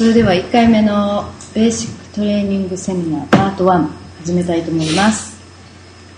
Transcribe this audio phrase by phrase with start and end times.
[0.00, 3.86] それでは1回目のベーシックトレーニングセミナーパート1
[4.20, 5.38] 始めたいと思います。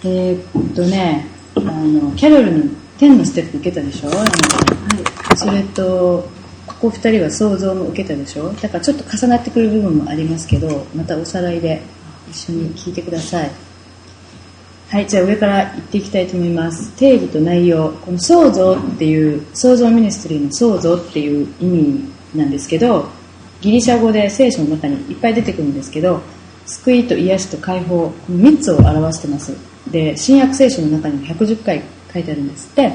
[0.05, 2.65] えー、っとねあのキャロルの
[3.01, 4.25] 10のステップ受けたでしょ、は
[5.33, 6.29] い、それと
[6.65, 8.53] ここ2人は想像も受けたでしょ？
[8.53, 11.83] だからちょっと重なってくる部分もありますけどまたおさらいで
[12.31, 13.51] 一緒に聞いてください。
[14.91, 16.93] はいじゃあ上から言っていきたいと思います。
[16.93, 23.21] 定義と内容この創造っていう創造ミニストリーの創造っていう意味なんですけど
[23.63, 26.21] ギリシャ語で聖書の中にいっぱい出てくるんですけど
[26.67, 29.53] 救いと癒しと解放この3つを表してます。
[29.91, 31.83] で新約聖書の中に110回
[32.13, 32.69] 書いてあるんです。
[32.71, 32.93] って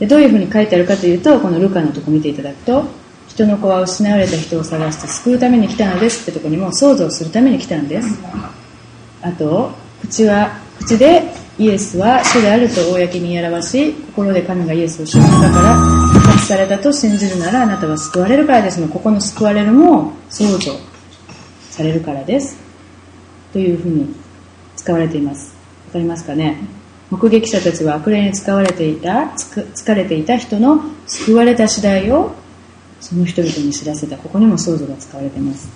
[0.00, 2.84] でどういうふうに書いてあるかというとこのルカのとこ見ていただくと
[3.28, 6.22] 人の子は失われた人を探して救うために来たのです。
[6.22, 8.18] ってとこにも想像するために来たのです。
[9.22, 9.70] あと
[10.02, 11.22] 口は口で
[11.58, 18.80] イエスは主であると公に表し心で神がイエスを主の中から復活されたと信じるならあなたは救われるからです。
[18.80, 20.72] のここの救われるも想像
[21.70, 22.56] されるからです
[23.52, 24.14] というふうに
[24.74, 25.54] 使われています。
[25.88, 26.56] わかりますかね？
[27.10, 32.32] 目撃者たちは悪霊に使われていた疲れていた人の救われた次第を
[33.00, 34.16] その人々に知らせた。
[34.16, 35.68] ここにも想像が使われています。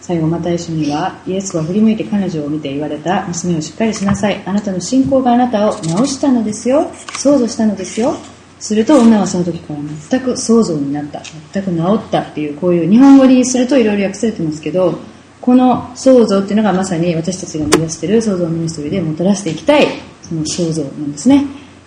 [0.00, 3.26] 最後また一緒にはイエスは振り向いて彼女を見て言われた。
[3.28, 4.42] 娘をしっかりしなさい。
[4.46, 6.90] あなたの信仰があなたを治したのですよ。
[7.12, 8.16] 想像したのですよ。
[8.60, 9.80] すると女はその時から
[10.10, 11.22] 全く想像になった
[11.52, 14.98] 全く治ったっていうこういう日本語にするといろいろ訳されてますけど
[15.40, 19.86] この創造っていうのがまさに私たちが目指している創造ミニストリーでもたらしていきたい
[20.22, 21.44] その創造なんですね。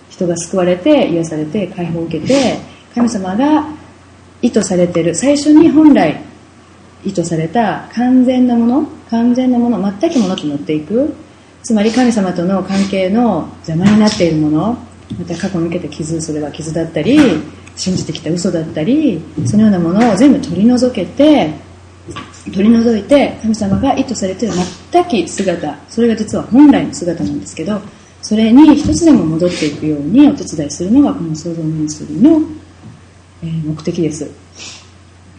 [0.09, 2.57] 人が救われて癒されて解放を受けて
[2.94, 3.67] 神様が
[4.41, 6.21] 意図されている最初に本来
[7.03, 11.16] 意図された完全なもの完全なもの全くものと乗っていく
[11.63, 14.77] つまり神様との関係の邪魔になっているもの
[15.20, 17.18] また過去に受けた傷それは傷だったり
[17.76, 21.54] 信じてきた嘘だったりそのようなものを全部取り除けて
[22.52, 24.56] 取り除いて神様が意図されている
[24.92, 27.81] 全き姿それが実は本来の姿なんですけど
[28.22, 32.47] それに一つでも戻っていくようにお手伝いするのがこの創造ミニストリーの、
[33.44, 34.31] え目的です。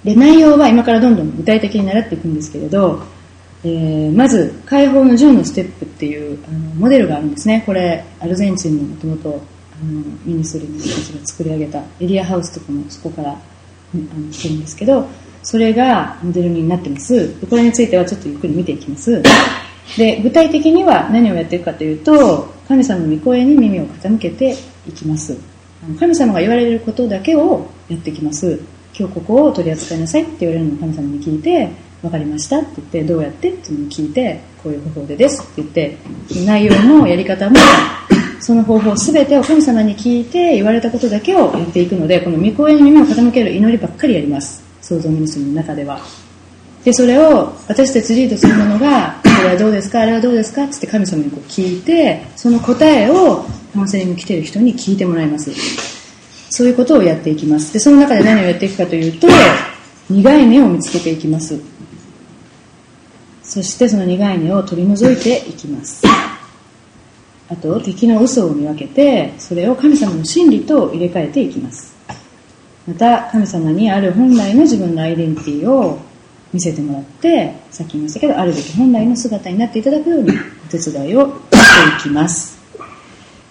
[0.05, 3.03] で内容は今からどんどん具体的に習っていくんですけれど、
[3.65, 7.63] えー、まず解放の10のステップっていうあのモデルがあるんですね。
[7.65, 9.43] これアルゼンチンのもともと
[10.25, 13.37] ミニストリーの人たちが作り上げたエリアハウスとかもそこからあ
[13.95, 15.07] の来てるんですけど
[15.43, 17.29] それがモデルになってます。
[17.51, 19.23] これについてはちょっとゆっくり見ていきます。
[19.99, 24.57] で、具体的には何をやっていくかというと、神様の御声に耳を傾けて
[24.89, 25.37] いきます。
[26.01, 28.59] 神様が言われることだけをやっていきます。
[28.99, 31.69] 今日ここを取り扱いなさいって言われるのを神様に聞いて、
[32.01, 33.51] 分かりましたって言って、どうやって？
[33.51, 35.99] っていうのを聞いて、こういう方法でですって言って、
[36.47, 37.57] 内容もやり方も、
[38.45, 44.63] その方法全てを神様に聞いて言われたことだけをやっていくので、この御声に耳を傾ける祈りばっかりやります。
[44.83, 45.99] 創造ミニストリーの中では。
[46.85, 50.03] で、それを私たちリードするものが、これはどうですか？
[50.03, 50.65] あれはどうですか？
[50.65, 55.51] って神様にこう聞いて、その答えをカウンセリング来てる人に聞いてもらいます。
[56.51, 57.73] そういうことをやっていきます。
[57.73, 59.27] で、その中で何をやっていくかというと、
[60.11, 61.59] 苦い根を見つけていきます。
[63.43, 66.03] そしてその苦い根を取り除いていきます。
[67.49, 71.95] あと、敵の嘘を見分けて、それを神様の真理と入れ替えていきます。
[72.87, 75.99] また神様にある本来の自分のアイデンティティを
[76.53, 82.55] 見せてもらってさっき言いましたけどあるべき本来の姿になっていただくようにお手伝いをしていきます。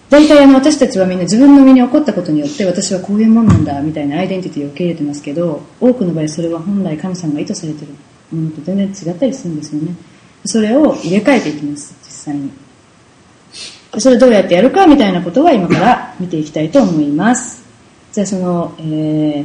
[0.08, 7.92] 大体あの私たちはみんな自分の身に起こったことによって私はこういうもんなんだみたいなアイデンティティを受け入れてますけど多くの場合それは本来神様が意図されてる
[8.30, 9.96] ものと全然違ったりするんですよね。
[10.44, 12.63] それを入れ替えていきます実際に。
[13.98, 17.64] それをどうやってやるかみたいなことは今から見ていきたいと思います。
[18.12, 18.82] じゃあその、え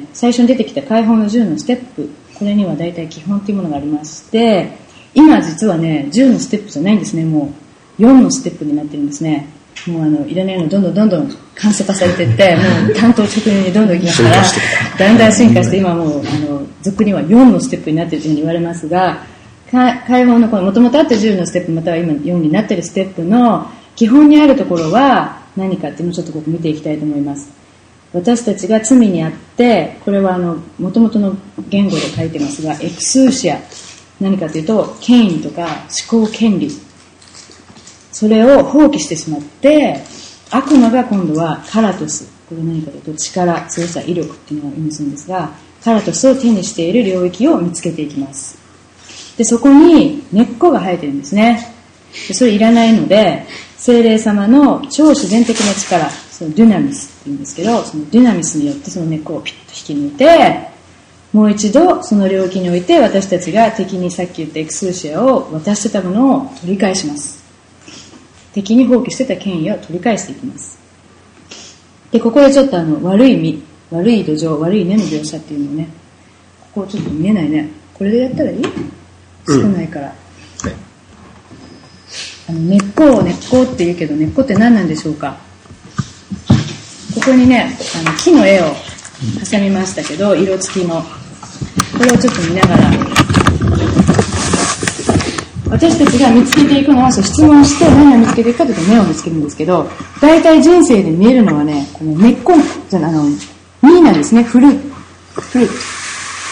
[0.01, 4.71] ー、最初に出てきた解放の10のステップ、これには大体基本っていうものがありまして、
[5.15, 7.53] 今実はね、10のステップじゃないんですね、も
[7.97, 9.47] う4のステップになってるんですね。
[9.87, 19.23] もうあの、いらないのどんどんどんどん簡素化されていって、もう担当直入にどんどんいきますから、だんだん進化して今もう、あの、俗には4のステップになっているというふうに言われますが、
[19.72, 23.69] 解放のこのもともとあった10のステップまたは今4になっているステップの
[23.99, 27.51] 基本にあるところは何かっていうのをちょっとここ見ていきたいと思います。
[28.13, 31.35] 私たちが罪にあってこれはあの元々の
[31.67, 33.59] 言語で書いてますがエクスーシア
[34.22, 35.67] 何かというと権威とか
[36.09, 36.69] 思考権利。
[38.13, 40.02] それを放棄してしまって
[40.49, 45.52] 悪魔が今度はカラトスこれ何かというと力強さ威力っていうのを意味するんですが
[45.84, 48.57] カラトスを手にしている領域を見つけていきます。
[49.37, 51.75] でそこに根っこが生えてるんですね。
[52.29, 53.45] でそれいらないので
[53.79, 60.70] 精霊様の超自然的な力そのデュナミスって言うんですけどそのデュナミスによってその根っこをピッと引き抜いて
[61.31, 67.40] もう一度その領域において私たちが敵にさっき言ったエクスーシアを渡してたものを取り返します。
[68.52, 70.78] 敵に放棄してた権威を取り返していきます。
[72.11, 75.87] でここでちょっとあの悪い実悪い土壌悪い根の描写っていうのをね
[76.73, 77.70] ここちょっと見えないね。
[77.93, 78.64] これでやったらいい？
[79.47, 80.16] 少ないから、はい。
[82.49, 85.37] あの根っこを根っこって言うけど根っこって何なんでしょうか？
[87.16, 88.66] ここにねあの木の絵を
[89.49, 91.01] 挟みましたけど色付きの。
[91.97, 92.91] これをちょっと見ながら。
[95.72, 99.87] 私たちが見つけていくのはそう質問して何を見つけていくかというと根を見つけるんですけど
[100.22, 102.53] 大体人生で見えるのはねこの根っこ
[102.90, 103.23] じゃあの
[103.81, 104.43] 実なんですね。
[104.43, 105.73] フルーツフルーツ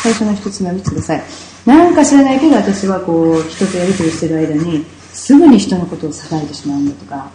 [0.03, 1.23] 最初の一つ目を見てください
[1.65, 4.85] なんか知らないけど私はこう人とやり取りしてる間に
[5.17, 7.29] すぐに人のことを裁いてしまうんだとか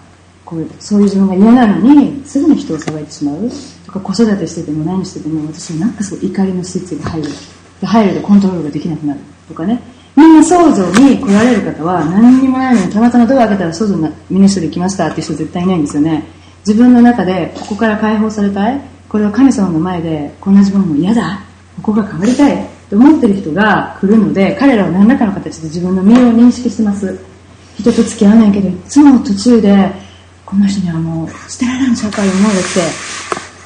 [0.45, 3.51] こうそういう自分が嫌なのにすぐに人を裁いてしまう。
[3.85, 7.29] とか子育てしてても何してても私はなんかそう怒りのスイッチが入る。
[7.81, 9.83] で入るとコントロールができなくなるとかね。
[10.15, 16.25] みんな想像に来られる方は何にもないのにたまたまドア開けたら想像にみんな一人で来ましたっていう人絶対いないんですよね。
[16.67, 18.81] 自分の中でここから解放されたい。
[19.09, 21.41] これは神様の前でこんな自分も嫌だ。
[21.83, 22.69] ここが変わりたい。
[22.91, 27.32] と思ってる人が来るので彼らは何らかの形で自分の身を認識してます。
[27.79, 29.93] 人と付き合わないけどいつも途中で
[30.45, 32.59] この人にはもう捨てられんちゃうか思うだって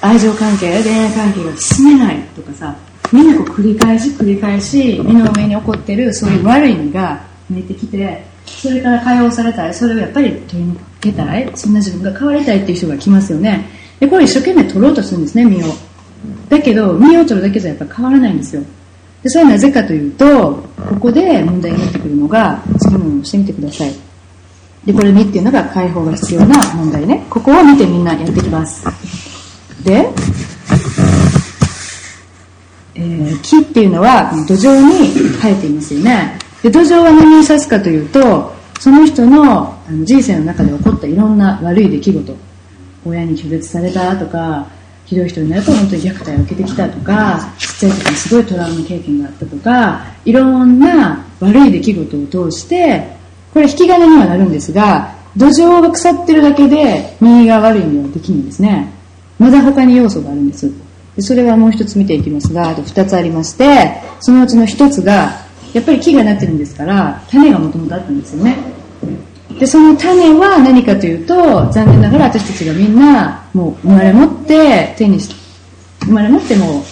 [0.01, 2.77] 愛情関係恋愛関係が進めないとかさ
[3.13, 9.75] みんなこう繰り返し繰り返し目の上に起こってるそういう悪い意味が見えてきてそれから解放されたい。
[9.75, 11.51] それをやっぱり取り抜けたい。
[11.55, 13.69] そんな自分が変わりたいっていう人が来ますよね。
[14.01, 15.67] でこれ一生懸命取ろうとするんですね身を。
[16.49, 18.63] だけど身を取るだけじゃやっぱ変わらないんですよ。
[19.27, 20.55] でそれはなぜかというと
[20.89, 23.93] ここで問題になってくるのが次のものをしてみてください。
[24.85, 27.27] でこれ2っていうのが解放が必要な問題ね。
[27.29, 28.85] ここを見てみんなやってきます。
[29.83, 30.09] で
[32.95, 35.09] えー木っていうのは土壌に
[35.41, 36.39] 生えていますよね。
[36.63, 42.37] で土壌は何を指すかというとその人のあの人生の中で起こったいろんな悪い出来事。
[43.05, 44.69] 親に拒絶されたとか
[45.07, 53.17] ひどい人になると本当に虐待を受けてきたとかちっちゃい時にすごいトラウマ経験があったとかいろんな悪い出来事を通して
[53.55, 58.91] これ引き金にはなるんですが土壌が腐ってるだけで右が悪いにはできるんですね。
[59.39, 60.71] まだ他に要素があるんです。
[61.19, 65.31] それはもう一つ見ていきますがあと二つありましてそのうちの一つが
[65.73, 68.57] やっぱり木がなってるんですから種がもともとあったんですよね。
[69.59, 71.35] でその種は何かというと
[71.71, 75.35] 残念ながら私たちがみんなもう生まれ持って手にし
[76.05, 76.83] 生まれ持っても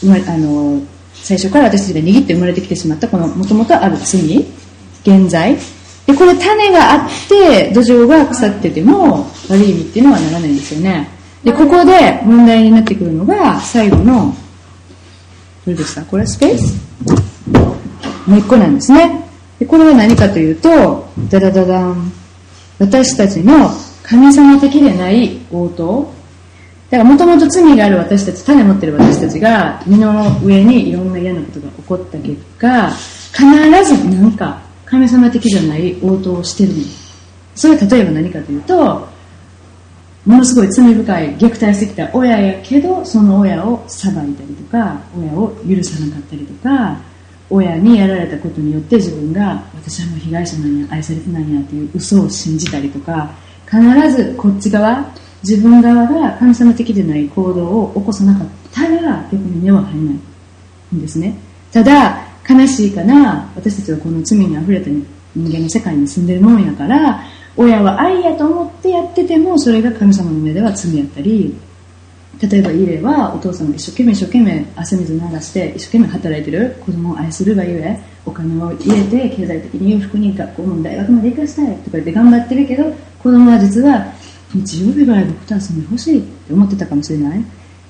[0.00, 0.80] 生まあの
[1.14, 4.46] 最初から私たちが握って生まれてきてしまったこのもともとある罪
[5.02, 5.56] 現在。
[6.06, 11.10] でこれ種があって土壌が腐ってても悪い意味っていうのはならないんですよね。
[11.44, 14.34] でここで問題になってくるのが最後の
[15.66, 16.02] どれでした？
[16.06, 16.80] これはスペース？
[18.26, 19.27] 根っこなんですね。
[19.58, 22.12] でこれは何かというとダダダダン。
[22.78, 23.70] 私たちの
[24.02, 26.12] 神様的でない応答。
[26.90, 33.44] だからもともと罪がある私たち種持ってる私たちが身の上にいろんな嫌なことが起こった結果必
[33.84, 36.84] ず何か神様的じゃない応答をしてるの。
[37.54, 39.08] それは例えば何かというと
[40.24, 47.00] ものすごい罪深い虐待してきた親やけどその親を裁いたりとか親を許さなかったりとか
[47.50, 53.30] 親にやられたことによって自分が私はもう被害者なんや愛されてないんやっていう嘘を信じたりとか
[53.66, 53.80] 必
[54.10, 55.04] ずこっち側
[55.42, 61.38] 自分側が神様的でない行動を起こさなかったら逆に根は入らないんですね。
[61.72, 65.06] ただ悲しいかな私たちはこの罪にあふれた人
[65.36, 67.22] 間の世界に住んでるもんやから
[67.56, 71.54] 親は愛やと思ってやっててもそれが神様の目では罪やったり
[72.40, 82.84] 例えばいい例はお父さんが一生懸命一生懸命汗水流して一生懸命働いてる子供を愛するがゆえお金を入れて経済的に裕福に学校も大学まで行かしたいとか言って頑張ってるけど
[83.18, 84.06] 子供は実は
[84.54, 87.44] 日曜日ぐらい僕と遊んでほしいって思ってたかもしれない。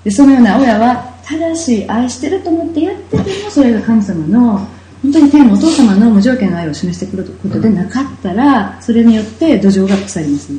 [0.04, 4.66] でそのような親は正しい愛してると思ってやっててもそれが神様の
[5.02, 10.52] 本当に天のお父様の無条件の愛を示してくることでなかったらそれによって土壌が腐ります。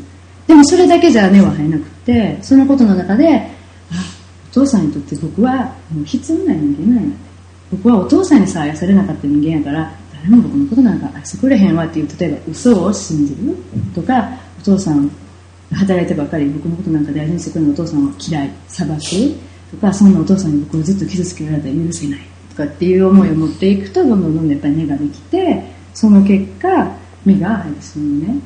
[0.47, 3.58] でもそれだけじゃ根は生えなくてそのことの中で
[4.51, 7.15] お父さんにとって僕はもう必要な人間なんや
[7.71, 13.55] 僕はお父さんにさ愛されなかった人間やから誰も僕のことなんか愛してくれへんわっていう例えば嘘を信じる。
[13.93, 14.29] とか
[14.59, 15.09] お父さん
[15.71, 18.95] 働いてばっかり僕のことなんか大事にしてくれるお父さんを嫌い裁く。
[19.71, 22.19] とかそんなお父さんに僕をずっと傷つけられたら許せない。
[22.49, 25.63] とかっていう思いを持っていくとどんどんどんどんやっぱり根ができて
[25.93, 28.39] その結果芽が入ってしまうね。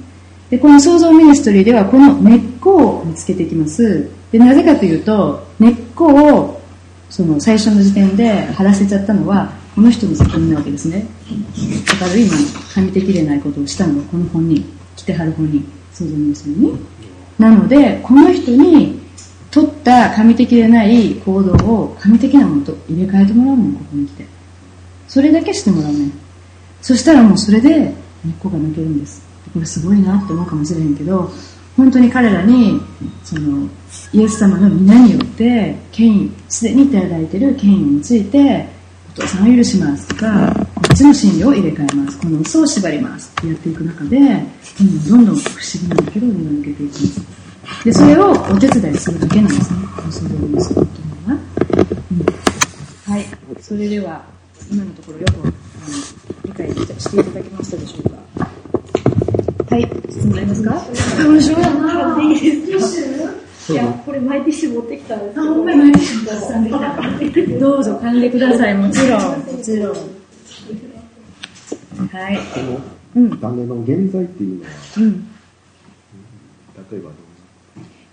[0.49, 4.09] でこの創造ミニストリーではこの根っこを見つけていきます。
[4.31, 6.61] でなぜかというと根っこを
[7.09, 11.05] その最初の時点で晴らせちゃったのはこの人の責任なわけですね。
[11.87, 12.31] だから今
[12.73, 14.63] 神的でないことをしたのはこの本人
[14.95, 16.79] 来てはる本人想像ですよね
[17.37, 18.99] なのでこの人に
[19.51, 24.25] 取った神的でない行動を神的なものと入れ替えてもらうのここに来て。
[25.07, 26.09] それだけしてもらうね
[26.81, 27.93] そしたらもうそれで根っ
[28.39, 29.22] こが抜けるんです。
[29.65, 31.29] すごいなって思うかもしれへんけど
[31.77, 32.79] 本当に彼らに
[33.23, 33.67] その
[34.11, 38.67] イエス様の皆によって権威すでにいただいている権威について
[39.13, 42.19] お父さんを許しますとかこっちの真理を入れ替えます。
[42.19, 47.21] この嘘を縛りますってやっていく中でどんどんどんどん不思議なだけど抜けていきます。
[47.85, 49.79] でそれをお手伝いするだけなんですね。
[49.95, 50.87] この素通りにするという
[51.27, 51.39] のは、
[53.07, 53.25] うん、はい。
[53.61, 54.23] それでは
[54.71, 55.53] 今のところよくあの
[56.45, 56.69] 理解
[56.99, 58.17] していただけましたでしょうか？
[59.73, 60.85] はい、質問ありますか？
[61.27, 62.21] 面白いな。
[62.21, 68.75] いいですいや、これマイティッシュ持ってきたんですあ、ほんまにマイティッシュ持ってどうぞ、噛んでください。
[68.75, 69.21] もちろん。
[69.39, 69.95] もちろん。
[72.07, 72.39] はい。
[73.15, 73.39] うん。
[73.39, 75.27] 種の現在っていうのは、うん。
[76.91, 77.09] 例えば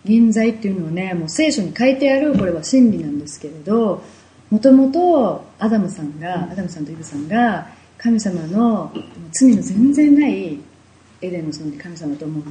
[0.06, 4.02] 現在っていうのはね、もう聖書に書いてある、これは真理なんですけれど、
[4.48, 7.66] もともとアダムさんが、アダムさんとイブさんが、
[7.98, 8.90] 神様の
[9.32, 10.58] 罪の全然ない
[11.22, 12.44] エデンの園で神様ともう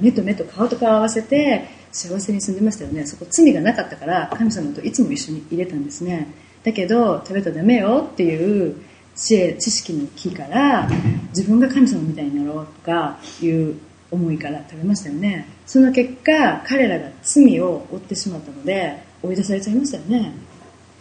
[0.00, 3.06] 目と目と顔と顔を合わせて幸せに住んでましたよね。
[3.06, 6.26] そこ罪がなかったから神様といつも一緒に入れたんですね。
[6.64, 8.76] だけど食べたらダメよっていう
[9.14, 10.88] 知恵知識の木から
[11.28, 13.78] 自分が神様みたいになろうとかいう
[14.10, 15.46] 思いから食べましたよね。
[15.66, 20.32] その結果彼らが罪を負ってしまったので追い出されちゃいましたよね。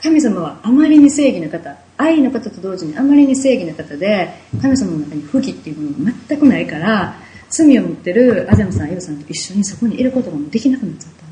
[0.01, 4.29] 神様はあまりに正義な方愛の方と同時にあまりに正義な方で
[4.61, 7.15] 神様の中に不義っていうものが全くないから
[7.49, 11.25] 罪を持ってるアダムさんエヴさんと一緒にそこにいることができなくなっちゃった、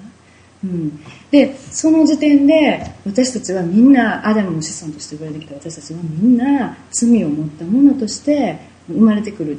[0.66, 1.00] うん、
[1.32, 5.56] でその時点で私たちはみんなアダムの子孫として生まれてきた。
[5.56, 9.58] 私たちはみんな罪を持ったものとして生まれてくる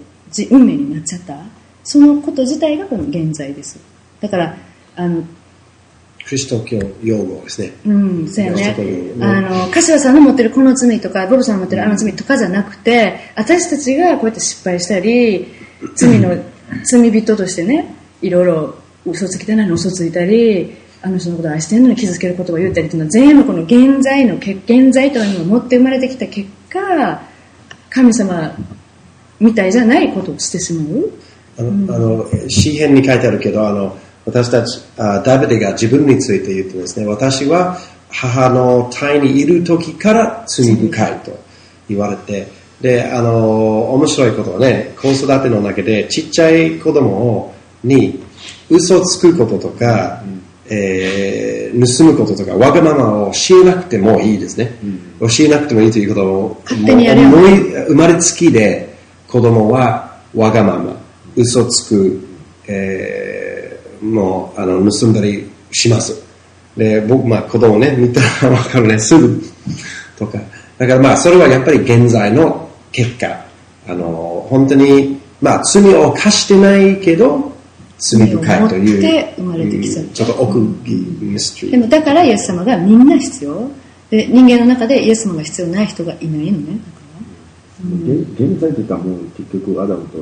[0.50, 1.38] 運命になっちゃった。
[1.82, 3.80] そのこと自体がこの現在です。
[4.20, 4.56] だから
[4.96, 5.24] あの
[6.30, 7.72] キリスト教用語ですね。
[7.84, 8.76] うん、そうやね。
[9.20, 15.48] あの、柏さんの持ってるこの罪とか、ボブさんの持ってるあの罪とかじゃなくて、私たちがこうやって失敗したり、
[15.96, 16.38] 罪の、
[16.86, 27.22] 罪人としてね、いろいろ嘘つきてないの嘘ついたり、あの人のことを愛してるのに傷つける言葉を言ったりっていうのは全部この現在の、現在というのを持って生まれてきた結果、
[27.88, 28.56] 神様
[29.40, 31.10] みたいじゃないことをしてしまう。
[31.58, 33.98] あの、うん、あの、詩篇に書いてあるけど、あの、
[34.30, 37.76] 私たち、あダビデが自分について言ってですね、私は
[38.08, 41.36] 母の体にいる時から罪深いと
[41.88, 42.46] 言われて、
[42.80, 48.22] で、あの、面白いことはね、子育ての中でちっちゃい子供に
[48.70, 54.78] 嘘つくこととか、うん、えー、盗むこととか、わがままを教えなくてもいいですね。
[55.20, 58.94] うん、教えなくてもいいということを、生まれつきで
[59.26, 60.96] 子供はわがまま、
[61.36, 62.20] 嘘つく、
[62.68, 63.39] えー
[64.02, 66.22] もうあの盗んだりします。
[66.76, 69.42] で、僕、まあ子供ね、見たらわかるね、すぐ
[70.18, 70.38] とか。
[70.78, 73.44] だからまあそれはやっぱり現在の結果。
[73.88, 77.52] あの、本当に、まあ罪を犯してないけど、
[77.98, 79.34] 罪深いという。
[79.36, 81.70] 生まれてきちゃちょっと奥ミステリー。
[81.72, 83.70] でもだからイエス様がみんな必要。
[84.10, 86.78] で、人間の中でイエス様が必要ない人がいないのね。
[87.82, 90.18] うん、現在って言ったらもう結局アダムと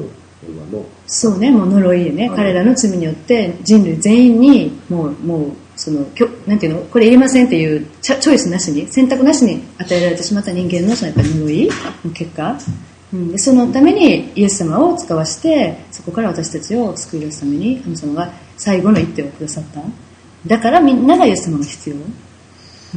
[1.07, 6.01] そうねもう呪いでね、彼らの罪によって人類全員にもうもうその
[6.47, 6.83] なんていうの？
[6.83, 11.69] これいりませんっていうチョイスなしに選択なしに与えられてしまった人間のそのやっぱり呪い？
[12.05, 12.59] の結果、
[13.13, 19.81] うん、でそのためにイエス様を使わしてそこから私たちを救い出すために神様が最後の一手をくださった。
[20.47, 21.99] だからみんながイエス様が必要、う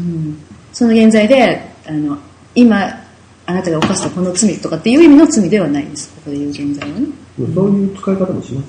[0.02, 0.38] ん、
[0.74, 2.18] その現在であの
[2.56, 3.02] 今
[3.46, 6.14] あなたが犯したこの罪とかっていう意味の罪ではないです。
[6.16, 7.08] ここで言う現在はね。
[7.54, 8.68] そういう使い方もします？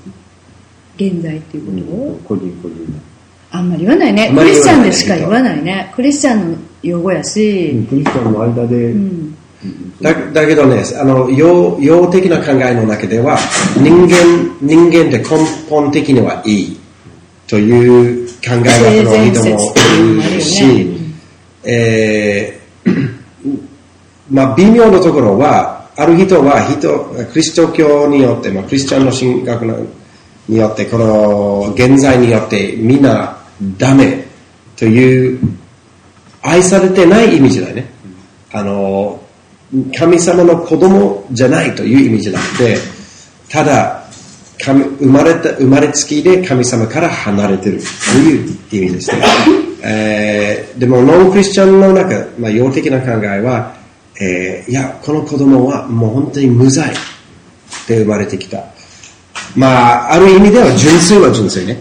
[0.97, 3.01] 現在っていうことを、個人個人
[3.51, 4.33] あんまり言わないね。
[4.35, 5.17] クリスチャンでしか？
[5.17, 5.93] 言わないね。
[5.95, 7.87] クリスチャンの用語やし。
[7.89, 9.37] クリスチャンの間で、うん。
[10.01, 13.39] だだけどね、あの、用、用的な考えの中では、
[13.77, 15.25] 人間、人間って根
[15.71, 16.81] 本的にはいい
[17.47, 19.75] という考え方の人も
[20.31, 20.97] いるし、ね、
[21.65, 23.63] えー
[24.31, 29.63] まあ、微妙なところは、ある人は人、クリスト教によって、まあ、クリスチャンの神学
[30.49, 33.37] によって、この現在によってみんな
[33.79, 34.25] ダメ
[34.77, 35.39] という、
[36.43, 37.91] 愛されてない意味じゃないね。
[38.53, 39.21] あの、
[39.97, 42.77] 神様の子供じゃないという意味じゃなくて、
[43.49, 44.03] ただ、
[44.59, 47.81] 生まれた、生まれつきで神様から離れてる
[48.13, 49.23] という意味ですね。
[49.85, 53.82] えーでもノンクリスチャンの中、まあ、洋的な考えは、
[54.21, 56.93] えーいや、この子供はもう本当に無罪
[57.89, 58.65] で生まれてきた。
[59.57, 61.79] まあ、ある意味では純粋は純粋ね。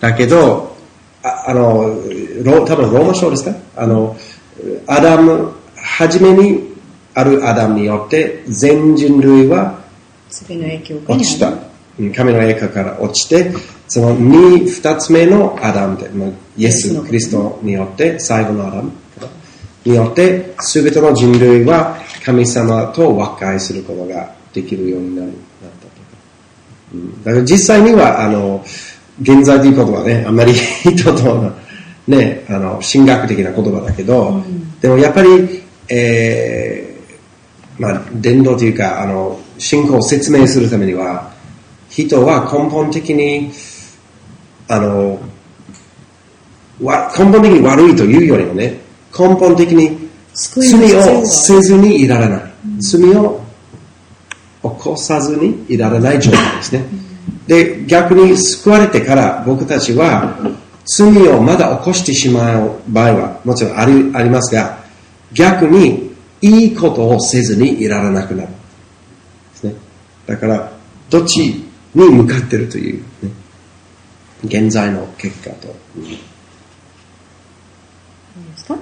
[0.00, 0.76] だけど、
[1.22, 1.94] ああの、
[2.42, 3.54] ロ多分ローマ書ですか？
[3.76, 4.16] あの、
[4.86, 6.74] アダム、初めに
[7.14, 9.78] あるアダムによって全人類は
[10.30, 11.48] 次の影響が落ちた。
[11.50, 13.50] うん神の栄華から落ちて、
[13.88, 16.28] その二、二つ目のアダムで、まあ、
[16.58, 18.92] イエス、クリストによって、最後のアダム
[19.86, 25.36] によって、すべての人類は神様と和解することができるようになるなっ
[25.80, 25.92] たとか。
[26.92, 28.64] うん、だから実際には、あの、
[29.22, 31.50] 現在ということはね、あんまり人と、
[32.06, 34.42] ね、あの、神学的な言葉だけど、
[34.80, 36.86] でもやっぱり、えー
[37.78, 41.30] まあ、伝道というか、あの、信仰を説明するためには、
[41.90, 43.52] 人は根本的に、
[44.68, 45.20] あの、
[46.82, 48.80] わ根本的に悪いというよりもね、
[49.18, 52.42] 根本的に罪をせずにいられない。
[52.80, 53.40] 罪を
[54.62, 56.84] 起こさずにいられない状態ですね。
[57.46, 60.38] で、逆に救われてから僕たちは
[60.84, 64.78] 罪をまだ起こしてしまう場合はもちろんありありますが、
[65.32, 68.48] 逆にいいことをせずにいられなくなる。
[68.48, 68.54] で
[69.54, 69.74] すね。
[70.26, 70.72] だから、
[71.08, 73.30] どっちに向かってるという、ね、
[74.44, 75.74] 現在の結果と。
[78.68, 78.76] か？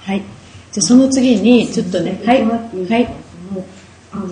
[0.00, 0.20] はい。
[0.72, 2.44] じゃあその次に、ちょっとね、はい。
[2.44, 2.56] は
[2.98, 3.08] い。
[4.12, 4.26] あの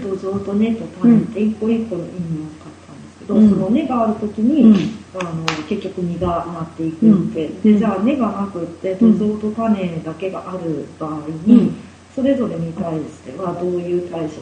[0.00, 3.50] 土壌と根と種って一個一個の意味を買ったんですけど、うん。
[3.50, 4.74] その根がある時に、うん。
[5.18, 11.76] あの結局実がなっていくって、でじゃあ根がなくって土壌と種だけがある場合に、うん。
[12.14, 14.38] それぞれに対してはどういう対処をす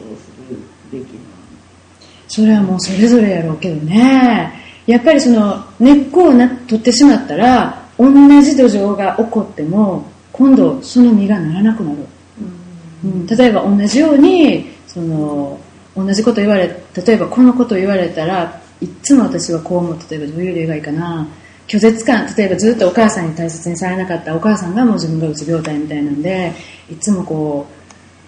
[0.49, 0.57] る
[0.91, 1.25] べきなの？
[2.27, 4.63] それはもうそれぞれやろうけどね。
[4.87, 8.11] やっぱりその根っこをな取ってしまったら、同
[8.41, 11.97] じ土壌が起こっても、今度その実がならなくなる。
[13.03, 15.59] うん、例えば同じようにその
[15.95, 19.99] 同じこと言われ例えばこのこと言われたらいっつも私はこう思う。
[20.09, 21.27] 例えばどういう例がいいかな。
[21.67, 22.27] 拒絶感。
[22.35, 26.53] 例えばずっとお母さんに大切にされなかったお母さんがもう自分がうつ病態みたいなんで
[26.91, 27.74] いつもこう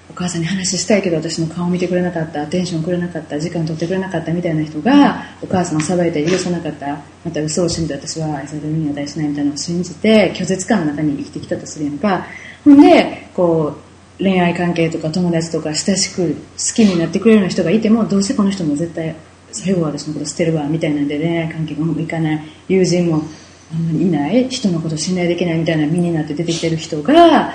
[0.10, 12.26] お母さんに話したいけど私の顔を見てくれなかったアテンションくれなかった時間取ってくれなかったみたいな人がお母さんを裁いて許さなかったまた嘘を信じて私は愛されるに値しないみたいなのを信じて拒絶感の中に生きてきたとするやんか。
[12.64, 13.76] ほんでこ
[14.20, 16.38] う恋愛関係とか友達とか親しく好
[16.74, 19.16] きになってくれるような人がいてもどうせこの人も絶対
[19.52, 22.42] 最後は私のこと捨てるわみたいなんで恋愛関係がうまくいかない。
[22.68, 23.24] 友人も
[23.72, 24.50] あんまりいない。
[24.50, 27.54] 人のこと信頼できないみたいな身になって出てきてる人が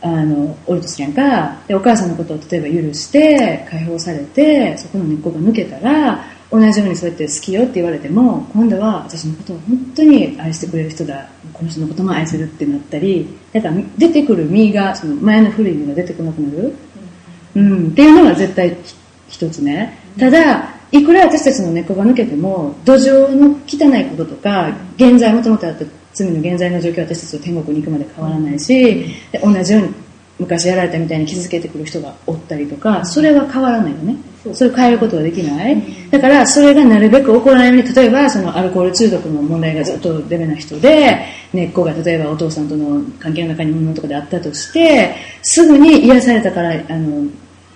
[0.00, 11.28] あのおるとするやんかでお母さんのことを例えば許して解放されてそこの根っこが抜けたら同じようにそうやって好きよって言われても今度は私のことを本当に愛してくれる人だ。
[11.52, 16.74] この人のことも愛するってなったりだから出てくる実がその前の古い実が出てこなくなる、
[17.56, 18.94] うん、っていうのが絶対ひ
[19.28, 19.98] 一つね。
[20.18, 25.84] ただいくら私たちの根っこが抜けても土壌の汚いこととか現在もともとあった
[26.24, 29.94] 罪の現在の状況は私たちと天国に行くまで変わらないしで同じように
[30.38, 34.16] 昔やられたみたいに傷つけてくる人がおったりとかそれは変わらないよね。
[34.54, 35.82] それを変えることはできない。
[36.10, 47.28] だからそれがなるべく起こらないように例えばそのアルコール中毒の問題がずっとデメな人で根っこが例えばお父さんとの関係の中に物とかであったとしてすぐに癒されたからあの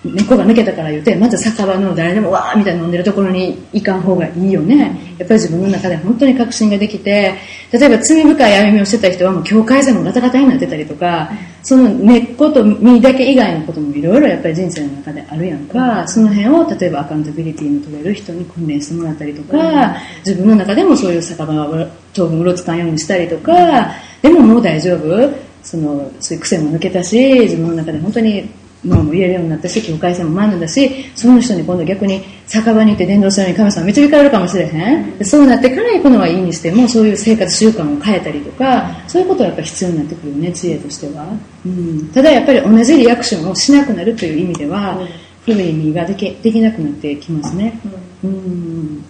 [0.03, 5.15] 根っこが抜けたから言ってまた酒場の誰でもわーみたいに飲んでるところに行かん方がいいよね。
[5.17, 7.35] やっぱり自分の中で本当に確信ができて
[7.71, 16.07] 例えば罪深い歩みをしてた人はもう境界線もガタガタになってたりとかその根っこと実だけ以外のこともいろいろやっぱり人生の中であるやんか。
[16.07, 25.53] その辺を例えばアカウンタビリティの取れる人に訓練してもらったりとか自分の中でもそういう酒場を当分うろつかんようにしたりとかでももう大丈夫。
[25.63, 28.49] そのそういう癖も抜けたし自分の中で本当に
[28.85, 35.17] 脳も入れるようになったし境界線も学んだしその人に今度逆に酒場に行って伝道するように神様導かれるかもしれへん。
[35.17, 41.27] でそうなってから行くのはいいにしてもそういう生活習慣を変えたりとかそういうことはやっぱり必要になってくるよね知恵としては、
[41.65, 44.99] うん、ただやっぱり同じリアクションをしなくなるという意味では、
[45.45, 47.79] 古い意味ができできなくなってきますね。
[48.23, 49.03] うん。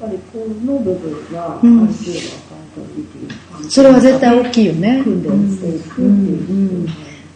[0.00, 1.88] やっぱりこの部分は、うん。
[3.68, 5.00] それは絶対大きいよね。
[5.02, 6.88] 訓練していくっていう、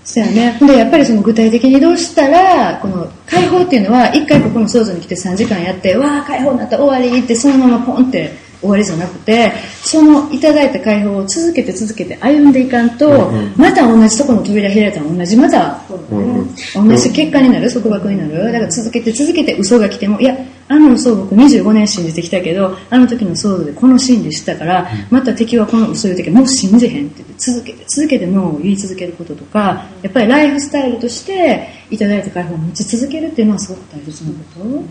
[0.07, 0.59] そうやね。
[0.61, 13.55] で、やっぱりその具体的にどうしたら、この解放っていうのは、一回ここの想像に来て3時間やって、わあ、解放になった、終わりって、そのままポンって終わりじゃなくてそのいただいた解放を続けて続けて歩んでいかんと、うんうん。
[13.57, 16.89] また同じところの扉開いたら同じまたうんうん。
[16.89, 18.53] 同じ結果になる束縛になる。
[18.53, 20.37] だから続けて続けて嘘が来てもいや
[20.69, 34.69] あの嘘を僕25年信じてきたけどあの時の騒動でこの真理知ったからまた敵はこの嘘を言う時もう信じへんって言って続けて続けてノーを言い続けることとかやっぱりライフスタイルとしていただいた解放を持ち続けるっていうのはすごく大切なこと？
[34.69, 34.83] やっ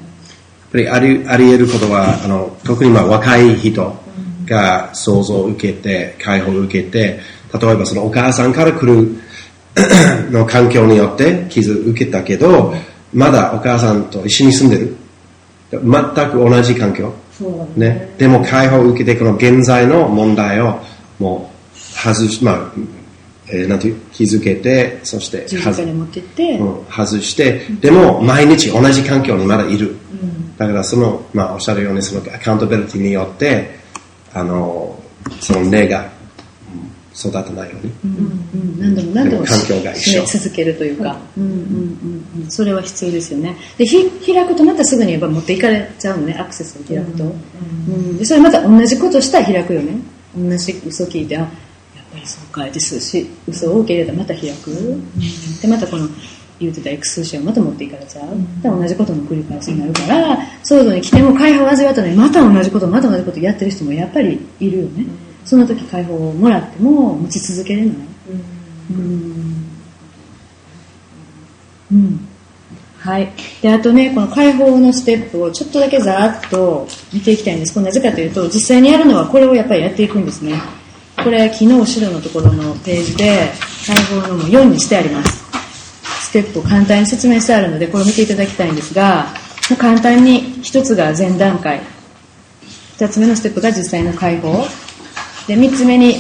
[0.71, 3.95] ぱりありあり得ることはあの特にまあ若い人
[4.45, 7.19] が想像を受けて解放を受けて
[7.59, 9.17] 例えばそのお母さんから来る
[10.31, 12.73] の環境によって傷を受けたけど
[13.13, 14.95] まだお母さんと一緒に住んでる
[15.83, 17.13] 全く同じ環境。
[17.75, 17.89] ね。
[17.89, 20.79] ね、でも解放を受けてこの現在の問題を
[21.19, 22.71] もう外し、まあ
[23.47, 26.19] えーなんていう気づけてそして十字架に持って
[26.57, 27.65] うん外して。
[27.81, 29.95] でも毎日同じ環境にまだいる、
[30.57, 33.79] だからその、まあ、おっしゃるようにそのアカウンタビリティによって
[34.33, 34.99] あの
[35.39, 36.09] その根がうん
[37.17, 40.25] 育たないように、うんうん、何度も何度もでも環境が一緒。
[40.25, 43.55] し続けるというか、うんうんうんうん、それは必要ですよね。
[43.77, 46.33] でひ開くとまたすぐにやっぱ持っていかれちゃうのね。
[46.33, 49.97] アクセスを開くと、うんでそれまた同じことしたら開くよね。
[50.37, 51.49] 同じ嘘聞いてあやっ
[52.11, 55.01] ぱりそうかってすし嘘を受け入れたらまた開く、
[55.61, 56.09] でまたこの
[56.59, 58.27] 言ってたエクスションをまた持っていかれちゃう、
[58.61, 65.05] で同じことの繰り返しになるから騒動に来ても解放を味わったのにまた同じことまた同じことやってる人もやっぱりいるよね、
[65.45, 67.95] その時解放をもらっても持ち続けれない
[68.91, 69.65] うん
[71.91, 72.27] うん
[73.05, 73.31] はい。
[73.61, 77.73] で、あとね、この解放のステップをちょっとだけざーっと見ていきたいんです。
[77.75, 80.59] これなぜかというと、実際にやるのはこれをやっぱりやっていくんですね。
[81.23, 83.51] これ、昨日後ろのところのページで、
[83.85, 85.45] 解放のも4にしてあります。
[86.21, 89.27] ステップを簡単に説明してあるので、これを見ていただきたいんですが、
[89.77, 91.81] 簡単に一つが前段階。
[92.97, 94.65] 二つ目のステップが実際の解放。
[95.47, 96.15] で、三つ目に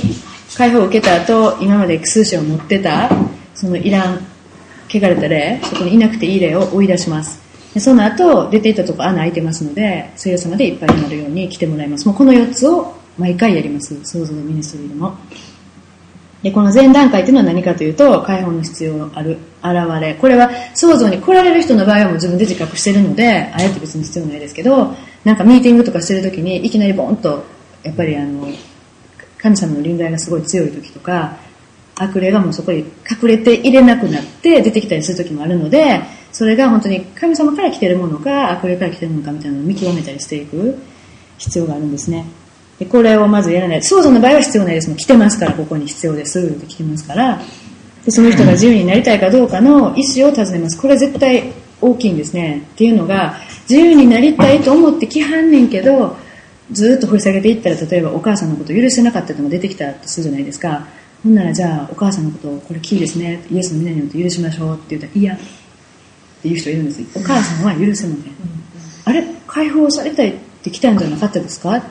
[0.57, 3.09] 解放を受けた後、今まで数詞を持ってた、
[3.53, 4.19] そのいらん、
[4.87, 7.41] 汚れた霊、そこにいなくていい霊を追い出します。
[7.73, 12.07] でその後、出ていたとこ穴開いてますので、聖霊様でいっぱいになるように来てもらいます。
[12.07, 13.99] もうこの4つを毎回やります。
[14.05, 15.17] 創造のミニストリーでも。
[16.43, 20.13] で、この前段階というのは何かというと、解放の必要のある現れ。
[20.13, 27.43] これは創造に来られる人の場合はもう自分で自覚してるので、あえて別に必要ないですけど、なんかミーティングとかしてる時にいきなりボンと、
[27.83, 28.47] やっぱりあの、
[29.45, 31.37] 神様の臨在がすごい強い時とか、
[31.97, 40.79] 悪霊がもうそこに隠れていれなくなって出てきたりする時もあるので、それが本当に神様から来てるものか、悪霊から来てるものかみたいなのを見極めたりしていく
[41.37, 42.25] 必要があるんですね。
[42.79, 43.83] でこれをまずやらない。
[43.83, 44.89] 創造の場合は必要ないです。
[44.89, 46.39] もう来てますから、ここに必要です。
[46.39, 47.39] って来てますから。
[48.03, 50.81] でその人が自由になりたいかどうかの意思を尋ねます。
[50.81, 52.63] これ絶対大きいんですね。
[52.73, 53.35] っていうのが、
[53.69, 56.17] 自由になりたいと思って来はんねんけど、
[56.71, 60.87] ずっと掘り下げていったら、例えばお母さんのことを許せなかったのが出てきたとするじゃないですか。
[61.23, 63.43] ほんならじゃあ、お母さんのことを、これキーですね。
[63.51, 65.39] イエスの皆によって許しましょうって言ったら、いや、っ
[66.41, 67.01] ていう人いるんです。
[67.15, 68.33] お母さんは許せません。
[69.05, 71.75] あれ解放されたいって来たんじゃなかったですか？
[71.75, 71.83] あ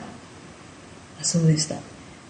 [1.21, 1.75] そうでした。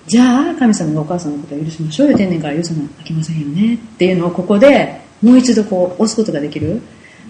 [0.07, 2.17] じゃあ、神様がお母さんのことを許しましょうよ。
[2.17, 3.75] 天然から許さなきゃいけませんよね。
[3.75, 6.81] っていうのをここでもう一度こう押すことができる。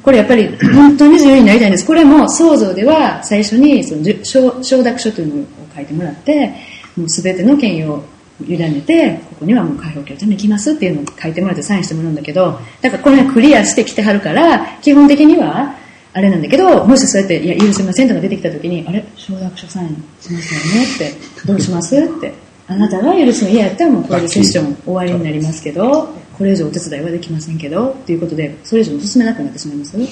[0.06, 1.86] これやっぱり本当に自由になりたいんです。
[1.86, 6.54] これも創造では最初にその承承諾書というのを書いてもらって、
[6.96, 8.04] もうすべての権威を
[8.48, 15.76] 委ねて、ここにはもう解放協定に行きますっていうのを書いてもらってサインしてもらうんだけど、だからこれクリアしてきてはるから、基本的には、
[16.14, 19.04] あれなんだけど、もしそうやって、いや、許せませんとか出てきた時に、あれ？
[19.18, 19.90] 承諾書サイン
[20.22, 22.32] しましたよねって、どうしますって。
[22.68, 30.10] あなたが許すの嫌やったらもうこれでセッション終わりになりますけど、これ以上お手伝いはできませんけど、っていうことで、それ以上進めなくなってしまいますよね。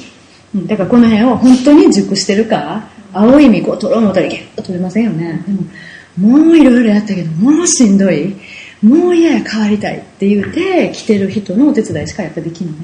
[0.56, 5.44] うん、だからこの辺を本当に熟してるか、青い実こう取ろう思ったらギュッと取れませんよね。
[6.18, 8.36] でも、もういろいろやったけど、もうしんどい。
[8.82, 12.76] もう嫌や変わりたいって言って来てる人のお手伝いしかやっぱできない。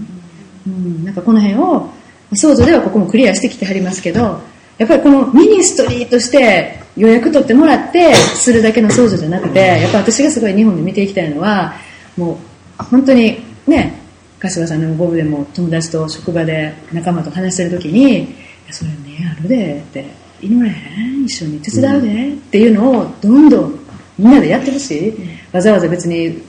[0.67, 1.89] うん、なんかこの辺を、
[2.34, 4.41] 想像ではここもクリアしてきてはりますけど、
[4.78, 11.73] やっぱりこのミニストリーとして予約取ってもらってするだけの想像じゃなくて、やっぱ私がすごい日本で見ていきたいのは、
[12.15, 12.38] もう
[12.85, 13.37] 本当に
[13.67, 13.93] ね、
[14.39, 18.33] 柏さんのボブでも友達と職場で仲間と話してる時に、
[18.71, 20.05] それね、あるでって、
[20.41, 23.79] 祈れへん一緒に手伝うで、っていうのをどんどん
[24.17, 25.13] みんなでやってほしい。
[25.51, 26.41] わざわざ別に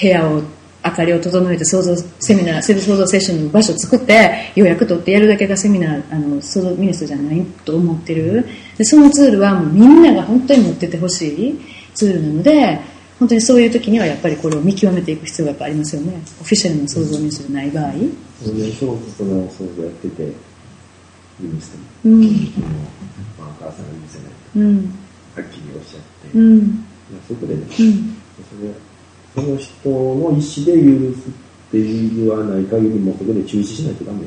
[0.00, 0.42] 部屋を
[0.84, 8.46] 明かりを整えて創造セミナー、セル創造セッションの場所を作って予約取ってやるだけがセミナー、あの、創造ミニストじゃないと思ってる。
[8.78, 11.60] で、そのツールはもうみんなが本当に持っててほしい
[11.94, 12.80] ツールなので、
[13.18, 16.20] 本当にそういう時にはやっぱりこれを見極めていく必要がやっぱありますよね。
[16.40, 17.92] オフィシャルな創造ミニストじゃない場合。
[18.42, 20.32] それで小説の想像やってて、
[21.40, 22.22] 許しても、うん。
[23.38, 24.30] まあ、お母さんが許せない。
[24.56, 24.76] うん。
[25.34, 26.58] はっきりおっしゃって、うん。
[27.10, 27.68] まあそこでね、うん。
[27.68, 28.72] それ
[29.34, 31.32] その人の意思で許すっ
[31.72, 34.26] て言わない限りもそこで中止しないとダメ。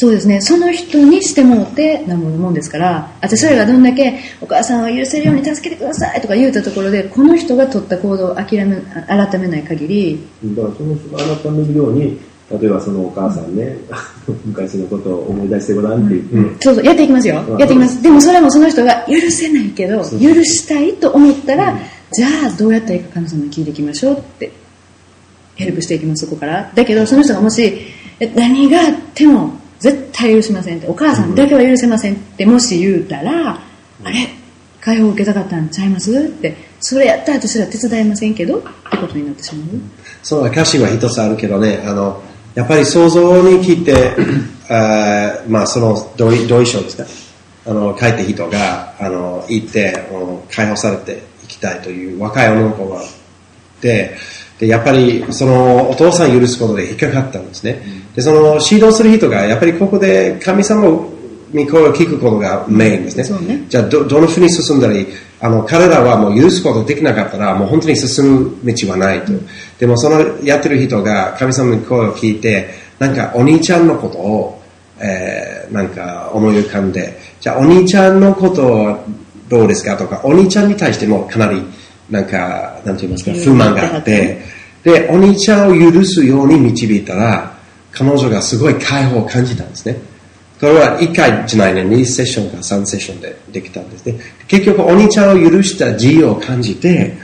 [0.00, 0.40] そうですね。
[0.40, 12.18] その人にしてもってなんぼのもんですから、私それがどんだけお母さんを許せるように助けてくださいとか言うたところで、この人が取った行動を諦め、改めない限り、だからその人が改めるように、
[12.50, 13.76] 例えばそのお母さんね、
[14.46, 17.56] 昔のことを思い出してごらんって言って、そうそう、やっていきますよう。
[17.56, 18.02] んやっていきます。
[18.02, 21.78] でもそれもその人が許せないけど、許したいと思ったら、
[22.10, 24.50] じゃあどうやったらいいか神様に聞いていきましょうって、
[25.56, 26.72] ヘルプしていきます、そこから。
[26.74, 27.74] だけど、その人がもし、
[28.18, 33.58] え何があっても絶対許しませんって、お母さんだけは許せませんってもし言うたら、
[34.04, 34.28] あれ？
[34.80, 36.16] 解放受けたかったんちゃいます？
[36.18, 39.68] って、それやったら私ら手伝いませんけど、ってことになってしまう。
[40.22, 42.22] その歌詞は一つあるけどね、あの、
[42.54, 43.94] やっぱり想像に聞いて、
[44.68, 47.04] あーまあその同意同意書ですか、
[47.66, 50.08] あの、書いた人が、あの、行って、
[50.50, 53.06] 解放されていきたいという若い女の子がい
[53.80, 54.16] て、
[54.60, 57.82] で、やっぱりそのお父さん許すことで引っかかったんですね。
[58.14, 60.86] で、その指導する人が、やっぱりここで神様
[61.52, 63.24] に声を聞くことがメインですね。
[63.24, 65.06] そうねじゃあど、どのふうに進んだり、
[65.40, 69.32] あの、彼らはもう許すことできなかったら、もう本当に進む道はないと。
[69.78, 72.68] でも、そのやってる人が神様に声を聞いて、
[72.98, 74.62] なんかお兄ちゃんのことを、
[75.00, 78.98] えー、なんか思い浮かんで、じゃあお兄ちゃんのことは
[79.48, 79.96] どうですか？
[79.96, 81.62] とか、お兄ちゃんに対してもかなり、
[82.10, 84.42] なんか、なんて言いますか、不満があって、
[84.82, 87.54] で、お兄ちゃんを許すように導いたら、
[87.92, 89.96] 彼女がすごい解放を感じたんですね。
[90.60, 94.18] これは1回じゃないね、2セッションか3セッションでできたんですね。
[94.46, 97.16] 結局、お兄ちゃんを許した自由を感じて、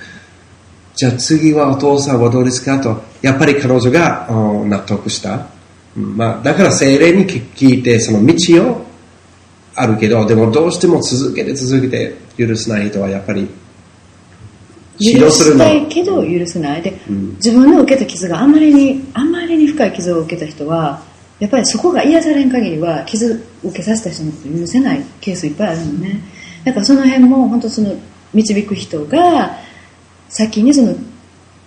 [0.95, 5.47] じゃあ次はお父さんはどうですかと、やっぱり彼女がうん納得した。
[5.97, 8.35] うんまあ、だから精霊に聞いて、その道
[8.71, 8.87] を
[9.75, 13.51] あるけど、でもどうしても続けて続けて許せない人はやっぱり指
[14.99, 15.31] 許。
[15.31, 16.83] したいけど許せない。
[16.83, 21.03] で、ん自分の受けた傷があまりに、あまりに深い傷を受けた人は、
[21.39, 26.21] やっぱりそこが癒されん限りは、傷を受けさせた人のことを許せないケースいっぱいあるのね。
[26.65, 27.95] だからその辺も、本当その、
[28.33, 29.59] 導く人が、
[30.29, 30.95] 先にその、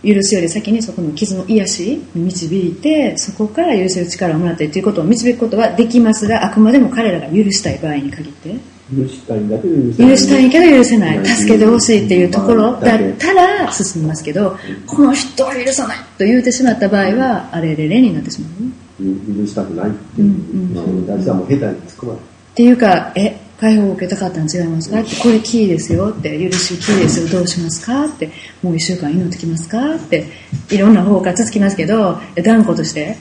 [0.03, 8.55] 許すより先にそこの傷の癒しに導いて、そこから許せる力をもらったりということを導くことはできますが、あくまでも彼らが許したい場合に限って、
[8.95, 10.09] 許したいんだけど許せない。
[10.11, 18.51] 許したいけど許せない、助けてほしいっていうところだったら進みますけど、この人は許さないと言うてしまった場合は、あれれれになってしまう。
[18.99, 20.27] 許したくないっていう。
[20.27, 22.21] うんうんまあ、大事はもう下手に突っ込まない。
[22.21, 22.25] っ
[22.55, 24.99] ていうか、え、解放を受けたかったん違いますか？
[25.01, 28.05] って、これキーですよって、許しキーですよ、どうしますか？
[28.05, 28.31] って、
[28.63, 29.95] もう一週間祈ってきますか？
[29.95, 30.25] って、
[30.71, 33.17] いろんな方がつきますけど、え断固として、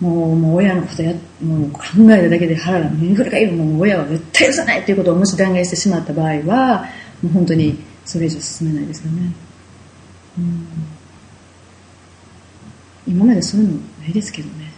[0.00, 1.80] もう、もう親のことや、もう考
[2.10, 6.86] えただけで腹がめぐり返る、もう親は絶対許さないっていうことをもし断言してしまった場合は、
[7.22, 9.32] もう本当にそれ以上進めないですよね。
[10.38, 10.66] うん。
[13.06, 14.72] 今までそういうのないですけどね。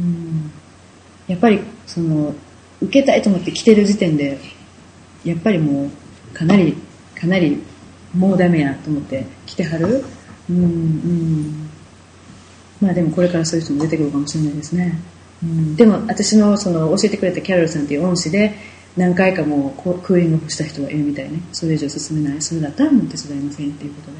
[0.00, 0.50] うん。
[1.26, 2.34] やっぱりその
[2.80, 4.38] 受けたいと思って来てる時点で
[5.24, 6.76] やっぱりもうかなり
[7.14, 7.62] かなり
[8.14, 10.04] もうダメやと思って来てはる。
[10.50, 11.70] うんうん。
[12.82, 14.98] まあでもこれからそういう人も出てくるかもしれないですね、
[15.42, 18.54] うん、でも私のその教えてくれたキャロルさんっていう恩師で
[18.96, 21.40] 何回かもうこうクーリングした人がいるみたいね。
[21.52, 22.42] それ以上進めない。
[22.42, 24.16] それだったらもう手伝いませんっていうことで、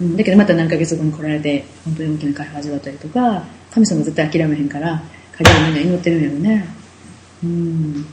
[0.00, 5.00] うん、だけどまた何ヶ月後に来られて本当に大きな解放を味わったりとか神様絶対諦めへんから
[5.36, 6.68] 彼らみんな祈ってるんやろね。
[7.44, 8.06] うん。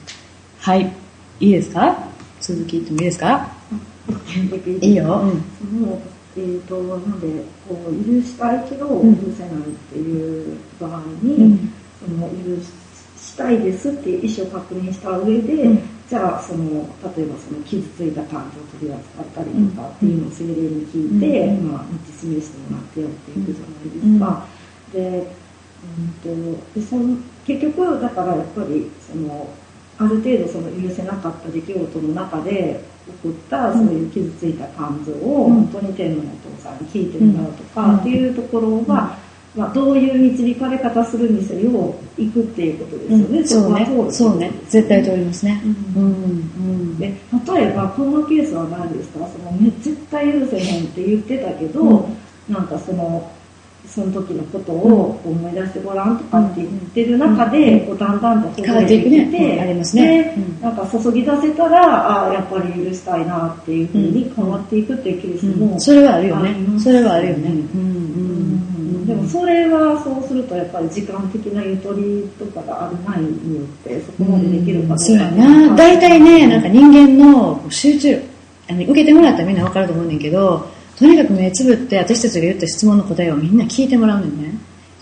[0.59, 0.93] はい。
[1.39, 1.97] いいですか？
[2.39, 3.51] 続き言ってもいいですか？
[4.81, 6.01] いいよ、うん
[6.37, 11.73] えー、となんでこう許したいけど許んせないっていう場合に、うん。
[11.99, 15.79] その許したいですっていう意思を確認した上で、うん。
[16.09, 21.71] じゃあその例えばその傷ついた感情を取り扱ったりとかっていうのを精霊に聞いて、うん。
[21.71, 24.47] まあ、道示してもらってやっていくじゃないですか。
[24.91, 25.45] で
[25.85, 29.47] うんとでその結局だからやっぱりその
[29.97, 35.53] ある程度その許せなかった出来事の中で起こったそういう傷ついた感情をうん。
[35.55, 36.25] 本当に天のお
[36.57, 37.97] 父さんに聞いてもらうとかうん。
[37.97, 39.17] っていうところが、
[39.55, 43.45] まあ、どういう導かれ方するにせよ行くっていうことですよね。
[43.45, 43.85] そうね。
[43.85, 44.51] こは通るそうね。
[44.69, 45.61] 絶対通りますね。
[45.95, 46.15] ううんん。
[46.15, 46.19] う
[46.93, 46.97] ん。
[46.97, 47.07] で
[47.47, 49.19] 例えばこのケースは何ですか？
[49.27, 52.17] そのめ絶対許せへんって言ってたけど、うん。
[52.53, 53.31] なんかその
[53.87, 59.19] その時のことを思い出してごらんとかって言ってる中で、こうだんだんと変わっていくね。
[59.23, 60.23] うんありますね。
[60.23, 60.61] でうん。
[60.61, 66.55] なんか注ぎ出せたらああやっぱり許したいなっていうふうに変わっていくっていうケースも、それはあるよね。
[66.79, 67.49] それはあるよね。
[67.49, 67.55] うん。
[67.55, 67.75] うん。
[67.75, 67.81] う
[69.03, 69.05] ん。
[69.05, 75.75] でもそれはそうするとやっぱり時間的なゆとりとかがあるないによってそこまでできるかどうかそうやな。
[75.75, 78.21] 大体ねなんか人間の集中
[78.67, 84.53] あの受けてもらったらみんな分かると思うねんけどとにかく目つぶって私たちが言った質問の答えをみんな聞いてもらうねんね。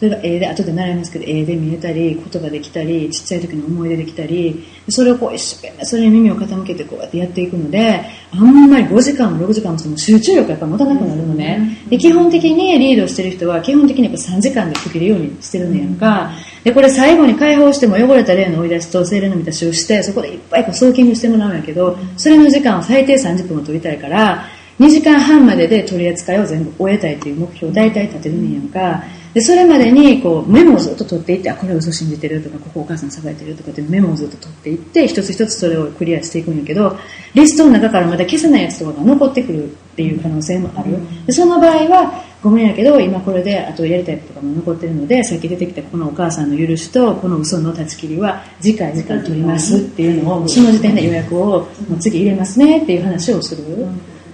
[0.04, 8.04] それが絵で後で習いますけど絵で見えたり言葉できたりちっちゃい時の思い出できたりそれをこう一生懸命それに耳を傾けてこうやってやっていくので
[8.34, 11.78] あんまり5時間も6時間もしても集中力がやっぱ持たなくなるのね。
[11.90, 16.32] で基本的にリードしてる人は基本的にやっぱ3時間で解けるようにしてるのやんか。
[16.66, 24.46] でこれ最後に解放しても汚れた霊の追い出しと精霊の満たしをしてそこでいっぱいこうソーキングしてもらうんやけどそれの時間を最低30分を取りたいから
[24.80, 36.98] 2時間半までで取り扱いを全部終えたいという目標を大体立てるんやんかでそれまでにこうメモをずっと取っていってあこれ嘘信じてるとかここお母さんさばいてるとかってメモをずっと取っていって一つ一つそれをクリアしていくんやけど
[37.34, 53.64] リストの中からまだ消せないやつとかが残ってくるっていう可能性もあるでその場合はごめんやけど今これであとやりたいとがも残ってるのでさっき出てきたこのお母さんの許しとこの嘘の断ち切りは次回時間取りますっていうのをその時点で予約をもう次入れますねっていう話をする。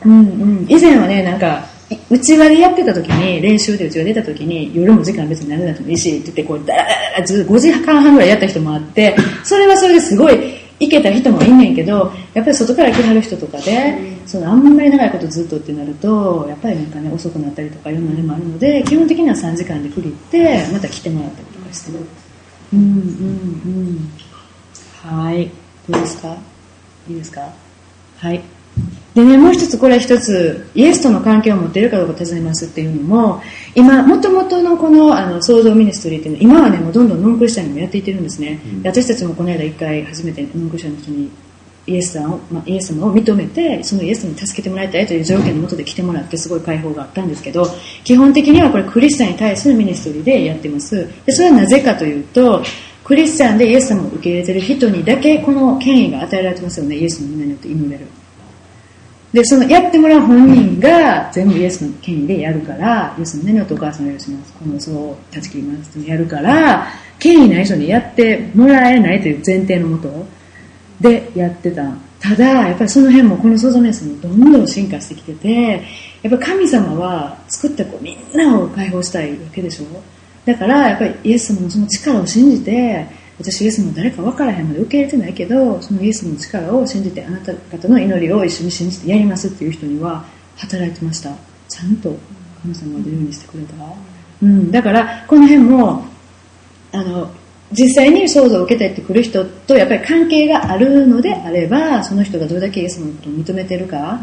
[0.05, 1.65] うんうん、以前はねなんか
[2.09, 21.99] うちわでやってた時に練習でうちわ出た時に夜も時間別に何でなってもいいしって言ってこうダラダラずっと5時間半ぐらいやった人もあってそれはそれですごいいけた人もいんねんけどやっぱり外から来はる人とかでそのあんまり長いことずっとってなるとやっぱりなんかね遅くなったりとかいろんなのもあるので基本的には3時間で区切ってまた来てもらったりとかしてる。
[22.71, 22.89] うんうんう
[23.91, 24.11] ん。
[25.03, 25.49] はい。
[25.89, 26.37] どうですか？
[27.09, 27.51] いいですか？
[28.17, 28.41] はい。
[29.19, 33.41] でね、もう一つ、これは一つ、イエスとの関係を持っているかどうか尋ねますっていうのも、
[33.75, 38.61] 今、もともとのこの、あの、創造ミニストリーっていうのは、今はね、もうどんどんノンクリスチャンにもやっていってるんですね。
[38.81, 41.29] で私たちもこの間一回初めてノンクリスチャンの人に、
[41.87, 47.67] イエスさんを、まあ、イエス様を認めて、そのイエスに助けてもらいたいという条件のもとで来てもらって、すごい解放があったんですけど、
[48.05, 51.05] 基本的にはこれクリスチャンに対するミニストリーでやってます。
[51.25, 52.63] で、それはなぜかというと、
[53.03, 58.05] クリスチャンでイエス様を受け入れてる人にだけこの権威が与えられてますよね、イエスの皆によって祈れる。
[59.33, 64.53] で、そのやってもらう本人が全部イエスの権威でやるから、イエスの何をとお母さんを許します？
[64.53, 66.87] この嘘を断ち切りますってやるから、
[67.19, 70.25] 権威ない人にやってもらえないという前提のもと
[70.99, 71.91] でやってた。
[72.19, 75.83] ただ、やっぱりその辺もこの創造メスもどんどん進化してきてて、
[76.23, 79.85] やっぱ神様は作った子みんなを解放したいわけでしょ？
[80.45, 83.05] だから、やっぱりイエス様のその力を信じて、
[83.39, 90.25] 私イエスも誰か分からへんので受け入れてないけどそのイエスの力を信じてあなた方の祈りを一緒に信じてやりますっていう人には
[90.57, 91.31] 働いてました。
[91.69, 92.15] ちゃんと
[92.61, 93.73] 神様が出るようにしてくれた、
[94.41, 96.05] うん、だからこの辺も
[96.91, 97.31] あの
[97.71, 104.19] 実際に想像を受けたいってくる人とやっぱり関係があるのであればその人がどれだけイエス様のことを認めてるか、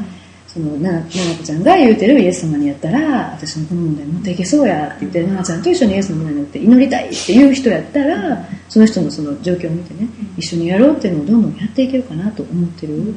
[0.56, 1.10] そのなななこ
[1.44, 13.14] ちゃんが言うてるイエス様にやったら私のこの問題持っていけそうやって言ってななちゃんと一緒にイエスの問題になって祈りたいっていう人やったらその人のその状況を見てね一緒にやろうっていうのをどんどんやっていけるかなと思ってる、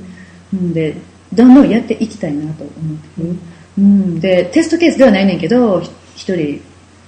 [0.54, 0.98] うん、で
[1.32, 3.36] どんどんやっていきたいなと思ってる、
[3.78, 6.62] うん、でテストケースではないねんけどひ一人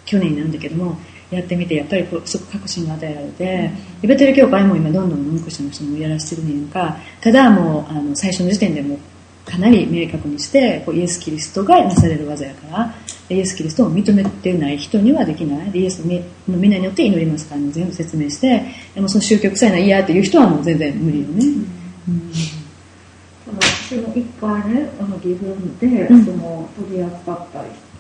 [0.06, 0.98] 去年なんだけども
[1.30, 6.98] やってみてやっぱりこうすごく確信が与えられて、でベテル教会も今どんどんノンクリスチャンの人もやらせてるねんか。
[7.22, 9.00] ただもうあの最初の時点でもう
[9.52, 12.96] かなり明確にしてこうイエス・キリストがなされる技やから
[13.30, 15.72] イエス・キリストを認めてない人にはできない。
[15.72, 18.64] でイエスの皆によって祈りますから、ね、全部説明して
[18.96, 21.46] でもその宗教臭いな嫌っていう人はもう全然無理よね、
[22.08, 22.32] うん。
[23.60, 26.26] 私も一回ねあの岐阜で、うん。
[26.26, 27.48] その取り扱っ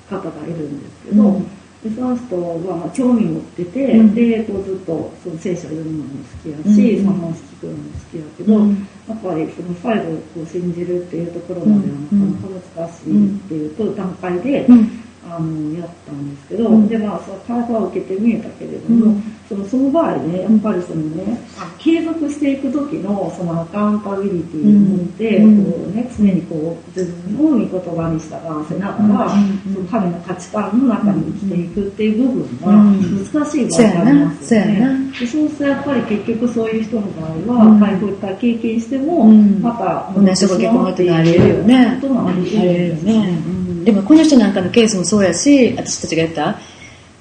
[0.09, 4.15] た方がいるんですけど、うんでその人はまあ興味持ってて、うん。
[4.15, 7.05] でこうずっとその聖書を読むのも好きやし、うん。
[7.05, 8.87] その話聞くのも好きやけど、うん。
[9.09, 16.87] やっぱりその最後こう信じるっていうところまではなかなか難しいっていうと段階で、うんあのやったんですけど、うん。
[16.87, 19.23] でまあその体を受けてみえたけれども、うん。
[19.47, 25.63] そのその場合ねやっぱりそのねあ継続していく時のそのアカウンタビリティを持って、うん。
[25.63, 29.73] こうね、常にこう自分を御言葉に従わせながら、うん。
[29.73, 32.99] その神の価値観の中に生きていくっていう部分うはん。
[33.01, 35.11] 難しい場合がありますよね。
[35.19, 37.79] でそうするとやっぱり結局そういう人の場合は、うん。
[37.79, 39.61] 回復一回経験しても、うん。
[39.61, 41.99] また同じとこ結婚っていうのはあり得るよね。
[42.01, 43.70] こともあり得るあり得るよね。
[43.81, 46.59] うんでもこの人なんかのケースもそうやし、私たちがやった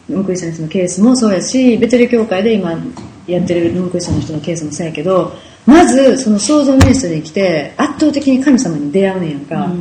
[0.09, 2.73] ノンクリスチャンのケースもそうやし、ベテル教会で今
[3.27, 5.33] やってるノンクリスチャンの人のケースもそうやけど、
[5.67, 9.55] まずその創造ミニスに来て圧倒的に神様に出会うねんやんか。
[9.57, 9.75] な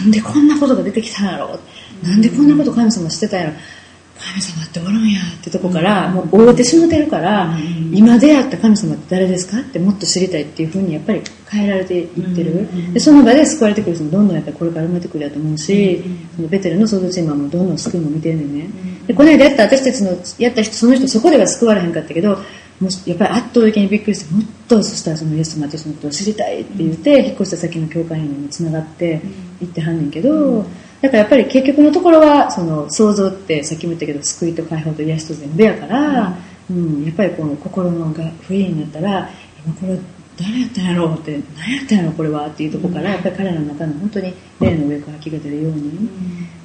[0.00, 1.58] んでこんなことが出てきたんやろ？
[2.02, 3.52] なんでこんなこと神様してたんやろ？
[4.20, 7.56] 神様っておるんやってとこから、もう追えてしもてるから、
[7.92, 16.02] 今出会った神様って誰ですかってもっと知りたいっていうふうにやっぱり変えられていってる、でその場で救われてくる人もどんどんやっぱりこれから生まれてくるやと思うし、
[16.36, 18.70] そのベテルの創造チームはもうどんどん救いも見てるのよね、
[19.06, 22.38] でこの間やった私たちのやった人その人そこでは救われへんかったけど
[22.80, 29.20] もしやっぱり圧倒的にびっくりしてもっとそしたらそのイエス様とそのことを知りたいって言って、引っ越した先の教会員につながって
[29.60, 30.64] 行ってはんねんけど、
[31.00, 36.36] だからやっぱり結局のところはその想像ってさっきも言ったけど救いと解放と癒しと全部やから、
[36.70, 37.04] うん。
[37.04, 39.30] やっぱりこの心のがフリーになったら
[39.64, 39.98] 今これ
[40.36, 46.08] 誰やったんやろうって何やったんやろうこれはっていうところから、やっぱり彼らの中の本当に霊の上から気が出るように、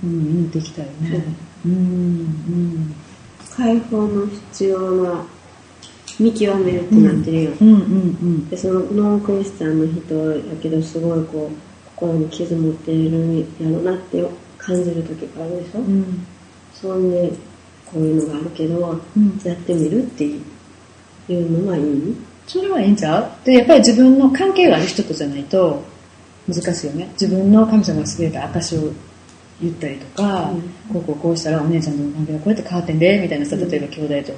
[0.04, 1.24] うん、祈っていきたいよね。
[1.66, 2.96] うんうん。
[3.56, 5.26] 解放の必要な
[6.20, 8.50] 見極めるってなってるよ、うんうんうん。
[8.50, 10.16] でそのノンクリスチャンの人
[10.50, 11.65] やけどすごいこう
[11.96, 14.24] 心に傷持っているんやろなって
[14.58, 16.28] 感じる時があるでしょ、うん。
[16.74, 17.32] そんで
[17.86, 19.42] こういうのがあるけど、うん。
[19.44, 20.42] やってみるってい
[21.30, 22.18] うのはいい？
[22.48, 23.46] それはいいんちゃう？
[23.46, 25.84] でやっぱり自分の関係がある人とじゃないと
[26.48, 27.10] 難しいよね。
[27.14, 28.92] 自分の神様が全て証を
[29.62, 30.52] 言ったりとか、
[30.92, 31.98] こうこうこうしたらお姉ちゃん。
[31.98, 34.38] との関係がこうやって変わってんでみたいなさ例えば兄弟と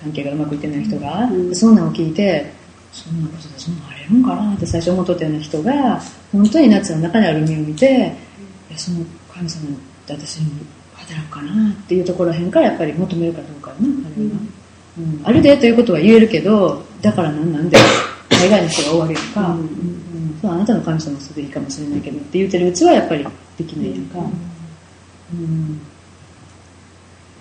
[0.00, 2.52] 関係がうまくいってない人が、そんなんを聞いて
[2.96, 6.00] そんなことでそんなれるんかなって最初思っとったような人が
[6.32, 8.16] 本当にナッツの中にある目を見て、
[8.70, 10.62] いやその神様って私にも
[10.94, 14.32] 働くかなっていうところらへんからやっぱり求めるかどうかよね彼は、
[14.98, 15.20] うん。
[15.24, 17.76] あるでということは言えるけどだからなんなんで
[18.30, 20.38] 海外の人が終わるやんか、うんうん。
[20.40, 23.26] そうあなたの神様はそれでいいかもしれないけどって言ってるうちはやっぱり
[23.58, 25.80] できないやんか、うん。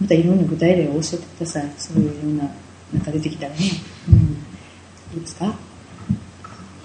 [0.02, 1.72] またいろんな具体例を教えてください。
[1.78, 2.52] そういうような
[2.94, 3.60] なんか出てきたらね、
[4.10, 4.45] うん、
[5.18, 5.54] いですか。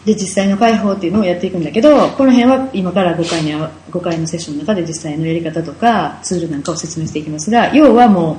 [0.04, 8.36] で実際の解放っていうのをやっていくんだけどこの辺は今から5回に5回のセッションの中で実際のやり方とかツールなんかを説明していきますが要はもう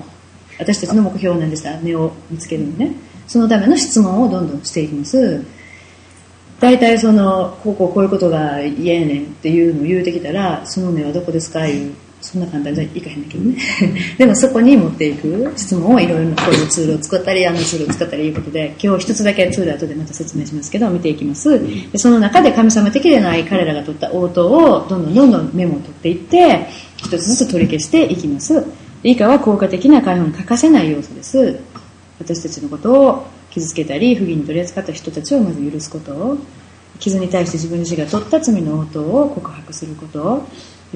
[0.57, 2.95] 私たちの目標なんでした根を見つけるのね。
[3.27, 5.43] そのための質問をどんどんしていきます。
[6.59, 13.57] 大体そのこうこうこういうことが嫌やねんっていうのを言うてきたらその根はどこですかいうそんな簡単じゃいかへんだけどね。
[14.17, 21.59] でもそこに持っていく質問をいろいろなこういうツールを使ったりあのツールを使ったりいうことで今日一つだけツール後でまた説明しますけど見ていきます。
[21.91, 26.67] でその中で神様的でない彼らが取った応答をどんどんどんどんメモを取っていって
[26.97, 28.63] 一つずつ取り消していきます。
[29.01, 31.59] で以下は効果的な解放に欠かせない要素です。
[32.19, 36.37] 私たちのことを傷つけたり不義に取り扱った人たちをまず許すこと。
[37.01, 40.47] 傷に対して自分自身が取った罪の応答を告白すること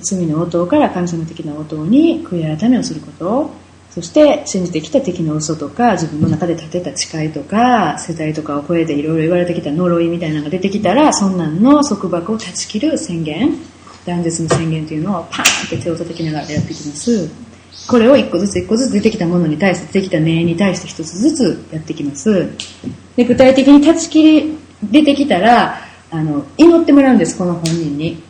[0.02, 3.66] 罪の応答から神様的な応答に悔い改めをすること。
[3.92, 13.56] そして信じてきた敵の嘘とか自分の中で立てた誓いとか世代とかを超えていろいろ言われてきた呪いみたいなのが出てきたらそんなんの束縛を断ち切る宣言。
[14.06, 17.30] 断絶の宣言というのをパーンって手を叩きながらやっていきます。
[17.90, 22.50] これを一個ずつ一個ずつ出てきたものに対して出てきた名に対して一つずつやっていきます。
[23.16, 25.80] で具体的に断ち切り出てきたら
[26.12, 28.22] あの祈ってもらうんですこの本人に。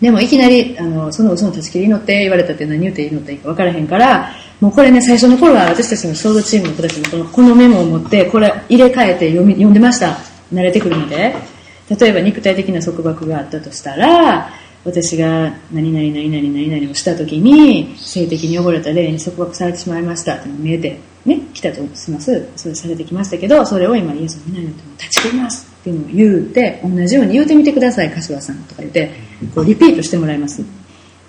[0.00, 10.18] でもいきなりあのその嘘の断ち切り祈って言われたって何言って祈ったらいいか分からへんからもうこれね最初の頃は私たちのソードチームの子たちもこのこのメモを持ってこれ入れ替えて読み読んでました。
[10.52, 11.58] 慣れてくるので。
[11.96, 14.50] 例えば肉体的な束縛があったとしたら
[14.84, 20.36] 私が何々何々何々をした時に性的に汚れた霊に束縛されてしまいました。
[20.36, 22.48] って見えてね来たとします。
[22.56, 25.66] それされてきましたけどそれを今イエスの皆によっても断ち切ります。
[25.80, 28.10] っていうのを言うて同じように言うてみてください。
[28.10, 29.10] 柏さんとか言って。
[29.54, 30.64] こうリピートしてもらいます。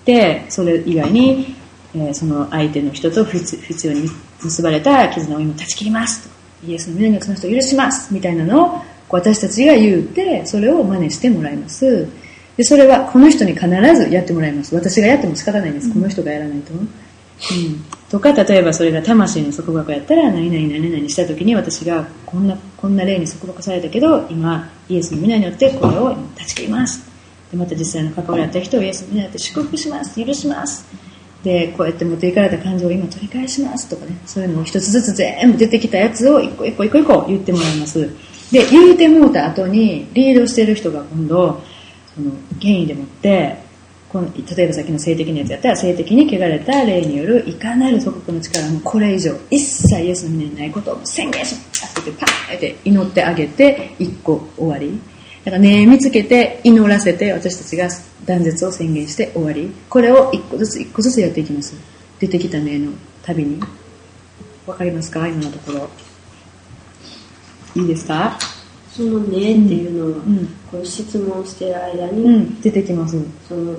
[0.04, 1.54] でそれ以外に、
[1.94, 4.08] えーその相手の人と不必要に
[4.40, 6.40] 結ばれた絆を今断ち切りますと。
[6.66, 8.14] イエスの皆によってその人を許します。
[8.14, 12.06] みたいなのを私たちが言うてそれを真似してもらいます。
[12.56, 14.74] でそれはこの人に必ずやってもらいます。
[14.74, 16.88] 私がやっても仕方ないんです、この人がやらないと、うん、
[18.10, 27.09] とか例えばそれが魂の束縛やったら何々何々した時に私がこんなこんな例に束縛されたけど今イエスの皆によってこれを今断ち切ります
[27.50, 30.86] でまた実際の関わりあった人をイエスによって祝福します許します。
[31.42, 34.12] でこうやって持っていかれた感情を今取り返しますとかね。
[34.26, 38.08] そういうのを一つずつ全部出てきたやつを一個一個一個一個言ってもらいます。
[38.52, 41.62] で言うてもうた後にリードしてる人が今度
[42.14, 43.56] その権威でもって
[44.08, 55.00] この例えばさっきの性的なやつやったら性的に汚れた霊によるいかなる祖国の力もこれ以上一切イエスの皆にないことを宣言しますってパーンって祈ってあげて一個終わり。
[55.44, 57.88] だからね見つけて祈らせて私たちが
[58.26, 59.72] 断絶を宣言して終わり。
[59.88, 61.74] これを一個ずつ一個ずつやっていきます。
[62.18, 63.60] 出てきたねの旅に。
[64.66, 65.26] わかりますか？
[65.26, 65.90] 今のところ。
[67.74, 68.38] いいですか？
[68.90, 70.46] そのねっていうのは、うん。
[70.70, 72.60] こう質問してる間に、うん。
[72.60, 73.16] 出てきます。
[73.48, 73.76] その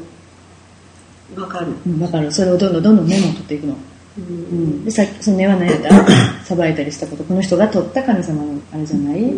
[1.36, 3.76] 分かる、うんだからそれをどんどんどんどんメモを取っていくの。
[4.18, 4.24] うん。
[4.24, 9.32] うん、でさっきその根は何やったさばいたりしたことこの人が取った神様のあれじゃない、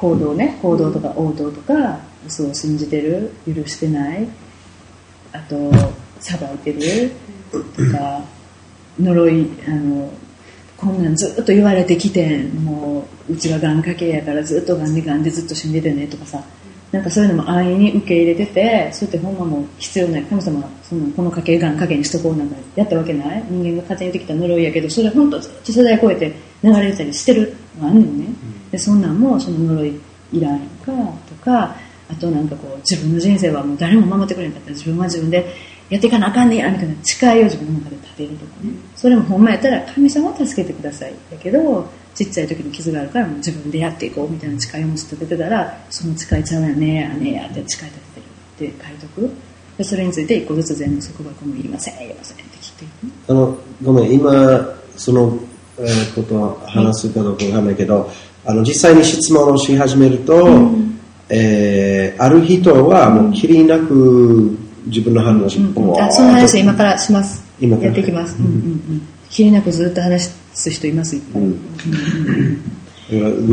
[0.00, 4.26] 行動ね行動とか応答とか嘘を信じてる許してない
[5.32, 5.70] あと
[6.18, 7.12] さばいてる
[7.52, 7.58] と
[7.92, 8.22] か
[8.98, 10.10] 呪いあの
[10.76, 16.42] こんなんずっと言われてきてもううちはがん家系やからずっとがんでがんでずっと死んでてねとかさ
[16.90, 20.24] なんかそういうのも安易に受け入れててそうやってほんまもう必要ない。
[20.24, 23.44] 神様そんなこの家系がん家系にしとこうなんかやったわけない。
[23.48, 26.34] 人間が勝手にできた呪いやけどそれ本当ずっと世代超えて
[26.64, 27.54] 流れてたりしてる。
[27.78, 28.26] のあんねんね。
[28.70, 30.00] でそんなんもその呪い
[30.32, 30.92] いらんやんか
[31.28, 31.76] とか
[32.08, 34.70] あとなんかこう自分の人生はもう誰も守ってくれんかった。
[34.70, 35.54] ら自分は自分で
[35.88, 38.70] やっていかなあかんねやみたいな誓いを自分の中で立てるとかね。
[38.96, 41.14] それもほんまやったら神様を助けてください。
[41.30, 48.20] だけどちっちゃい時の傷があるからもう自分でやっていこうみたいな誓いをもし立ててたらその誓いちゃうやねやねやって誓い立て
[48.58, 49.30] てるって書いとく。
[49.78, 52.92] でそれについて一個ずつ全部束縛もいりませんいりませんって聞いて
[53.28, 55.38] あの、ごめん、今、その、
[55.78, 58.10] えことを話すかどうかわかんないけど、
[58.44, 60.70] あの、実際に質問をし始めると、
[61.28, 64.54] えーある人はもうきりなく
[64.86, 65.68] 自分の反応をし、うん。
[66.00, 67.42] あその話は今からします。
[67.58, 67.86] 今から。
[67.86, 68.44] やっていきます、うん。
[68.44, 71.58] うんうん、きりなくずっと話す人いますいっぱい、うん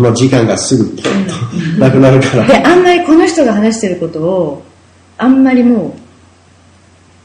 [0.02, 0.84] まあ、時間がすぐ
[1.80, 2.48] なくなるから。
[2.48, 4.64] であんまりこの人が話してることを
[5.18, 5.94] あんまりもう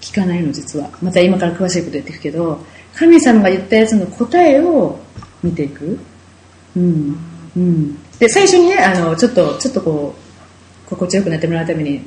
[0.01, 0.91] 聞かないの実は。
[1.03, 5.01] また今から詳しいこと言っていくけど神様が言ったやつの答えを
[5.43, 5.99] 見ていく。
[6.77, 7.99] うんうん。
[8.19, 10.15] で最初にねあのちょっとちょっとこ
[10.87, 12.03] う心地よくなってもらうために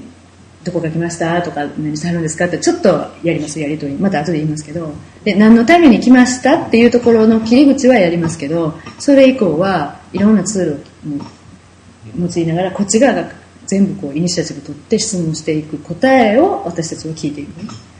[0.63, 1.41] どこが来ました？
[1.41, 2.45] とか何してはるんですか？
[2.45, 2.89] ってちょっと
[3.23, 3.95] やりますやりとり。
[3.97, 4.93] また後で言いますけど。
[5.23, 6.55] で何のために来ました？
[6.55, 13.31] っていうところの切り口はやりますけどそれ以降はいろんなツールを用いながらこっち側が
[13.65, 17.49] 全部こうイニシアチブ取って質問していく答えを私たちは聞いていく、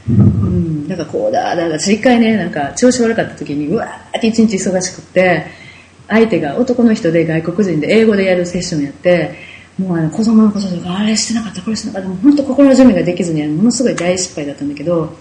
[0.08, 5.46] うん、だかこうだだから一回ねなんか調子悪かった時にうわーって一日忙しくって
[6.08, 9.34] 相手が男の人で外国人で英語でやるセッションやって
[9.78, 15.12] もうあの子供のこととかあれしてなかったこれしてなかったもう本当心の準備ができずにものすごい大失敗だったんだけど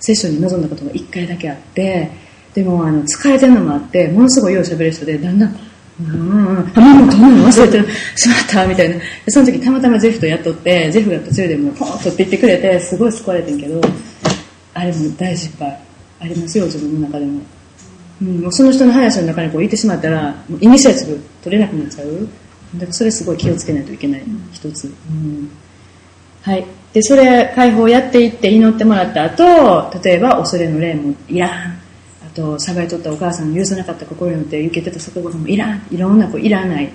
[0.00, 2.10] セッションに臨んだことが1回だけあって
[2.54, 5.56] でもあの疲れてるのもあってものすごいよう喋る人でだんだん
[6.00, 13.80] うんうんうん、あもうどんなの忘れてるしまったみたいなその時たまたまジェフとやっとってジェフが途中でもうポンとって言ってくれてすごい救われてんけど
[14.74, 15.80] あれも大失敗
[16.20, 17.40] ありますよ自分の中でも、
[18.24, 22.28] うん、その人の話の中にこういてしまったらもうイニシアチブ取れなくなっちゃう
[22.74, 24.22] だからそれすごい気をつけないといけない
[24.52, 25.50] 一つ、うん
[26.44, 26.66] はい。
[26.92, 31.72] で、それ、解放やっていって祈ってもらった後、例えば、恐れの霊もいらん。
[31.72, 31.78] あ
[32.34, 35.86] と、さばいとったお母さんの許さなかった心によって受けてた束縛もいらん。
[35.90, 36.92] いろんなこういらない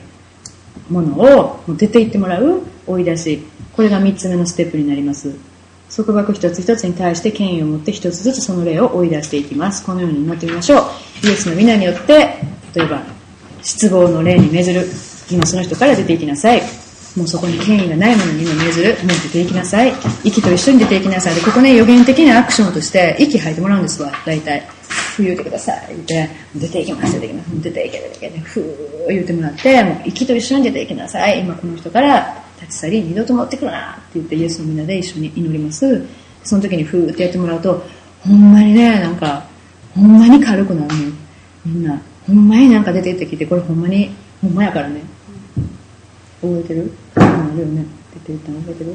[0.88, 3.44] ものをもう出ていってもらう追い出し。
[3.76, 5.36] これが三つ目のステップになります。
[5.96, 9.84] 束縛一つ一つに対して権威を持って一つずつその霊を追い出していきます。
[9.84, 10.82] このように祈ってみましょ
[11.24, 11.28] う。
[11.28, 12.14] イエスの皆によって、
[12.76, 13.02] 例えば、
[13.64, 14.88] 失望の霊に命ずる。
[15.32, 16.62] 今その人から出ていきなさい。
[17.16, 18.90] もうそこに権威がないものに今命ずる。
[18.90, 19.94] もう出ていきなさい。
[20.24, 21.36] 息と一緒に出ていきなさい。
[21.36, 24.68] で、ここね、予言的なアクションとして、息吐いてもらうんですわ、大体。
[24.88, 25.96] ふー言うてください。
[25.96, 27.48] って、出ていきます、出ていきます。
[27.62, 31.40] 出ていけ、出ていけ、ふー言うてもらって、もう息と一緒に出ていきなさい。
[31.42, 36.06] 今この人から立ち去り、二度と戻ってくるなって言って、イエスの皆で一緒に祈ります。
[36.44, 37.84] その時にふーってやってもらうと、
[38.22, 39.46] ほんまにね、なんか、
[39.96, 41.12] ほんまに軽くなるのよ。
[41.66, 45.02] みんな、ほんまになんか出てってきて、これほんまに、ほんまやからね。
[46.42, 46.92] 覚えてる？
[47.16, 47.86] あるよね。
[48.14, 48.60] 出ていったの？
[48.62, 48.94] 覚えてる？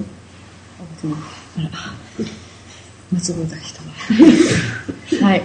[0.81, 1.15] あ、別に。
[1.59, 1.69] あら、
[3.13, 3.57] 松本人
[5.21, 5.21] が。
[5.29, 5.43] はい。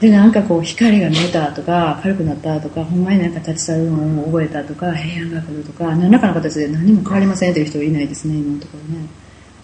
[0.00, 9.06] で、なんかこう、光が見えたとか、軽くなったとか、ほんまになんか立ち去るのを覚えたとか、平安が来るとか、何らかの形で何も変わりませんという人はいないですね、今のところね。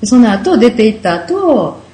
[0.01, 1.85] でその後、出て行った後、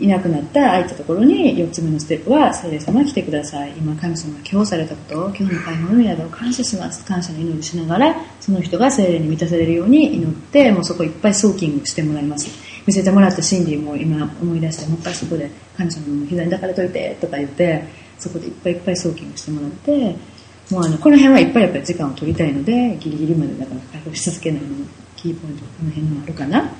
[0.00, 3.72] いなくなった空いたところに4つ目のステップは聖霊様来てください。
[3.76, 7.04] 今神様が今日されたことを今日の解放の宿を感謝します。
[7.04, 12.48] 感謝の祈りしながらその人が聖霊に満たされるように祈ってもうそこいっぱいソーキングしてもらいます。
[12.88, 17.84] 見せてもらった真理も今思い出してもう一回そこで神様の膝に抱かれといてとか言って
[18.18, 20.16] そこでいっぱいいっぱいソーキングしてもらって
[20.70, 24.68] もうあのこの辺はいっぱいやっぱり時間を取りたいのでギリギリまでだから解放し続けないの
[25.16, 26.72] キーポイントこの辺もあるかな、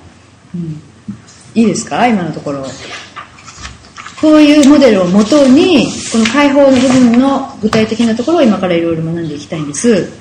[0.55, 0.81] うん、
[1.53, 2.07] いいですか？
[2.07, 2.65] 今のところ。
[4.19, 10.11] こういうモデルをもとに、この解放の部分の具体的なところを今からいろいろ学んでいきたいんです。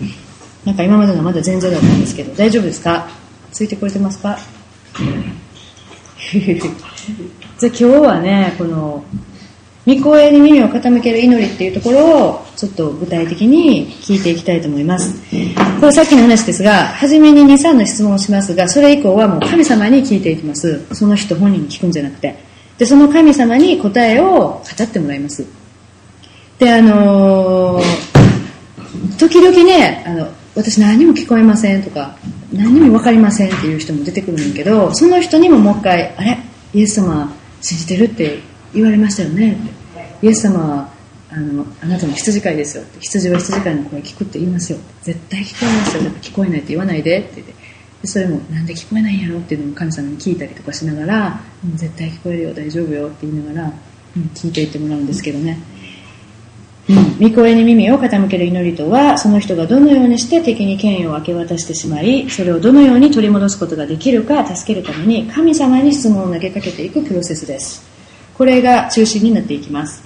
[0.64, 3.08] なんか今までのまだ全然だったんですけど、大丈夫ですか？
[3.50, 4.38] ついてこれてますか？
[7.58, 9.02] じゃあ今日はね、この、
[9.86, 15.14] 御声に耳を傾ける祈りっていうところをちょっと具体的に聞いていきたいと思います。
[15.80, 20.84] これさっきの話ですが、初めに2、3の質問をしますが、それ以降はもう神様に聞いていきます。
[20.92, 22.36] その人本人に聞くんじゃなくて。
[22.76, 25.46] で、その神様に答えを語ってもらいます。
[26.58, 28.18] で、あのー
[29.18, 30.28] 時々ね、あの、
[30.58, 32.16] 私何も聞こえませんとか、
[32.52, 36.36] 何もわかりませんっていう人も出てくるんだけど、その人にももう一回、あれ？
[36.74, 37.32] イエス様
[37.62, 38.40] 信じてるって
[38.74, 39.52] 言われましたよね？
[39.52, 39.54] っ
[40.20, 40.26] て。
[40.26, 40.90] イエス様は
[41.30, 42.82] あのあなたの羊飼いですよ。
[42.82, 44.78] って羊は羊飼いの声聞くって言いますよ。
[45.02, 46.02] 絶対聞こえますよ。
[46.02, 47.54] だから聞こえないって言わないでって言って。
[48.02, 51.40] でそれもなんで聞こえないんやろっていうのを神様に聞いたりとかしながら、
[51.76, 53.72] 絶対聞こえるよ大丈夫よって言いながら、
[54.16, 55.58] うん、聞いていってもらうんですけどね、
[57.20, 67.86] 御声に耳を傾ける祈りとはその人がどのようにして敵に権威を明け渡してしまいそれをどのように取り戻すことができるか助けるために神様に質問を投げかけていくプロセスです。
[68.34, 70.02] これが中心になっていきます。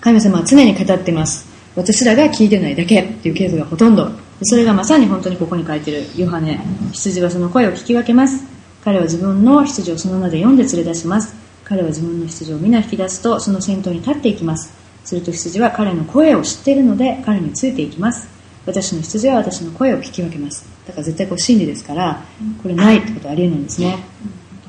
[0.00, 1.46] 神様は常に語っています。
[1.76, 4.10] 私らが聞いてないだけっていうケースがほとんど。
[4.42, 6.60] それがまさに本当にここに書いてるヨハネ
[6.92, 8.46] 羊はその声を聞き分けます。
[8.84, 11.34] 彼は自分の羊をその名で読んで連れ出します。
[11.64, 14.77] 彼は自分の羊を皆引き出すとその先頭に立っていきます。
[15.08, 18.28] すると羊は彼の声を知っているので彼についていきます。
[18.66, 20.68] 私の羊は私の声を聞き分けます。
[20.86, 22.22] だから絶対こう真理ですから
[22.62, 23.96] これないってことはありえないんですね。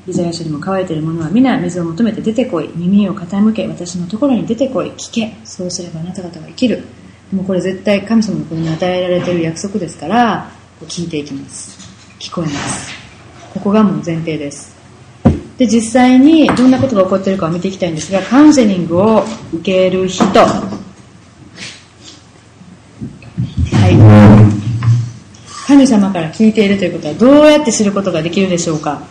[0.06, 2.70] イザヤ書にも乾いているものは皆水を求めて出てこい。
[2.74, 3.68] 耳を傾け。
[3.68, 4.92] 私のところに出てこい。
[4.92, 5.36] 聞け。
[5.44, 6.84] そうすればあなた方は生きる。
[7.30, 10.50] もうこれ絶対神様の子に与えられている約束ですから
[10.86, 11.78] 聞いていきます。
[12.18, 12.94] 聞こえます。
[13.52, 14.79] ここがもう前提です。
[15.60, 20.24] で実際にどんなことが起こっているかを見ていきたいんですがカウンセリングを受ける人。
[20.24, 20.40] は
[23.90, 23.92] い。
[25.66, 29.02] 神様から聞いているということはどうやって知ることができるでしょうか。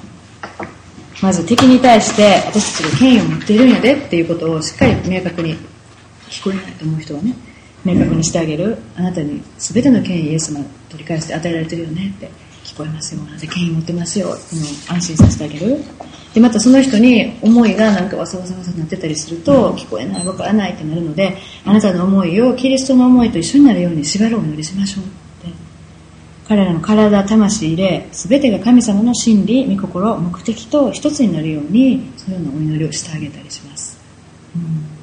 [1.22, 5.56] まず敵に対して私たちが権威を持っているんやでっていうことをしっかり明確に
[6.30, 7.36] 聞こえないと思う人はね
[7.86, 8.80] 明確にしてあげる。
[8.96, 12.49] あなたに全ての権威イエス様取り返して与えられてるよねって。
[12.80, 14.30] こえますよあなた権威持ってますよ。
[14.30, 15.78] っていうのを安心させてあげる
[16.34, 25.70] でまたその人に思いがなんかわさわさわさなってたりすると聞こえないわからないってなるのであなたの思いをキリストの思いと一緒になるように縛るお祈りしましょうって。
[26.48, 34.00] 彼らの体魂で全てが神様の真理御心目的と一つになるようにそういうようなお祈りをしてあげたりします、
[34.56, 35.00] うん。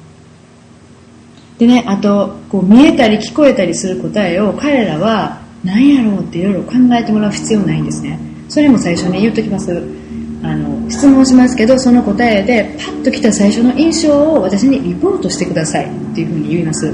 [1.57, 8.17] でね、あと、こう見えたり聞こえたりする答えを彼らは何やろうっていろいろ考えてもらう必要ないんですね。
[8.49, 9.83] それも最初に言っときます。
[10.41, 16.93] あの、質問しますけど、その答えでパッと来た最初の印象を私にリポートしてくださいっていうふうに言います。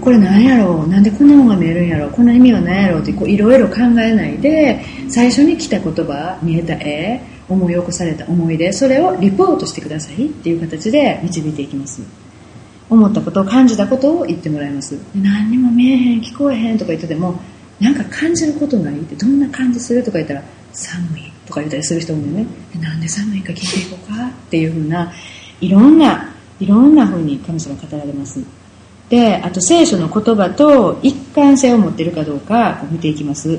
[0.00, 0.88] これ何やろう？
[0.88, 2.10] なんでこんなもんが見えるんやろう？
[2.10, 3.00] こんな意味は何やろう？
[3.00, 12.02] っていろいろ考えないで、最初に来た言葉、見えた絵、思い起こされた思い出、それをリポートしてくださいっていう形で導いていきます。
[12.90, 17.40] 思ったことを感じたことを言ってもらいます何にも見えへん聞こえへんとか言ってても
[17.80, 22.46] なんか感じることないってどんな感じするとか言ったら寒いとか言ったりする人もいるね。
[22.80, 25.12] なんで寒いか聞いていこうかっていうふうな
[25.60, 28.40] いろんないろんなふうに神様語られます。
[29.08, 33.58] であと聖書の言葉と一貫性を持ってるかどうか見ていきます。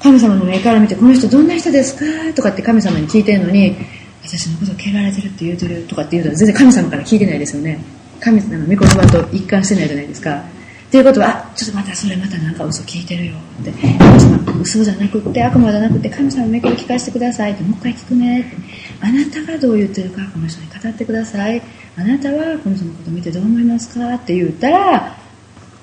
[0.00, 2.04] 神様の目から見てこの人どんな人ですか
[2.34, 3.74] とかって神様に聞いてるのに
[4.22, 7.82] 私のこと汚れてるって言うてるとかって言うと全然神様から聞いてないですよね。
[8.20, 10.42] 神様の御言葉と一貫してないじゃないですか。
[10.96, 13.70] ということは、ちょっとまたそれまたなんか嘘聞いてるよって。
[13.70, 18.56] 神様、嘘じゃなくって悪魔じゃなくて神様の目から聞かせてくださいって、もう一回聞くねって。
[19.02, 21.60] あなたがどう言ってるかこの人に語ってください。
[21.98, 25.18] あなたはこの人のこと見てどう思いますかって言ったら、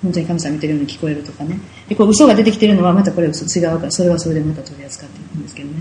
[0.01, 1.59] 本当に神様見てるように聞こえるとかね。
[1.87, 5.75] で、こう嘘が出てきてるのはまたこれ嘘違うから、それはそれでまた取り扱っていくんですけどね。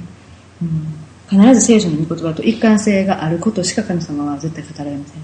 [0.61, 5.23] うん、必ず聖書の御言葉と一貫性があることしか神様は絶対語られませんね。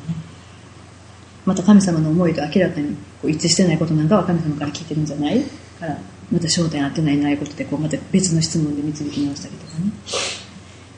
[1.49, 5.43] また神様の思いと明らかにこう一致してないことなんかは神様から聞いてるんじゃない
[5.81, 5.97] から
[6.31, 9.91] また焦点合ってないないことでこうまた別の質問で導き直したりとかね。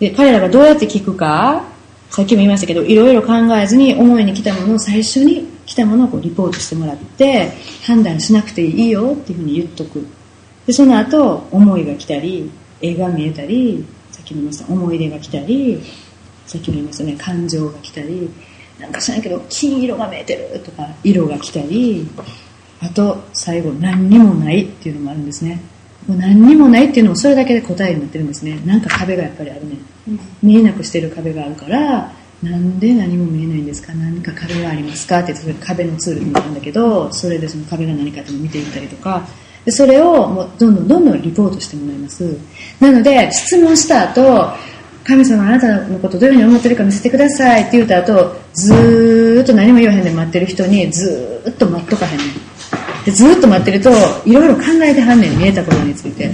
[0.00, 1.62] で彼らがどうやって聞くか
[2.10, 7.52] さっきも言いましたけどいろいろ考えずに思いに来たものを最初に来たものをこうリポートしてもらって
[7.86, 10.04] 判断しなくていいよっていうふうに言っとく。
[10.66, 15.80] でその後思いが来たり絵が見えたりさっきも言いました思い出が来たり
[16.46, 18.28] さっきも言いましたね感情が来たり
[18.80, 22.08] なんか知らんけど金色が見えてるとか色が来たり
[22.82, 25.60] あと最後何にもないっていうのもあるんですね。
[26.08, 28.58] もう何にもないっていうのもそれだけで答えになってるんですね。
[28.64, 29.76] なんか壁がやっぱりあるね、
[30.42, 32.10] 見えなくしてる壁があるから
[32.42, 33.92] なんで何も見えないんですか？
[33.92, 35.20] 何か壁がありますか？
[35.20, 39.26] って言って壁のツールになるんだけどそれでその壁が何かって見ていったりとか。
[39.62, 42.34] でそれをもうどんどんどんどんリポートしてもらいます。
[42.80, 44.56] なので質問した後
[45.04, 47.62] 神様あなたのことどういうふうに思ってるか見せてください。
[47.62, 52.28] って言った後ずーっと何も言わへんで待ってる人にずーっと待っとかへんねん。
[53.04, 53.90] でずーっと待ってると
[54.26, 56.30] いろいろ考えてはんねん見えたことについて。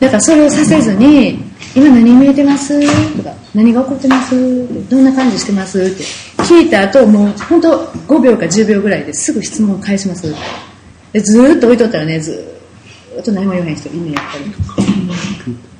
[0.00, 1.44] だからそれをさせずに
[1.76, 2.80] 今何見えてます？
[3.18, 4.88] とか何が起こってます？
[4.88, 5.78] どんな感じしてます？
[5.78, 6.02] って。
[6.42, 10.34] 聞いた後もう本当5秒か10秒ぐらいですぐ質問を返します。
[11.12, 14.44] でずーっと置いとったらねずーっと何も言わへん人いんねんやっぱり。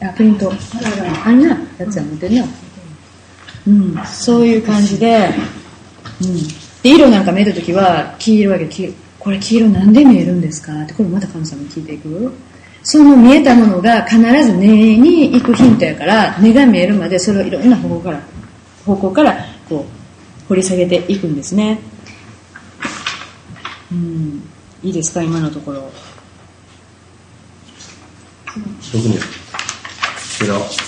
[0.00, 0.52] あ、プリント。
[1.24, 1.48] あんな
[1.78, 2.44] やつは持ってんな。
[3.66, 5.28] うん、そういう感じで、
[6.22, 6.48] うん、
[6.82, 12.32] で色なんか見えた時は黄色やけどこれ黄色なんで見えるんですかってこれまた神様に聞いていく？
[12.82, 18.22] その見えたものが必ず根に行くヒントやから根が見えるまでそれをいろんな方向から
[18.86, 21.78] 方向からこう掘り下げていくんですね。
[23.92, 24.42] うん。
[24.82, 25.22] いいですか？
[25.22, 25.92] 今のところ
[28.92, 29.18] 特に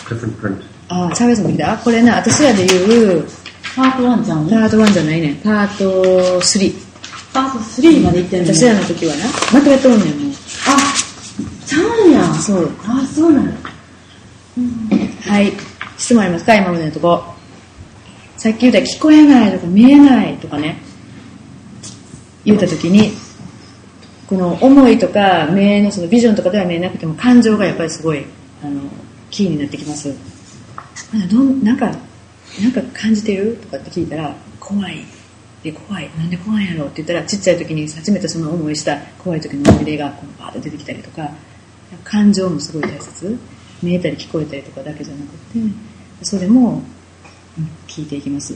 [0.09, 0.63] different print.
[0.89, 3.27] ああ、チャーベさんも来たこれな、私らで言う、
[3.75, 5.41] パート1ちゃんパート1じゃないね。
[5.43, 6.75] パート3。
[7.33, 10.33] パート3まで行ってる私らの時はな、まとめとんねん、もう。
[10.69, 10.95] あ
[11.67, 12.71] ちゃうんやそう。
[12.87, 13.53] あそうなんや
[15.27, 15.53] はい。
[15.97, 17.25] 質問ありますか今までのとこ。
[18.37, 20.83] さっき言った聞こえないとか見えないとかね。
[22.45, 23.13] 言った時に、
[24.33, 28.25] この思いとか目のそのビジョンとかでは見えなくても感情がやっぱりすごい、
[28.65, 28.81] あの、
[29.31, 30.11] キーになってきます。
[31.13, 31.93] あどんなんか、
[32.63, 35.05] なんか感じてるとかって聞いたら、怖い。
[35.63, 36.09] で、怖い。
[36.17, 41.29] なんで怖いんやろって言ったら、ちっちゃい時に初めてその思いした怖い時の思い出がこうバーッと出てきたりとか、
[42.03, 43.39] 感情もすごい大切。
[43.83, 45.59] 見えたり聞こえたりとかだけじゃなくて、
[46.23, 46.81] それも、
[47.87, 48.55] 聞いていきます。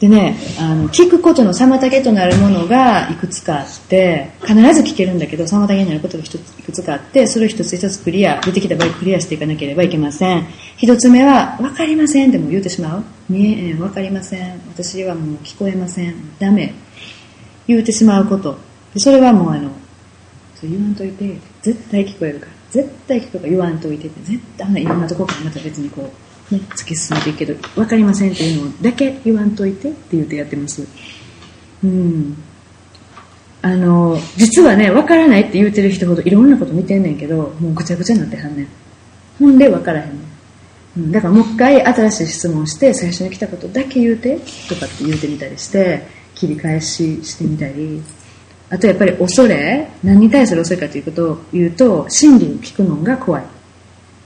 [0.00, 10.46] でね、あの、聞くことの妨げとなるものがいくつかあって、必ず聞けるんだけど、妨げになることが一ついくつかあって、それを一つ一つクリア、出てきた場合クリアしていかなければいけません。
[10.76, 13.04] 一つ目は、わかりませんでも言うてしまう。
[13.28, 14.60] 見えん、わかりません。
[14.68, 16.14] 私はもう聞こえません。
[16.38, 16.72] ダメ。
[17.66, 18.56] 言うてしまうこと。
[18.94, 19.70] でそれはもうあの、
[20.54, 22.52] そう言わんといて、絶対聞こえるから。
[22.70, 30.86] 絶対聞こえるから言わんといてって、絶対いろんなとこからまた別にこう、ね、突き進めていくけど、わかりませんっていうのだけ言わんといてって言ってやってます。
[31.84, 32.36] うん。
[33.60, 38.68] あの、実はね、わからないって言うてる人ほどいろんなこと見てんねんけど、もうぐちゃぐちゃになってはんねん。
[39.38, 40.28] ほんでわからへんねん。
[40.96, 44.38] うん、だからもう一回新しい質問して、最初に来たことだけ言うて
[44.68, 48.02] とかって言うてみたりして、切り返ししてみたり、
[48.70, 53.44] あとやっぱり恐れ、何に対する恐れかということを言うと、真理を聞くのが怖い。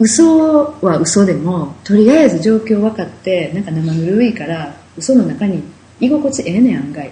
[0.03, 5.63] 嘘は嘘でも、とりあえず状況分かって、なんか生ぬるいから、嘘の中に
[6.01, 7.11] 居心地ええねん、案外。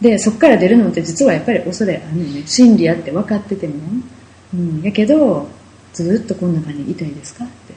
[0.00, 2.42] で、そっから出るのって実はやっぱり恐れあんねんね。
[2.46, 3.74] 真理やって分かってても。
[4.54, 4.82] うん。
[4.82, 5.48] やけど、
[5.92, 7.74] ずっとこの中にいたいですかって。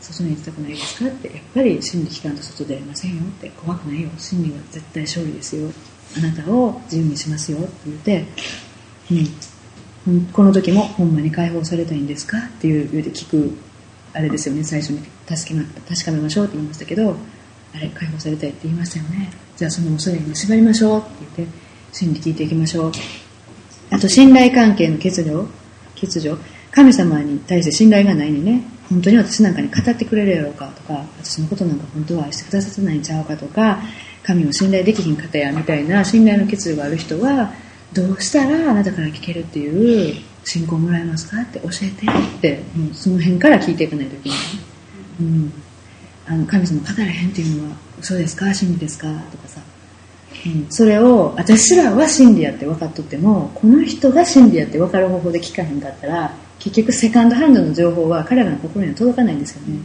[0.00, 1.28] 外に行きたくないですかって。
[1.28, 3.50] やっぱり真理聞かんと外出れませんよって。
[3.50, 4.10] 怖くないよ。
[4.18, 5.70] 真理は絶対勝利ですよ。
[6.18, 8.26] あなたを自由にしますよって言って、
[9.12, 9.51] うん。
[10.32, 12.38] この時もほんまに解放されたいんですか？
[12.38, 13.56] っていう言うて聞く
[14.14, 14.64] あれですよね。
[14.64, 14.98] 最初に。
[15.28, 17.16] 確かめ確かめましょうって言いましたけど
[17.74, 19.30] あれ解放されたいって言いましたよね。
[19.56, 21.56] じゃあその恐れに縛りましょうって言って
[21.92, 22.92] 真理聞いていきましょう。
[23.90, 25.46] あと信頼関係の欠如
[26.00, 26.36] 欠如。
[26.72, 28.62] 神様に対して信頼がないにね。
[28.88, 33.80] 本当に私なんかに語ってくれるやろうかとか私のことなんか本当は愛してくださってないんちゃうかとか
[34.22, 37.52] 神を信頼できひん方やみたいな信頼の欠如がある人は
[37.94, 44.38] どうしたらあなたから聞けるっていう信仰もらえますかって教えてって、もうその辺から聞いていかないといけない。
[45.20, 45.52] うん。
[46.26, 48.52] あの、神様語らへんっていうのは嘘ですか？
[48.54, 49.08] 真理ですか？
[49.30, 49.60] とかさ。
[50.46, 50.66] うん。
[50.70, 59.78] それを、私らは真理やって分かっとっても、この人が真理やって分かる方法で聞かへんかったら、結局セカンドハンドの情報は彼らの心には届かないんですよね。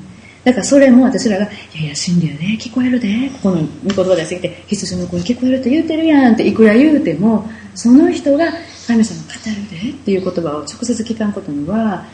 [0.47, 8.45] だからそれも私らが、いやいや、真理やで、聞こえるで、ここの御言葉出してきて、羊の声聞こえるって言うてるやんっていくら言うても、その人が
[8.87, 12.05] 神様語るでっていう言葉を直接聞かんことには、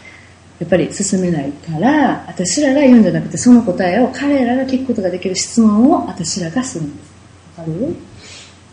[0.60, 7.14] やっぱり進めないから、私らが言うんじゃなくて、その答えを彼らが聞くことができる質問を私らがするんです。
[7.60, 7.96] わかる？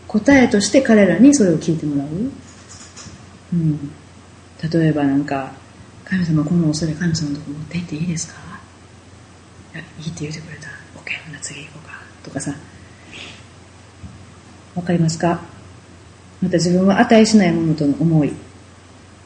[0.08, 2.08] 答えとして彼らにそれを聞いてもらう。
[3.52, 3.90] うん。
[4.72, 5.52] 例えばなんか、
[6.06, 8.49] 神様この恐れ神様のとこ持って行っていいですか？
[9.74, 10.68] いや、いいって言ってくれた。
[10.98, 11.92] OK、ほな次行こうか。
[12.24, 12.54] とかさ。
[14.74, 15.40] わかりますか？
[16.40, 18.32] また自分は値しないものとの思い。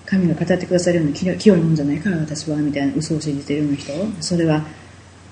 [0.07, 3.93] 神が語ってくださるような清いものじゃないから私は、みたいな嘘を信じてるような人。
[4.21, 4.63] それは、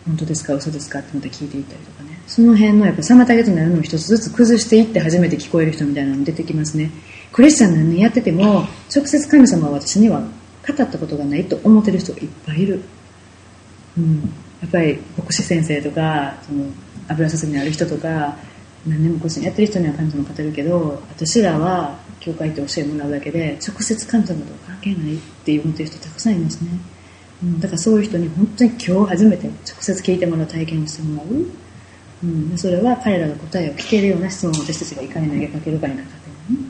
[0.06, 0.54] 本当ですか？
[0.54, 0.98] 嘘ですか？
[1.00, 2.18] ってまた聞いていったりとかね。
[2.26, 6.90] その辺のやっぱ妨げとなるのを一つずつ崩していって初めて聞こえる人みたいなの出てきますね。
[7.32, 10.26] クリスチャン何年やってても、直接神様は私には語
[10.72, 12.82] ったことがないと思ってる人いっぱいいる。
[13.98, 14.32] うん。
[14.62, 16.64] やっぱり牧師先生とか、その
[17.08, 18.36] 油注ぎのある人とか、
[18.86, 26.70] 何年も個人やってる人には神様語るけど、私らは教会って教えもらうだけで、直接神様と関係ないって思ってる人たくさんいますね。
[27.42, 31.44] うん、だからそういう人に本当に今日初めて直接聞いてもらう体験をしてもらう。
[32.24, 36.66] うん、それは彼らが答えを聞けるような質問を私たちがいかに投げかけるかにかかってるね。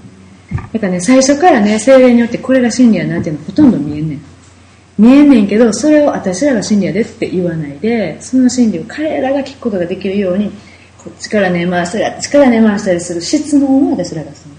[0.73, 4.21] だからね、最初からね、精霊によってこれが真理やなっていうのはほとんど見えんねん。
[4.99, 10.51] 見えんねんけど、それを私らが真理やでって言わないで、その真理を彼らが聞くことができるように、
[10.99, 14.55] こっちから根回したり、あっちから根回したりする質問を私らがする。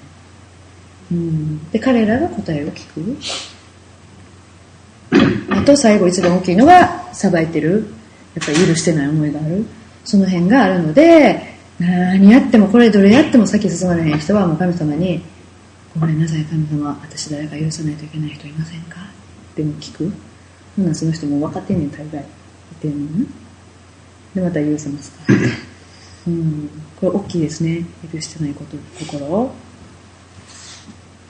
[1.11, 1.71] うん。
[1.71, 3.17] で、彼らが答えを聞く。
[5.49, 7.85] あと最後一番大きいのが、さばいてる。
[8.35, 9.63] やっぱり許してない思いがある。
[10.03, 15.23] その辺があるので、何やっても、これどれやっても先進まれへん人はもう神様に、
[15.99, 18.97] ごめんなさい神様、私誰か許さないといけない人いませんか？
[19.53, 20.11] っても聞く？
[20.75, 22.07] ほんならその人も分かってんねん、大概。
[22.11, 22.25] 言っ
[22.81, 23.11] てんの？
[23.11, 23.25] にな。
[24.35, 25.17] で、また許せますか？
[26.27, 26.69] うん。
[26.99, 27.85] これ大きいですね。
[28.11, 29.51] 許してないこと、心を。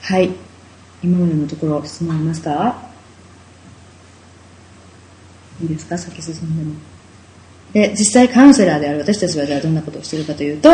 [0.00, 0.30] はい。
[1.02, 2.90] 今までのところ質問ありますか？
[5.62, 5.98] いいですか？
[5.98, 6.74] 先進んでも。
[7.72, 10.70] で、実際カウンセラーである私たちはじゃあどんなことをしているかというと、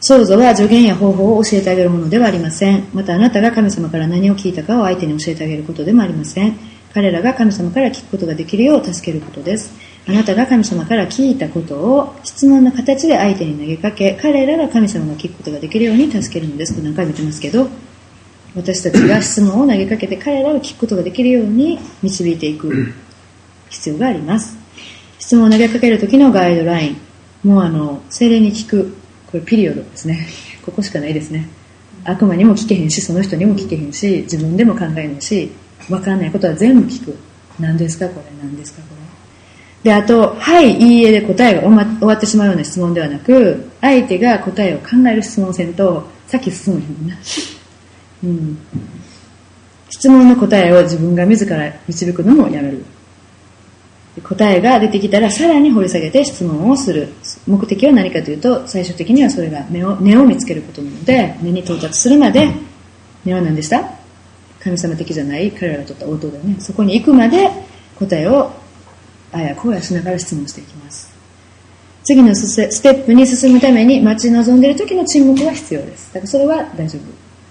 [0.00, 2.86] 想像は助言や方法を教えてあげるものではありません。
[2.92, 6.58] またあなたが神様から何を聞いたかを相手に教えてあげることでもありません。
[6.96, 9.70] 彼らが神様から聞くことができるよう助けることです。
[10.08, 16.72] あなたが神様から聞いたことを質問の形で相手に投げかけ、彼らが神様が聞くことができるように助けるのです。
[16.72, 17.68] これ何回も言ってますけど、
[18.54, 22.94] 私たちが質問を投げかけて彼らを聞くことができるように導いていく
[23.68, 24.56] 必要があります。
[25.18, 26.96] 質問を投げかける時のガイドライン。
[27.44, 28.96] もうあの、精霊に聞く。
[29.26, 30.26] これピリオドですね。
[30.64, 31.46] ここしかないですね。
[32.04, 35.52] 悪魔にも聞けへんし、その人にも聞けへんし、自分でも考えないし、
[35.90, 37.16] わかんないことは全部聞く。
[37.58, 38.26] 何ですかこれ？
[38.42, 38.88] 何ですかこ
[39.84, 39.90] れ？
[39.90, 47.16] で、あと、はい、いいえで答えが終わってしまうような質問ではなく、相手が答えを考える質問をせんと、さっき進むへんな。
[48.24, 48.58] うん。
[49.90, 52.84] 質問の答えを自分が自ら導くのもやめる。
[54.24, 57.12] 答えが出てきたらさらに掘り下げて質問をする。
[57.46, 62.50] 目的は何かというと、最終的にはそれが根を根を見つけることなので、根に到達するまで、
[63.24, 63.88] 根は何でした
[64.66, 66.56] 神様的じゃない彼らが取った応答だよね。
[66.58, 67.48] そこに行くまで
[67.94, 68.50] 答えを
[69.32, 71.14] あやこうやしながら質問していきます。
[72.02, 76.12] 次のステップに進むために待ち望んでいる時の沈黙は必要です。
[76.12, 77.02] だからそれは大丈夫。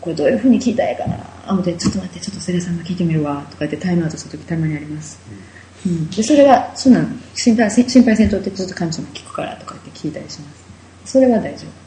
[0.02, 5.20] これどういうふうに聞いたらいいかなあ、思って、ちょっと待って、ちょっとセレさんが聞いてみるわ、とか言ってタイムアウトする時たまにあります。
[5.86, 10.66] うん、でそれはそんなん心配心配せんとってずっと神様聞くからとか言って聞いたりします
[11.06, 11.86] それは大丈夫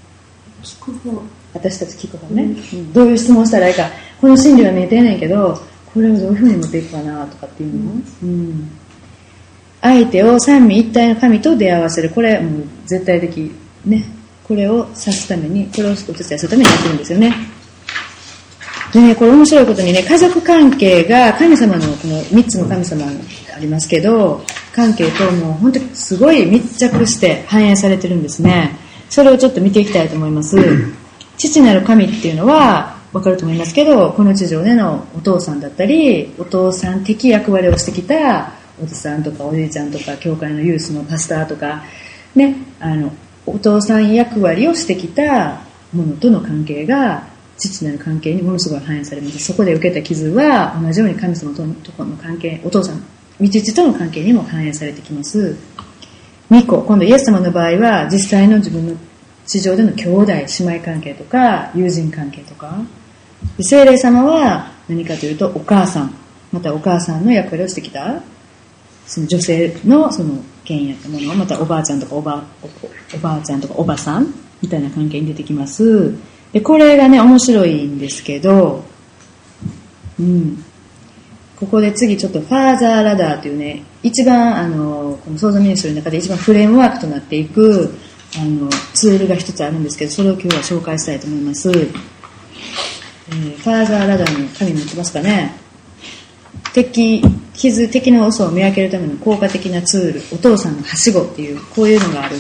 [0.63, 1.23] 聞く方。
[1.55, 5.61] 私たち聞く方ね、うんどういう質問したらいいかこの真理は見えてないけど
[5.93, 7.93] これをどういうふうに持っていくかなとかっていうの、
[8.23, 8.71] うん。
[9.81, 12.11] 相手を三位一体の神と出会わせる。
[12.11, 13.51] これもう絶対的
[13.85, 14.05] ね。
[14.45, 17.35] これを指すためにこれをお手伝いするためにやってるんですよね。
[18.93, 23.07] でね、これ面白いことにね、家族関係が神様のこの3つの神様
[23.55, 24.43] ありますけど、
[24.75, 28.77] 関係ともう本当にすごい密着して反映されてるんですね。
[29.11, 30.57] それをちょっと見ていきたいと思います。
[31.37, 38.53] 父なる神っていうのは、わかると思いますけど、この地上でのお父さんだったり、お父さん的役割をしてきた
[38.83, 41.83] おじさんとかおじいちゃんとか、教会のユースのパスターとか、
[42.35, 43.13] ね、あの、
[43.47, 45.61] お父さん役割をしてきた
[45.93, 47.27] ものとの関係が、
[47.59, 49.39] 父なる関係にものすごい反映されます。
[49.41, 53.03] そこで受けた傷は、同じように神様とのところの関係、お父さん、
[53.41, 55.57] 道父との関係にも反映されてきます。
[56.51, 58.95] 2個、今度イエス様の場合は、実際の自分の
[59.47, 62.79] 地上での兄弟、姉妹関係とか、友人関係とか、
[63.57, 66.15] で聖霊様は何かというと、お母さん、
[66.53, 68.23] またお母さんの役割をしてきた、
[69.07, 72.43] その女性のその権威やったものを、またおばあちゃんとかおば
[73.15, 74.33] おばあちゃんとかおばさん
[74.63, 76.15] みたいな関係に出てきます。
[76.53, 78.85] で、これがね、面白いんですけど、
[80.19, 80.65] うん。
[81.59, 87.95] ここで次ちょっとファーザーラダーというね、一番あの、この創造ミニストリーの中で一番フレームワークとなっていく、
[88.37, 91.71] あの、ツールが一つあるんですけど、それを今日は紹介したいと思います。
[93.31, 95.53] えーファーザーラダーの紙持ってますかね。
[96.73, 97.23] 敵、
[97.55, 102.37] 傷、敵の嘘を見分けるための効果的なツール、お父さんのはしごっていう、こういうのがある。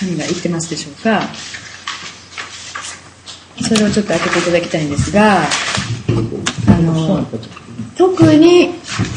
[0.00, 1.22] 紙が言ってますでしょうか。
[3.62, 7.26] それをちょっと開けていただきたいんですが、あの、
[7.96, 8.74] 特に、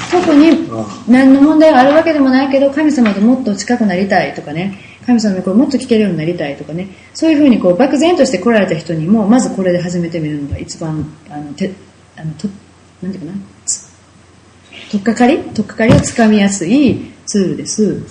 [0.10, 0.70] 特に
[1.08, 11.72] 何の問題があるわけでもないけど、神様ともっと近くなりたいとかね、神様の声をもっと聞けるようになりたいとかね、そういうふうにこう漠然として来られた人にも、まずこれで始めてみるのが一番、あの、て、
[12.16, 12.48] あの、と、
[13.02, 13.40] なんていうかな、
[14.92, 15.40] とっかかり？
[15.40, 18.04] とっかかりをつかみやすいツールです。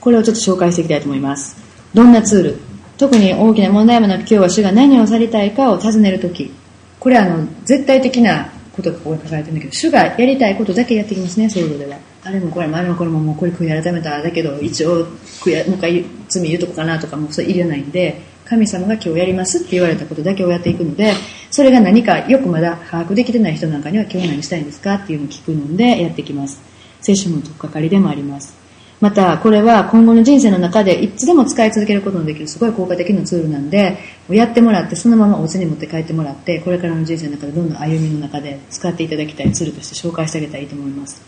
[0.00, 1.56] これをちょっと紹介していきたいと思います。
[1.94, 2.58] どんなツール？
[2.98, 6.52] 特に大きな問題もなく今日は主が何をされたいかを尋ねるとき、
[6.98, 8.49] これはあの、絶対的な
[8.82, 11.96] ことがここに書かれてるんだけど、主がやりたいことだけやってきますね、ソウルでは。
[12.24, 14.22] あれもこれもあれもこれももうこれ悔い改めた。
[14.22, 15.06] だけど一応
[15.42, 21.12] 悔や、もう一回罪言うとこかなとかもうそれいらないんで、神様が今日やりますって言われたことだけをやっていくので、
[21.50, 26.60] それが何かよくまだ把握できてない人なんかには今日何したいんですかっていうのを聞くのでやってきます。
[27.00, 28.59] 聖書の取っかかりでもあります。
[29.00, 33.98] また、これは今後の人生の中でいつでも使い続けることのできるすごい効果的なツールなんで、
[34.28, 41.22] やってもらって、そのままお家に持って帰ってもらって、これからの人生の中でどんどん歩みの中で使っていただきたいツールとして紹介してあげたらいいと思います。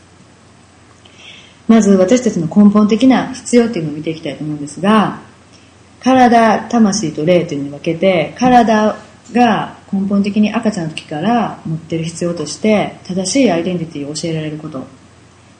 [1.67, 5.21] まず私たちの根本的な必要っていうのを見ていきたいと思うんですが、
[6.01, 8.97] 体、魂と霊というのに分けて、体
[9.33, 14.85] が根本的に赤ちゃんの時から持ってる必要として、正しいアイデンティティを教えられること。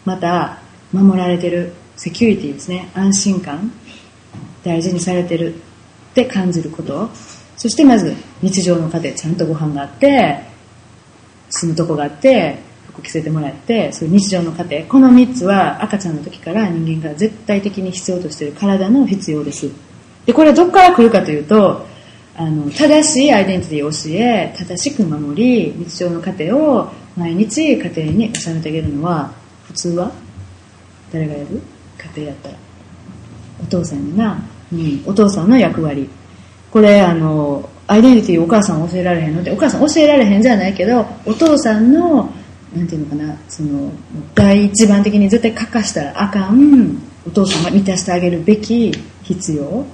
[0.05, 0.59] また、
[0.93, 3.73] 守られてる、セキュリティですね、安心感、
[4.65, 5.59] 大事にされてるっ
[6.15, 7.11] て感じること。
[7.57, 10.41] そしてまず、日常の糧、ちゃんとご飯があって、
[11.51, 12.57] 住むとこがあって、
[12.89, 14.83] 服着せてもらって、そういう日常の糧。
[14.83, 19.71] この3つは赤ちゃんの時から人間が絶対的に必要としてる体の必要です。
[20.27, 21.87] で、これどこから来るかというと、
[22.35, 29.33] あの、正しいアイデンティティを教え、正しく守り、日常の糧を毎日家庭に収めてあげるのは、
[29.67, 30.11] 普通は？
[31.13, 31.61] 誰がやる？
[32.17, 32.55] 家庭やったら。
[33.63, 34.43] お父さんやな。
[34.73, 36.09] うん、お父さんの役割。
[36.71, 42.31] これ、あの、アイデンティティお母さん教えられへんのって、お母さん教えられへんじゃないけど、お父さんの、
[42.75, 43.93] なんていうのかな、その、
[44.35, 46.97] 第一番的に絶対欠かしたらあかん、
[47.27, 48.93] お父さんが満たしてあげるべき
[49.23, 49.85] 必要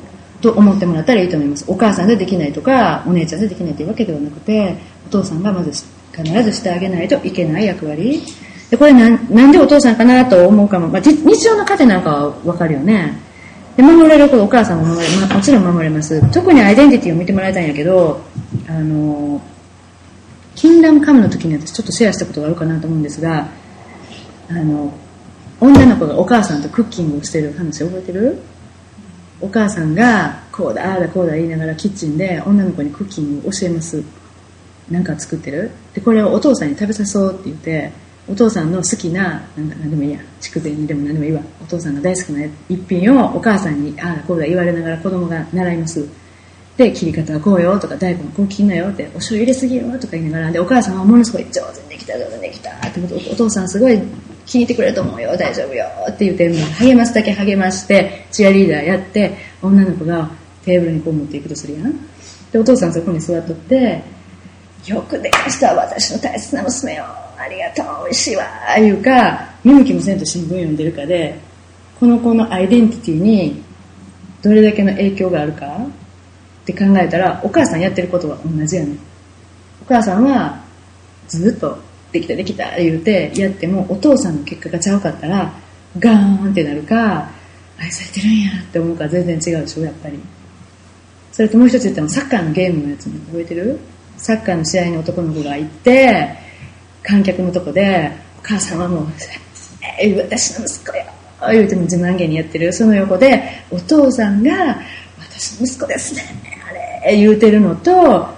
[0.40, 1.64] と思ってもらったらいいと思います。
[1.66, 4.76] お母さんでできないとか、お姉ちゃんでできないというわけではなくて、
[5.08, 5.72] お父さんがまず
[6.12, 8.22] 必ずしてあげないといけない役割。
[8.70, 13.16] で、これなんなんでお父さんかなと思うかも、まあ、日常の糧なんかはわかるよね。
[13.76, 16.20] で、守れることお母さんも守れ、まあ、もちろん守れます。
[16.32, 18.20] 特にアイデンティティを見てもらいたいんやけど、
[18.68, 19.40] あの、
[20.54, 23.46] キンダムカムの時に私ちょっとシェアしたことがあるかなと思うんですが、
[24.50, 24.92] あの、
[25.60, 28.38] 女の子がお母さんとクッキングをしてる話覚えてる？
[29.40, 34.02] お母さんがこうだああだこうだ言いながらキッチンで女の子にクッキングを教えます。
[34.90, 35.70] なんか作ってる？
[35.94, 37.92] でこれをお父さんに食べさそうって言って
[38.30, 41.40] お父さんの好きななんか何でもいいや筑前煮でも何でもいいわ。
[41.62, 46.06] お父さんが大好きな一品をお母さんにああこうだ言われながら子供が習います。
[46.76, 54.00] で切り方はこうよとか大根こう切んなよってお醤油入れすぎよとか言いながらでお母さんはものすごい上手にできた上手にできたってことおお父さんすごい
[54.46, 55.36] 気に入ってくれると思うよ。
[55.36, 56.48] 大丈夫よって言って
[56.78, 60.30] 励ますだけ励ましてチアリーダーやって女の子が
[60.64, 61.92] テーブルにこう持っていくとするやん。
[62.52, 64.02] でお父さんそこに座っとって
[64.86, 67.04] よくできました私の大切な娘よ
[67.38, 68.44] ありがとう美味しいわ
[68.78, 71.38] いうか見向きもせんと新聞読んでるかで
[71.98, 73.62] この子のアイデンティティに
[74.42, 78.96] どれだけの影響があるかって考えたらお母さんやってることは同じやね
[79.82, 80.62] お母さんは
[81.26, 81.78] ずっと
[82.12, 85.52] できたできた言うてやってもお父さんの結果がちゃうかったら
[85.98, 87.30] ガーンってなるか
[87.78, 90.18] 愛されてるんやって思うから全然違うでしょやっぱり。
[91.32, 93.78] それともう一つ言ったのサッカーのゲームのやつね覚えてる？
[94.16, 96.36] サッカーの試合に男の子が行って
[97.08, 99.06] 観客のとこでお母さんはもう
[99.98, 101.04] 「えー私の息子よ」
[101.50, 104.78] 言うても自慢げにやってるその横でお父さんが
[105.18, 106.22] 「私の息子ですね
[106.68, 107.92] あれ」言うてるのと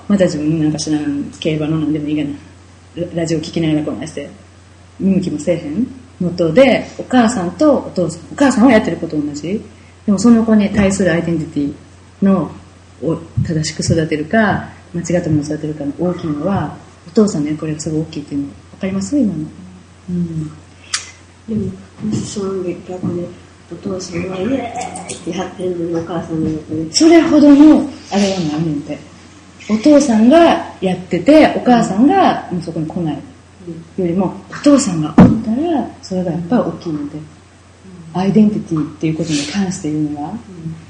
[0.07, 2.31] また自分なんか知らん競馬のなんでもいいか
[2.97, 4.29] なラジオ聞きながらこんなして
[5.01, 5.87] 見向きもせえへん
[6.21, 9.61] のとでお母さんとお父さんお母さんはやってること同じ
[10.07, 11.75] でもその子に対するアイデンティティ
[12.25, 12.51] の
[13.03, 19.19] を正しく育てるか間違ったものを育てるかの大きいのはお父さんの役割がすごい大きいっていうの分かります？
[19.19, 19.45] 今の。
[20.09, 20.49] うん。
[21.49, 21.73] でも
[22.03, 23.29] もしその逆で
[23.73, 26.93] お父さんはイエーイってやってるのにお母さんの横で。
[26.93, 28.99] それほどのあれはないねんて。
[29.69, 30.39] お父さんが
[30.81, 33.15] やっててお母さんがもうそこに来ない。
[33.17, 37.19] よりもお父さんがおったらそれがやっぱり大きいので
[38.15, 40.33] アイデンティティっていうことに関して言うのは、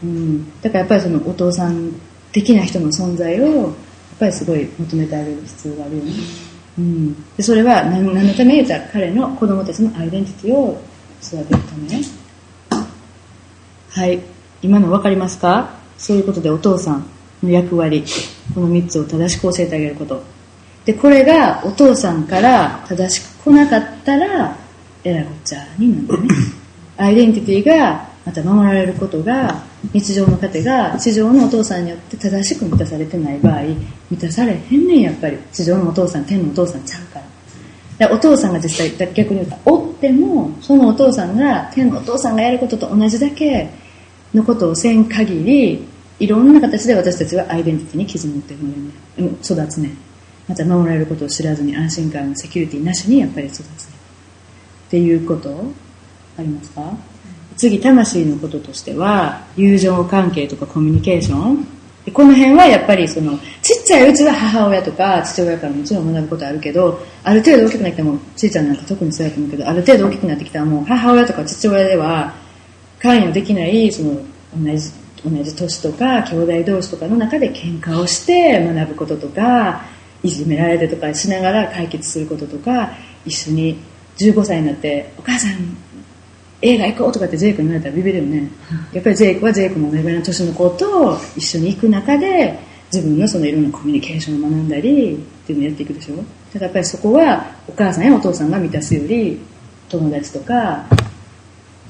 [0.03, 1.93] うん、だからやっぱりそのお父さん
[2.33, 3.73] 的な人の存在をやっ
[4.21, 6.13] ぱりすごい求めてあげる必要があるよね、
[6.79, 10.83] うん、でそれは何何のために言ったら彼の子供たちのアイデンティティを
[11.23, 12.01] 育てるため。
[13.91, 14.21] はい。
[14.63, 15.71] 今の分かりますか？
[15.99, 17.05] そういうことでお父さん
[17.43, 18.05] の役割
[18.55, 20.23] この3つを正しく教えてあげること。
[20.85, 24.57] でこれがお父さんから正しく来なかったら
[25.05, 26.29] えらいこっちゃになるね。
[26.97, 29.63] アイデンティティがまた守られることが
[29.93, 33.63] 日常の糧が地上のお父さんによって正しく満たされてない場合
[34.11, 35.39] 満たされへんねんやっぱり。
[35.53, 37.21] 地上のお父さん天のお父さんちゃうか
[37.99, 38.07] ら。
[38.09, 43.69] でお父さんが実際逆に言うとおってもそのお父さんが天のお父さんがやることと同じだけ
[44.33, 45.87] のことをせん限り
[46.19, 48.75] いろんな形で私たちはアイデンティティに傷持ってるのね
[49.19, 49.91] うん育つね。
[50.49, 53.95] また守られることを知らずに安心感セキュリティなしにやっぱり育つね。
[54.89, 55.51] っていうこと
[56.39, 56.93] ありますか？
[57.61, 61.67] 次魂のこととしては友情関係とかコミュニケーション。
[62.07, 72.35] でこの辺はやっぱりそのちっちゃいうちは母親とか父親からもちろん学ぶことあるけどある程度大きくなってもちいちゃんなんか特にそうやと思うけどある程度大きくなってきたらもう母親とか父親では
[72.99, 74.15] 関与できないその
[74.57, 74.91] 同じ
[75.23, 79.83] 同じ年とか兄弟同士とかの中で喧嘩をして学ぶこととか
[80.23, 82.93] いじめられてとかしながら解決することとか
[83.27, 83.79] 一緒に
[84.17, 85.90] 15歳になって「お母さん
[86.63, 88.49] 映画行こう」とかってジェイクに言われたらビビるよね。
[88.93, 92.59] やっぱりジェイクはジェイクの同じぐらいの年の子と一緒に行く中で
[92.93, 96.15] 自分のそのいろんなコミュニケーションを学んだりっていうのをやっていくでしょ。
[96.53, 99.39] ただやっぱりそこはお母さんやお父さんが満たすより
[99.89, 100.85] 友達とか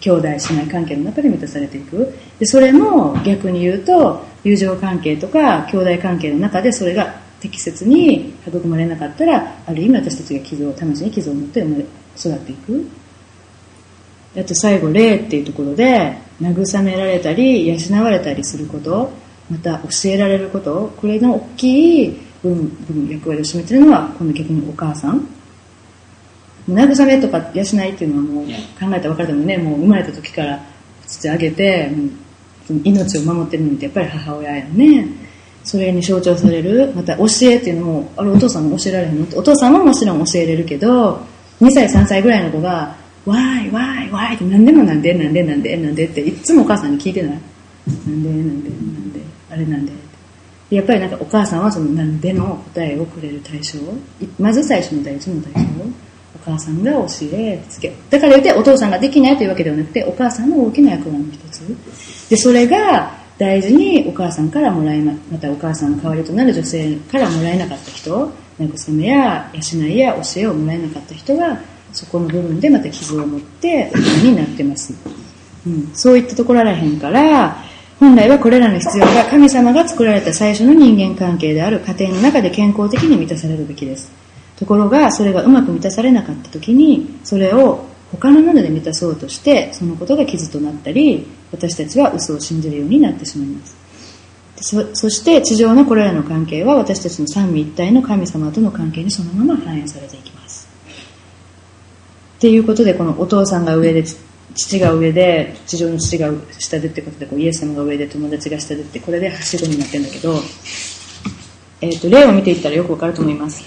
[0.01, 2.15] 兄弟姉妹関係の中で満たされていく。
[2.39, 11.85] でそれも逆に言うと友情関係とか兄弟関係の中でそれが適切に育まれなかったらある意味私たちが傷を魂に傷を持って生まれ
[12.17, 12.87] 育っていく
[14.37, 19.11] あと最後霊っていうところで慰められたり養われたりすること
[19.51, 25.27] また教えられることこれの大きい部分部分役割を占めてるのはこの逆にお母さん。
[26.69, 29.59] 慰めとか養いっていうのはもう考えたら分かると思うね。
[29.59, 30.61] もう生まれた時から
[31.07, 31.91] 父あげて
[32.85, 35.07] 命を守ってるのってやっぱり母親やね。
[35.65, 39.25] それに象徴されるまた教えっていうのもあれお父さんも教えられへんの？
[39.25, 41.21] ってお父さんももちろん教えれるけど
[41.61, 42.97] 2歳3歳ぐらいの子が
[43.27, 47.33] 「わーいわーいわーい」って何でもなんでなんでなんでなんでっていつもお母さんに聞いてない。
[48.07, 49.93] なんでなんでなんであれなんで
[50.71, 53.79] やっぱりなんかお母さんはそのなんでの答えをくれる対象。
[54.39, 55.61] まず最初の第一の対象。
[56.33, 57.93] お母さんが教えつけ。
[58.09, 61.77] だから言ってお父さんができないというわけではなくてお母さんの大きな役割の一つ。
[62.31, 68.33] でそれが大事にお母さんからもらえなまたお母さんの代わりとなる女性からもらえなかった人。
[68.61, 71.59] 慰めや養いや教えをもらえなかった人が
[71.93, 74.95] そこの部分でまた傷を持って大人になってます、
[75.67, 77.63] うん、そういったところらへんから
[78.01, 84.11] 本来はこれらの必要が神様が作られた最初の人間関係である家庭の中で健康的に満たされるべきです。
[84.57, 93.77] ところがそれがうまく満たされなかった時にそれを他のもので満たそうとしてそのことが傷となったり私たちは嘘を信じるようになってしまいます。
[94.63, 100.40] そそして地上のこれらの関係は私たちの三位一体の神様との関係にそのまま反映されていきます。
[102.41, 104.03] っていうことでこのお父さんが上で
[104.55, 110.33] 父が上で地上の父が下でってことでこうイエス様が上で友達が下でってこれではしごになってるんだけど、
[111.83, 113.63] えー、と例を見ていったらよくわかると思います。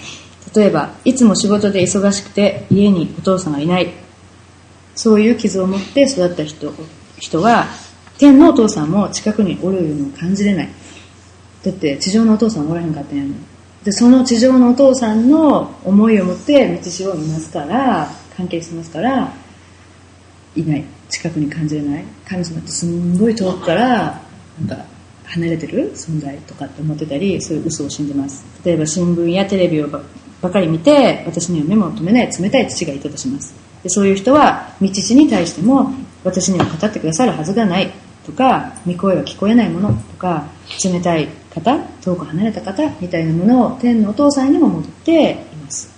[0.56, 3.92] 例えばいつも仕事で忙しくて家にお父さんがいない。
[4.96, 6.72] そういう傷を持って育った人
[7.20, 7.66] 人は
[8.18, 10.68] 天のお父さんも近くにおるのを感じれない。
[11.64, 13.34] だって地上のお父さんおらへんかったんやもん。
[13.84, 19.32] でその地上のお父さんの思いを持って道しを見ますから関係してますから
[20.56, 20.84] いない。
[21.08, 22.04] 近くに感じれない。
[22.28, 24.20] 神様ってすんごい遠くから
[24.60, 24.84] なんか
[25.24, 28.44] 離れてる存在とかって思ってたりそういう嘘を信じます。
[28.64, 33.54] 例えば新聞やテレビをばかり見て私には目も止めない冷たい父がいたとします。
[33.82, 37.90] でそういう人は道父に対しても私には語ってくださるはずがない。
[38.24, 39.88] とか御声は聞こえないもの。
[39.92, 40.46] とか
[40.82, 45.92] 冷たい方遠く離れた方みたいなものを天のお父さんにも戻っています。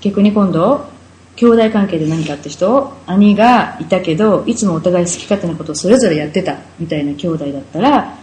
[0.00, 0.95] 逆に今度
[1.36, 8.18] 兄弟関係で何かって人兄がいたけどいつもお互い好き勝手なことをそれぞれやってたみたいな兄弟だったら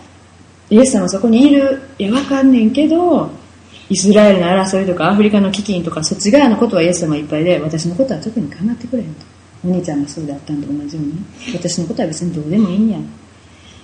[0.70, 3.30] イエス様そこにいるいやわかんねんけど
[3.90, 9.26] イスラエルの争いとかアフリカの飢饉とかそっち側のことはイエス様いっぱいで私のことは特に構ってくれへんと。
[9.66, 11.14] お兄ちゃんがそうであったんと同じように。
[11.54, 13.00] 私のことは別にどうでもいいんや。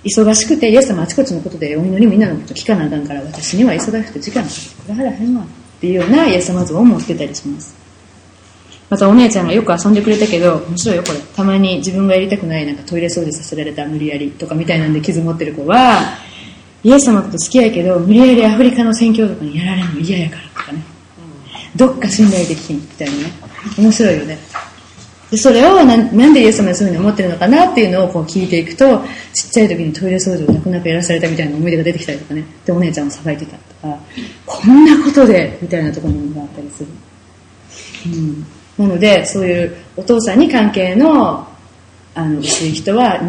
[0.04, 5.42] 忙しくてイエス様あちこちのことでお祈りみんなのこと聞かなあかんから私には忙しくて時間がくれはらへんわ。
[5.42, 5.46] っ
[5.80, 7.79] ていうようなイエス様像を設けたりします。
[8.90, 11.18] またお姉ちゃんがよく遊んでくれたけど面白いよこれ。
[11.20, 16.00] たまに自分がやりたくないなんかトイレ掃除させられた無理やりとかみたいなんで傷持ってる子は
[16.82, 20.82] イエス様と好きやけど無理やりアフリカの宣教とかにやられるの嫌やからとかね。
[21.76, 23.32] どっか信頼できひんみたいなね。
[23.78, 24.38] 面白いよね。
[25.30, 32.44] でそれをなんでイエス様はそういうふうに思ってるのかなっていうのをこう聞いていくとちっちゃい時にトイレ掃除を泣く泣くやらされたみたいな思い出が出てきたりとかね。
[32.64, 33.98] でお姉ちゃんをさばいてたとか
[34.44, 36.88] こんなことでみたいなところがあったりする、
[38.06, 38.46] うん、
[38.80, 41.46] なのでそういうお父さんに関係の
[42.14, 43.20] あの薄い人は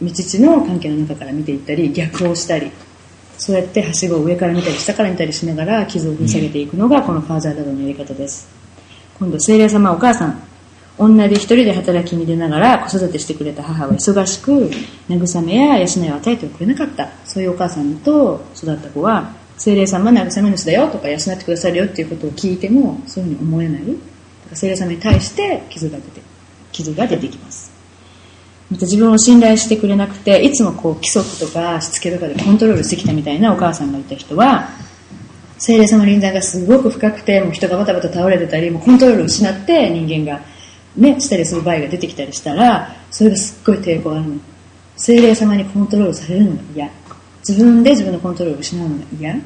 [0.00, 2.70] 道父の関係の中から見ていったり逆をしたり
[3.38, 8.48] そうやってはしごを上から見たり下から見たりしながら傷を掘り下げていくのがこのファーザーダドのやり方です。
[9.18, 10.42] 今度聖霊様お母さん
[10.98, 14.70] 女で一人で働きに出ながら子育てしてくれた母は忙しく
[15.08, 17.08] 慰めや養いを与えてくれなかった。
[17.24, 23.82] そういうお母さんと育った子は聖霊様慰め主だよとか養ってくださるよっていうことを聞いてもそういうふうに思えない
[24.54, 26.20] 聖霊様に対して傷が出て
[26.72, 27.72] 傷が出てきます
[28.70, 34.68] また自分を信頼してくれなくていつもこう規則とかしつけとかでコントロールしてきたみたいなお母さんがいた人は
[35.58, 40.40] 聖霊様の臨在がすごく深くてもう人がバタバタ倒れてたりもうコントロールを失って人間が
[40.96, 44.40] ね、したりする場合が出てきたりしたら、それがすっごい抵抗があるの。
[44.96, 46.90] 精霊様にコントロールされるのが嫌。
[47.48, 49.36] 自分で自分のコントロールを失うのが嫌。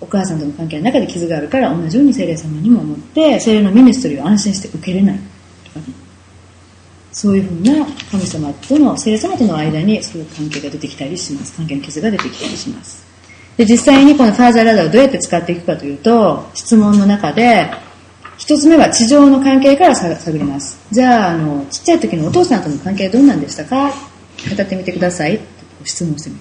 [0.00, 5.18] お母さんとの関係の中で傷があるから同じように精霊様にも思って、精霊のミニストリーを安心して受けれない。
[5.64, 5.86] とかね。
[7.12, 11.54] そういうふうな神様との、聖霊様との間にそういう関係が出てきたりします。
[11.54, 13.04] 関係の傷が出てきたりします。
[13.56, 17.70] で、実際にこのファーザーラダーをどうやって使っていくかというと、質問の中で、
[18.38, 20.78] 一つ目は地上の関係から探ります。
[20.90, 23.90] じゃあ、あの、ちっちゃい時のお父さんとの関係はどうなんでしたか？
[23.90, 25.34] 語ってみてください。
[25.34, 25.44] って
[25.84, 26.40] 質問してみる。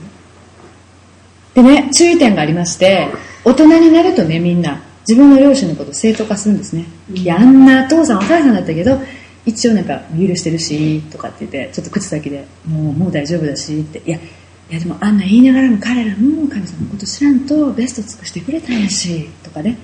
[1.54, 3.08] でね、注意点がありまして、
[3.44, 6.86] 大人になるとね、みんな、自分の両親のことを正当化するんですね。
[7.14, 9.00] いや、あんな父さんお母さんだったけど、
[9.46, 19.78] 一応なんか許してるし、とかって言って、ちょっと口先で、もう、もう大丈夫だし、って、いや、いやでもあんな言いながらも彼らも神様のこと知らんとベスト尽くしてくれたんやし、とかね。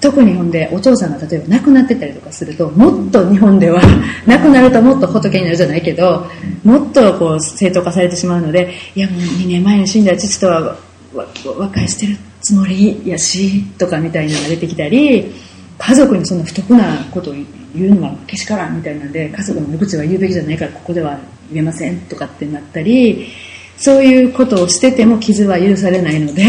[0.00, 3.82] 特にほんで、お父さんが例えば亡くなってたりとかすると、もっと日本では、
[4.26, 6.26] 亡くなるともっと仏になるじゃないけど、
[6.64, 10.76] もっとこう正当化されてしまうので、いやもう2年前に死んだ父とは
[11.14, 15.32] 和解してるつもりやし、とかみたいなのが出てきたり、
[15.78, 17.34] 家族にそんな不得なことを
[17.74, 21.18] 言うのはけしからんみたいなんで、家族の無口は言うべきじゃないからここでは
[21.52, 23.28] 言えませんとかってなったり、
[23.76, 26.44] そういうことをしてても傷は許されないので、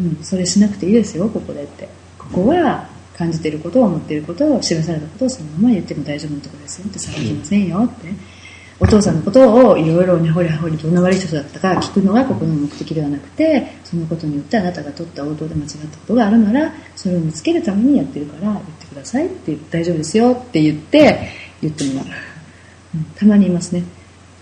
[0.00, 1.99] うん、それしなくていいですよ、ここでって。
[2.32, 8.40] ここは感じていることを思っていることを示されたことをそのまま言っても大丈夫なところですよって騒ぎませんよって。
[8.82, 21.28] お父さんのことをいろいろ根掘り葉掘りどんな悪い人だったか聞くのがここの目的ではなくて、そのことによってあなたが取った応答で間違ったことがあるなら、それを見つけるためにやってるから言ってくださいって言って大丈夫ですよって言って
[21.60, 22.04] 言ってもらう。
[22.94, 23.84] うんたまにいますね。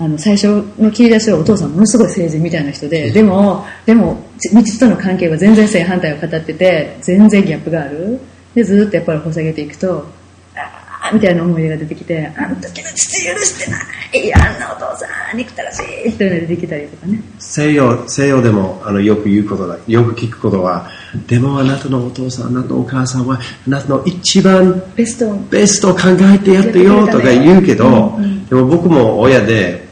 [0.00, 0.46] あの、最初
[0.78, 8.20] の切り出しはお父さんものすごい成人みたいな人で、でも、でも、ち道との関係は全然正反対を語ってて、全然ギャップがある。
[8.54, 10.06] で、ずーっとやっぱり掘り下げていくと、
[10.54, 17.20] あーみたいな思い出が出てきて、あの時の父許してないあんなお父さん、憎たらしいっていうのが出てきたりとかね。
[17.38, 20.88] 西洋西洋でもあのよく言うことだよく聞くことは
[21.26, 26.00] でもあなたのお父さんあなたのお母さんはあなたの一番ベストをベストを考
[26.34, 28.18] えてやってよとか言うけど、
[28.48, 29.87] でも僕も親でい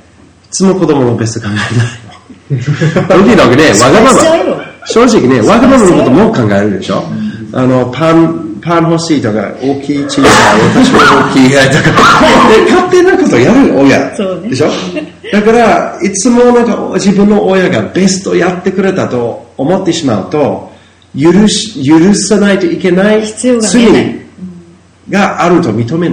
[0.51, 2.63] つも子供のベスト考えない。
[2.63, 4.77] 時々ねわがまま。
[4.87, 7.03] 正直ねわがままのことも考えるでしょ、
[7.53, 11.63] あのパンパン欲しいとか大きい小さい私は大きいとか。
[12.51, 14.17] で勝手なことやる親。
[14.17, 14.49] そうね。
[14.51, 14.69] でしょ？
[15.33, 20.73] だからいつもなんか自分の親がベストやってくれたと思ってしまうと
[21.19, 23.59] 許し許さないといけない罪
[25.11, 26.09] があると認め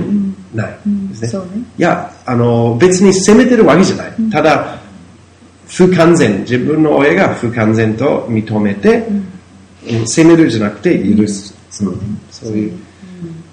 [0.56, 0.78] ない。
[1.12, 1.28] ですね。
[1.28, 1.48] そうね。
[1.78, 4.14] いや、あの、別に責めてるわけじゃない。
[4.32, 4.78] ただ、
[5.68, 9.34] 不完全、自分の親が不完全と認めて、うん
[10.06, 11.54] 責めるじゃなくて許す。
[11.70, 12.80] そういう。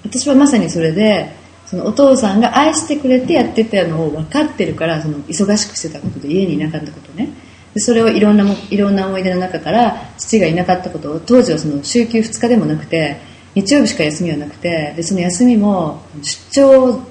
[0.03, 1.33] 私はまさにそれで
[1.65, 7.29] そのお父さんが愛してくれてやってたのを分かってるからその忙しくしてたことで家にいなかったことね
[7.73, 13.21] でそれをいろんなもいろんな思い出の中から父がいなかったことを当時はその週休2日でもなくて
[13.55, 17.01] 日曜日しか休みはなくてでその休みも出張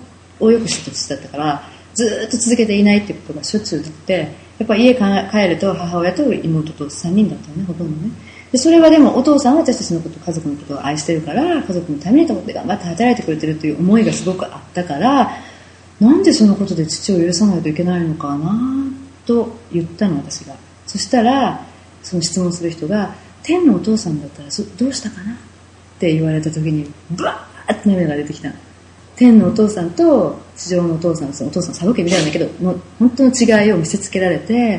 [0.40, 1.62] をよくしてた父だったから
[1.94, 8.12] ずっと続けていないってことがしょっちゅうだってやっぱ家帰ると母親と妹と3人だったのねほとんどね。
[8.52, 15.30] でそれはでもお父さんは私たちのこと家族のことを愛してるから家族のためにと思って頑張って働いてくれてるという思いがすごくあったから
[16.00, 18.52] なんでそのことで父を許さないといけないのかな
[19.24, 20.54] と言ったの私が。
[20.86, 21.64] そしたら
[22.02, 25.36] その質問する人が天のお父さんだったらどうしたかなっ
[25.98, 28.54] て言われた時にブワーって涙が出てきたの。
[29.20, 34.78] 天のお父さんと地上のお父さんそのお父さんサボケみたいなんだけどの本当の違いを見せつけられて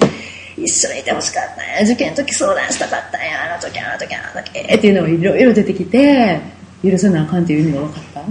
[0.58, 1.84] 一緒にいてほしかったんや。
[1.84, 3.54] 受験の時相談したかったんや。
[3.54, 6.42] あの時あの時あの時っていうのがいろいろ出てきて
[6.84, 8.24] 許さなあかんっていう意味が分かった、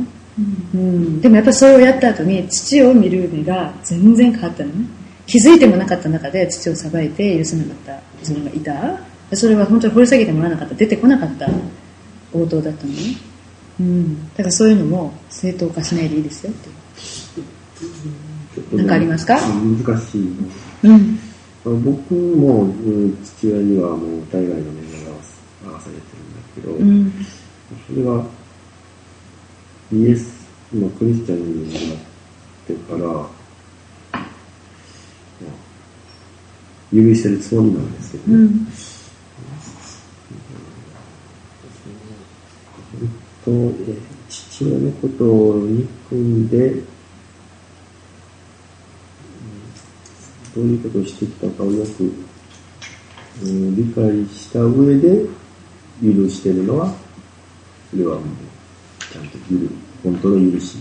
[0.74, 4.86] うん、でもやっぱりそれをやった後に父を見る目が全然変わったのね。
[5.26, 9.36] 気づいてもなかった中で父をさばいて許せなかった自分がいた。
[9.36, 10.74] それは本当に掘り下げてもらわなかった。
[10.74, 11.48] 出てこなかった。
[12.32, 12.98] 応答だったのね、
[13.80, 16.68] うん、だからそういうのも正当化しないでいいですよって。
[18.54, 19.40] ちょっとねなんかありますか？
[19.40, 20.36] 難しい。
[20.84, 21.18] うん。
[21.64, 25.12] 僕も、うん父親にはもう大概の年齢が
[25.66, 27.12] 合わされてるんだけど、うん。
[27.86, 28.22] それが
[29.92, 31.98] イエス、今クリスチャンになっ
[32.66, 33.28] てから、ま
[34.12, 34.26] あ
[36.94, 38.34] 許してるつもりなんですけど、ね。
[38.34, 38.68] うん
[43.44, 43.96] 本当え
[44.28, 46.74] 父親のことを憎んで、
[50.54, 52.04] どういうことをしてきたかをよく、
[53.42, 55.24] うん理解した上で
[56.02, 56.94] 許してるのは、
[57.90, 58.24] それはもう
[59.12, 59.70] ちゃんと許る、
[60.02, 60.76] 本当の許し。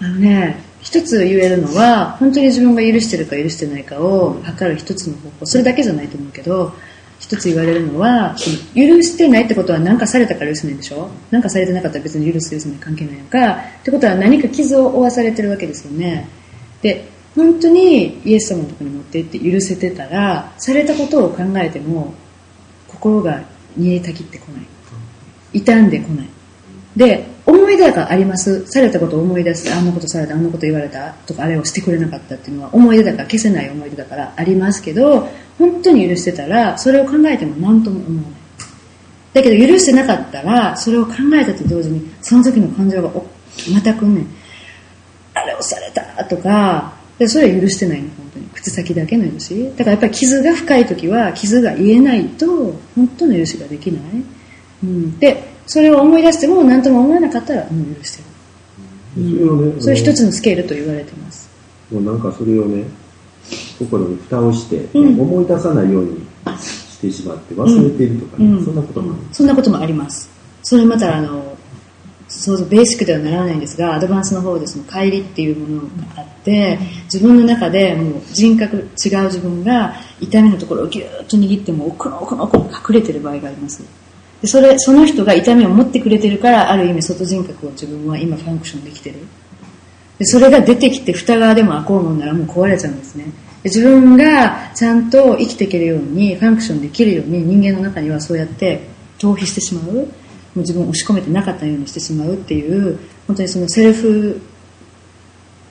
[0.00, 5.46] あのね、一つ言えるのは、本当に自分が許してるか許してないかを測る一つの方法。
[5.46, 6.74] それだけじゃないと思うけど、
[7.24, 8.36] 一つ言われるのは、
[8.74, 11.08] 許してないってことは何かされたから許せないでしょ？
[11.30, 13.62] 何かされてなかったら別に許す許せない関係ないやんか。
[13.80, 16.28] ってことは何か傷を負わされてるわけですよね。
[16.82, 22.12] で、本当にイエス様のところに持って行って許せてたら、されたことを考えても、
[22.88, 23.42] 心が
[23.74, 25.60] 煮えたきってこない。
[25.60, 26.28] 傷んでこない。
[26.94, 28.66] で、思い出があります。
[28.66, 38.44] されたことを思い出して、あんなことされた、あんなこと言われたとか、あれをしてくれなかったっていうのは思い出だから消せない思い出だからありますけど、本当に許してたら、それを考えても何とも思わない。
[39.34, 43.26] だけど許してなかったら、それを考えたと同時に、その時の感情がお
[43.72, 44.26] また来んねん。
[45.34, 48.46] あれをされたとか、でそれは許してないの、本当に。
[48.54, 49.70] 口先だけの許し。
[49.76, 52.46] だからやっぱり傷が深い時は、傷が言えないと、
[52.94, 54.02] 本当の許しができない。
[54.84, 58.34] うん、で、それを思い出しても何とも思わなかったら、もう許してる。
[59.14, 61.48] それをね、それ一つのスケールと言われてます。
[61.90, 62.84] もうなんかそれをね、
[63.78, 66.26] 心に蓋をして、うん思い出さないように
[66.60, 69.14] してしまって忘れているとかね、うんそんなことも。
[69.32, 70.30] そんなこともあります。
[70.62, 71.56] それまたあの、
[72.28, 78.86] そうそうベーシックではならないんですが、アドバンスの方でその帰りっていうものがあって、自分の中でもう人格、違う
[79.24, 83.84] 自分が痛みのところをギューッと握っても奥の奥の奥に隠れてる場合があります。
[84.44, 89.16] でそれ、その人が痛みを持ってくれてるから、ある意味外人格を自分は今ファンクションできてる。
[90.18, 93.24] でそれが出てきて蓋側でも開こうもんならもう壊れちゃうんですね。
[93.24, 93.30] で
[93.70, 98.82] 自分がちゃんと生きていけるように、ファンクションできるように人間の中にはそうやって
[99.18, 99.84] 逃避してしまう。
[99.94, 100.02] も
[100.56, 104.42] う自分を押し込めてなかったようにしてしまうっていう、本当にそのセルフ、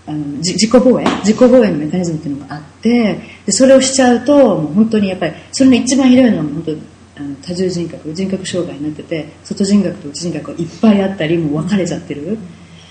[0.08, 6.72] あの自己防衛自己防衛のメカニズムっていうのがあって、でそれをしちゃうと、もう本当にやっぱり、それの一番ひどいのは本当
[7.16, 12.38] あの多重人格、人格障害になってて、外人格と内人格がいっぱいあったり、もう分かれちゃってる。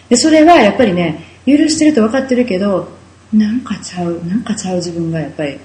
[0.09, 2.89] で、それはやっぱりね、許してると分かってるけど、
[3.33, 5.59] なんかちゃう、なんかちゃう自分がやっぱり、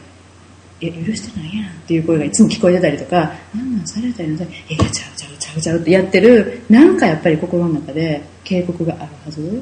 [0.79, 9.61] いや、許してないやんっていう声がいつも聞こえてたりとか、なんなんされたりなさい、いや、ちゃうちゃうちゃうちゃうってやってる、なんかやっぱり心の中で警告があるはず。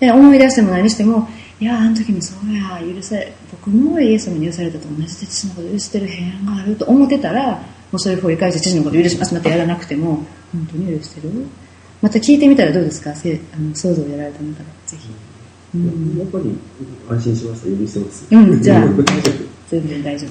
[0.00, 1.28] で、思い出しても何しても、
[1.60, 7.62] いや、あの時もそうや、許され、僕もイエス様に許されたと同じで父のこと許してる平安があると思ってたら、
[7.96, 10.16] もうそれを掘り返して父のこと許しますまたやらなくても、
[10.52, 11.30] 本当に許してる？
[12.02, 13.14] また聞いてみたらどうですか？
[13.16, 14.52] せあの想像をやられた方が、
[14.86, 15.08] ぜひ。
[15.74, 16.58] うんやっぱり
[17.10, 18.26] 安心しました、許してます。
[18.30, 18.84] うんじゃあ
[19.70, 20.30] 全然大丈夫。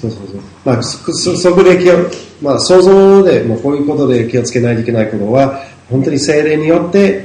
[0.00, 0.40] そうそうそう。
[0.64, 1.94] まあ、そそそこで気を、
[2.40, 7.24] まあ、想像で、もうこういうことで気をつけないといけないことは、本当に精霊によって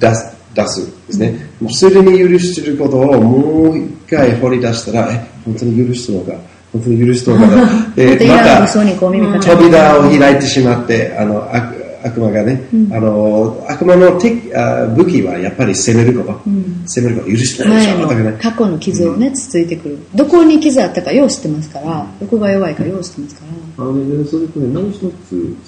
[0.00, 1.48] 出す、出すですね。
[1.62, 6.32] もうすでに許していることをもう一回掘り出したら、え、本当に許したのか、
[6.76, 16.40] 本当に許し たのか、らん嘘にこう耳かちゃう扉を開いてしまって、あの、悪悪魔がね、あの、悪魔の敵あ武器はやっぱり責めること。
[16.86, 18.38] 責めること、許してないでしょ、ね。
[18.40, 19.98] 過去の傷をね、つついてくる。
[20.14, 23.40] どこに傷あったかよう知ってますから、どこが弱いかよう知ってますか
[23.78, 23.84] ら。
[23.84, 25.12] あのね、それとね、もう一つちょっ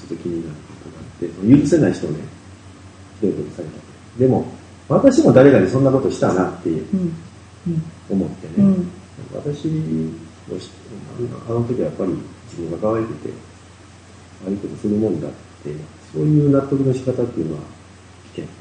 [0.08, 2.14] と気になることがあって、許せない人ね、
[3.20, 4.20] ひどいことされた。
[4.20, 4.46] でも、
[4.88, 7.12] 私も誰かにそんなことしたなってうん。
[7.66, 7.82] うん。
[8.10, 8.90] 思ってね、うん。
[9.34, 9.66] 私
[10.54, 12.12] あの時はやっぱり
[12.50, 13.30] 自分が可愛くて、
[14.44, 15.36] 悪いことするもんだって、
[16.12, 17.62] そういう納得の仕方っていうのは
[18.34, 18.58] 危険。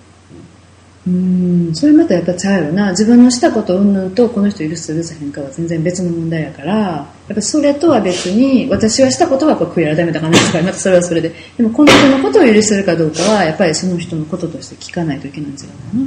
[1.07, 1.75] うん。
[1.75, 2.91] それまたやっぱちゃうよな。
[2.91, 11.31] 自分のしたことうんぬんと、この人許す許さへんかは全然別の問題やから、やっぱそれとは別に、私がしたことはやっぱ悔い改めたかなとか、またそれはそれで。
[11.55, 16.01] でもこの人のことを許せるかどうかは、やっぱりその人のこととして聞かないといけないんですよな。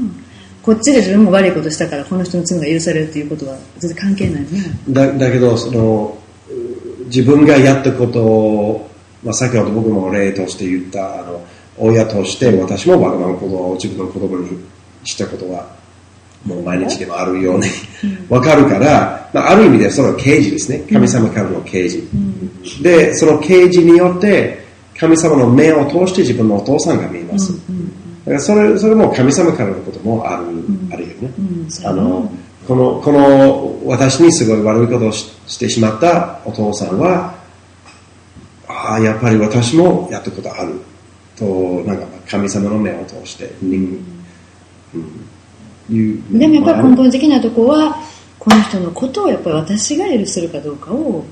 [0.62, 4.80] こっちで自分も悪いことしたから、この人の罪が許されるっていうことは全然関係ないよね。
[4.88, 6.18] だだけどその
[6.50, 8.90] う自分がやったことを、
[9.24, 11.44] まあ、先ほど僕も例として言ったあの
[11.78, 14.58] 親として私もわがままなことを自分の子供に
[15.04, 15.74] したことは
[16.44, 17.66] もう毎日でもあるように
[18.28, 20.84] わかるから、まあ、ある意味でその刑事ですね。
[20.90, 22.08] 神様からの刑事、
[22.82, 24.64] でその刑事によって
[24.98, 27.52] 神様の目を通して自分のお父さんが見えます、
[28.24, 30.46] だからそれそれも神様からのこともある,、
[30.92, 31.30] あるよね、
[31.84, 32.30] あの
[32.66, 37.34] このこの私にすごい悪いことをししてしまったお父さんは
[38.68, 40.80] ああやっぱり私もやったことある
[41.36, 41.44] と
[41.86, 43.98] なんか神様の目を通して人、
[44.94, 45.26] うん、
[45.90, 47.96] いうでもやっぱり根本的なとこは、
[48.38, 51.24] この人のことをやっぱり私が許せるかどうかを、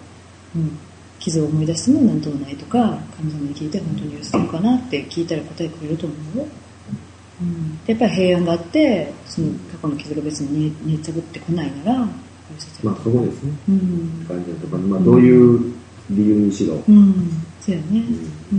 [0.56, 0.78] うん、
[1.18, 6.46] 傷を思い出しても何ともないとか、神様に聞いて本当に許せるかなって聞いたら答えくれると思うよ。
[7.40, 11.98] うん、でやっぱり平安があって、その過去の傷が別に煮え煮えちゃぶってこないなら。
[12.82, 13.52] まあそこですね。
[13.68, 14.24] うん。
[14.26, 15.72] 感じるとか、まあどういう
[16.10, 16.82] 理由にしろ。
[16.88, 17.30] うん。
[17.60, 18.04] そうやね。
[18.52, 18.56] う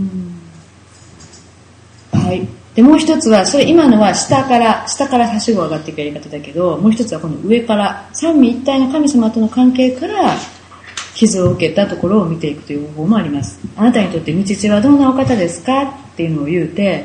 [2.16, 2.20] ん。
[2.20, 2.46] はい。
[2.74, 10.34] でで、もう一つは、それ今のは下から、下からはしご上がっていくやり方だけど、もう一つはこの上から、三位一体の神様との関係から、
[11.14, 13.60] 傷を受けたところを見ていくという方法もあります。
[13.76, 15.82] あなたにとって道父はどんなお方ですか？
[15.82, 17.04] っていうのを言うて、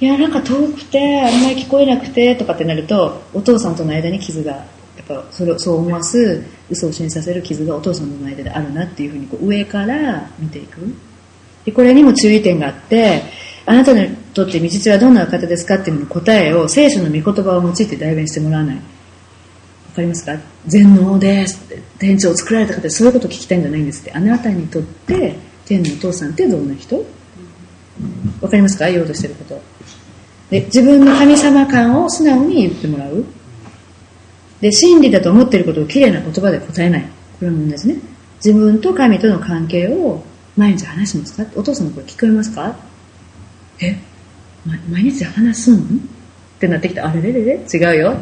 [0.00, 4.66] いや、なんか遠くて、あんまり聞こえなくて、とかってなると、お父さんとの間に傷が、や
[5.02, 10.80] っぱそれをそう思わす、嘘を信じさせる傷がお父さんとの間であるなっていうふうにこう上から見ていく。
[11.64, 13.22] で、これにも注意点があって、
[13.66, 18.76] あなたにとって道はどんな方ですかっていうのの答えを聖書の御言葉を用いて代弁してもらわない。
[18.76, 18.82] わ
[19.94, 20.36] かりますか？
[20.66, 21.80] 全能ですって。
[21.98, 24.12] 天地を作られた方でそういうことを聞きたいんじゃないんですって。
[24.12, 26.96] あなたにとって天のお父さんってどんな人？
[28.40, 28.90] わかりますか？
[28.90, 29.62] 言おうとしてること。
[30.54, 33.24] で、自分の神様感を素直に言ってもらう。
[34.60, 37.02] で、真理だと思っていることをきれいな言葉で答えない。
[37.40, 37.96] これも同じね。
[38.36, 40.22] 自分と神との関係を
[40.56, 41.50] 毎日話しますか？
[41.56, 42.76] お父さんの声聞こえますか？
[43.80, 43.98] え、
[44.64, 45.80] ま、毎日話すんっ
[46.60, 47.08] てなってきた。
[47.08, 47.60] あれれれれ？
[47.74, 48.16] 違うよ。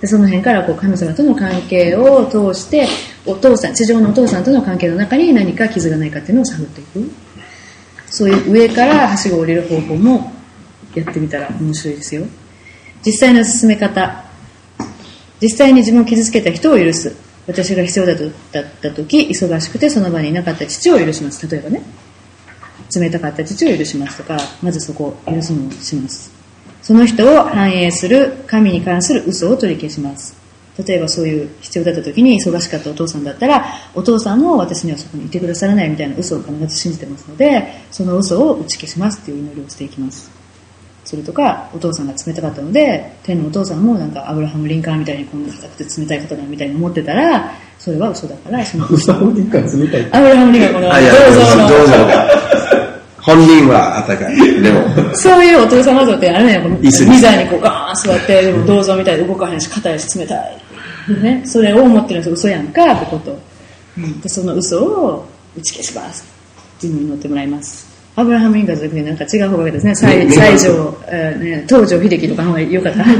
[0.00, 2.88] で、その辺からこう神様との関係を通して、
[3.26, 7.10] お父さん、地上のお父さんとの関係の中に何か傷がないかっていうのを探っていく。
[8.06, 10.32] そういう上からはしごを降りる方法も
[10.94, 12.26] やってみたら面白いですよ。
[13.04, 14.24] 実際の進め方。
[15.40, 17.14] 実際に自分を傷つけた人を許す。
[17.46, 21.48] 私が必要だとだった時、忙しくてその場にいなかった父を許します。
[21.48, 21.82] 例えばね。
[22.94, 26.32] 冷たかった父を許しますとか、まずそこを許すのをします。
[26.82, 30.36] その人を反映する神に関する嘘を取り消します。
[30.86, 40.37] 例えばそういう必要だった時に忙しかったお父さんだったら、お父さんも私にはそこにいてくださらないみたいな嘘を必ず信じてますので、その嘘を打ち消しますっていう祈りをしていきます。
[41.08, 50.12] それとか、お父さんが冷たかったので、天のお父さんもなんかアブラハム・リンカーンみたいにこんな硬くて冷たい方だみたいに思ってたら、それは嘘だから、その嘘サウンディカ冷たい。
[50.12, 50.96] アブラハム・リンカーンこの銅
[51.32, 51.94] 像のどうぞ。
[53.22, 54.60] 本人は暖かい。
[54.60, 60.58] でも、そういうお父様像ってあるねこの椅子にミザにこうガーン座って、でも銅像みたいで動かへんし、硬いし冷たい。
[61.22, 63.38] ね、それを思ってるのは嘘やんかってこと。
[63.96, 65.26] うん、でその嘘を
[65.56, 66.22] 打ち消します。
[66.76, 67.97] っていうのに乗ってもらいます。
[68.18, 69.92] アブラハム・リンカーンじゃなんか違う方がいいですね。
[69.92, 73.04] 西ね西条、えーね、東条秀樹とかの方が良かった。
[73.04, 73.10] と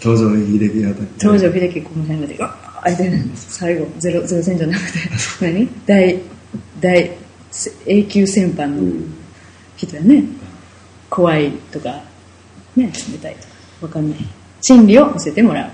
[0.00, 1.08] 東条秀樹あたり。
[1.20, 4.98] 東条秀樹この辺までガーッて最後ゼロゼロ戦じゃなくて
[5.40, 5.68] 何？
[5.86, 6.20] 大
[6.80, 7.10] 大
[7.86, 9.06] 永久戦犯の
[9.76, 10.24] 人やね。
[11.08, 12.02] 怖いとか
[12.74, 13.46] ね冷たいとか
[13.82, 14.18] わかんない。
[14.60, 15.70] 真理を教えてもらう。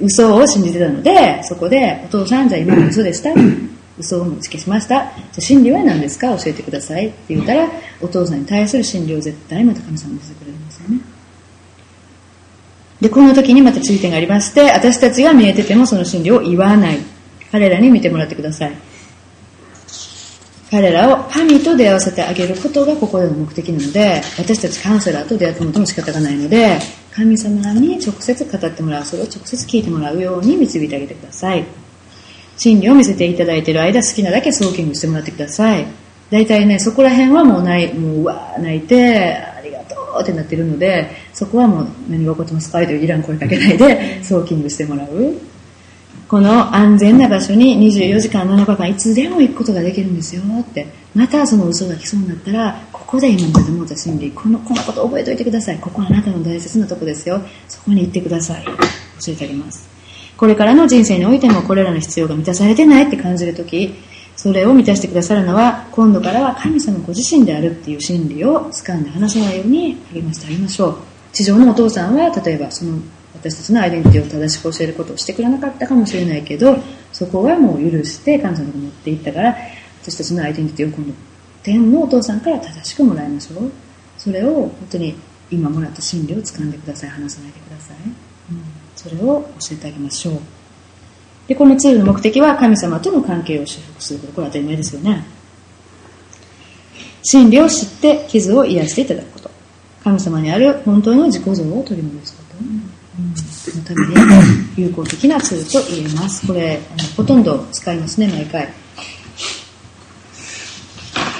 [0.00, 3.30] 嘘を信じてたのでそこでお父さんじゃあ今の嘘でした
[3.98, 5.04] 嘘を打ち消しましたじゃ
[5.36, 6.36] あ真理は何ですか？
[6.38, 7.68] 教えてくださいって言ったら
[8.00, 11.00] お父さんに対する真理を絶対また神様にしてくれるんですよね
[13.00, 16.98] で、この時にまた注意点がありまして、私たちが見えててもその真理を言わない。
[17.52, 18.72] 彼らに見てもらってください。
[20.68, 26.80] 彼らを神と出会わせてあげることがここでの目的なので、私たちカウンセラーと出会ってもとも仕方がないので、
[27.12, 31.64] 神様に直接語ってもらう、それを直接聞いてもらうように導いてあげてください。
[32.58, 35.86] 真理を見せていただいている間、好きなだけソーキングしてもらってください。
[36.30, 42.84] 大体ね、そこら辺はもうない、もううわー泣いて、ありがとうってなってるので、そこはもう何が起こってますか？
[42.84, 45.34] といういらん声かけないで、ソーキングしてもらう。
[46.28, 50.86] この安全な場所に24時間7日間いつでも行くことができるんですよって。
[51.14, 55.78] またその嘘が来そうになったら、ここで今まで思った真理、この、このこと覚えておいてください。
[55.78, 57.40] ここはあなたの大切なとこですよ。
[57.66, 58.64] そこに行ってください。
[58.64, 58.72] 教
[59.32, 59.97] えてあげます。
[60.38, 63.92] これからの人生においてもこれらの必要が満たされてないって感じるとき、
[64.36, 70.96] それを満たしてくださるのは、今度からは神様ご自身であるっていう真理を掴んで離さないように励ましてあげましょう。
[71.32, 73.00] 地上のお父さんは、例えばその
[73.34, 76.76] 私たちのアイデンティティを正しく教えることをしてくれなかったかもしれないけど、
[77.12, 79.56] そこはもう許して神様が持っていったから、
[80.02, 81.12] 私たちのアイデンティティを今度、
[81.64, 83.72] 天のお父さんから正しくもらいましょう。
[84.16, 85.16] それを本当に
[85.50, 87.10] 今もらった真理を掴んでください。
[87.10, 88.27] 離さないでください。
[89.04, 90.40] うん、それを教えてあげましょう。
[91.48, 94.32] で、このツールの目的は神様との関係を修復すること。
[94.34, 95.24] これは当たり前ですよね。
[97.22, 99.50] 真理を知って傷を癒していただくこと。
[100.04, 102.56] 神様にある本当の自己像を取り戻すこと。
[102.58, 103.34] うん、
[103.78, 104.14] のために
[104.76, 106.46] 有効的なツールと言えます。
[106.46, 106.80] これ、
[107.16, 108.72] ほとんど使いますね、毎回。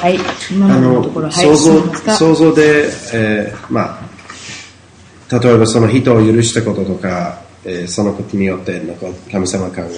[0.00, 0.18] はい、
[0.50, 4.00] 今ののところ、はい、想像想像で、えーま
[5.28, 9.94] あ、例えばその人を許したこととか、えーそのことによってなんか神様感が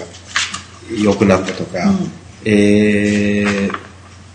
[1.03, 1.79] 良くなったとか、
[2.45, 3.91] えー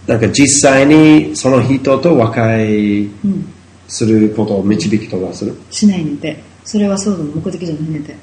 [0.07, 3.52] なんか実際にその人と和解うん、
[3.88, 5.56] することを導きとかする？
[5.72, 6.44] しないねんて。
[6.64, 8.16] それは想像の目的じゃないねんて。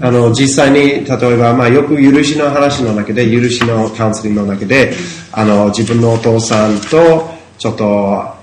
[0.00, 4.92] あの実際に例えば、まあ、よく許しの話の中で許しのカウンセリングの中で
[5.32, 7.28] あの自分のお父さんと
[7.58, 8.37] ちょっと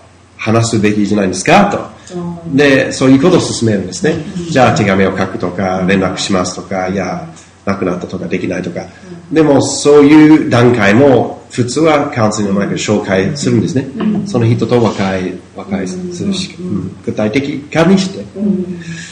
[0.45, 2.55] 話すべきじゃないですかと。
[2.55, 4.13] で、そういうことを進めるんですね。
[4.51, 7.27] じゃあ手紙を書くとか、連絡しますとか、いや、
[7.65, 8.85] 亡くなったとかできないとか。
[9.31, 13.87] でも、そういう段階も、普通はカウンセリングの中で紹介するんですね。
[14.27, 18.23] その人と和解、和解するし、うん具体的化にして。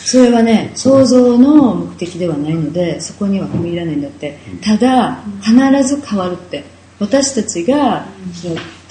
[0.06, 6.64] それはね想像の目的ではないのでそこには踏み入らないんだってただ必ず変わるって
[6.99, 8.06] 私たちが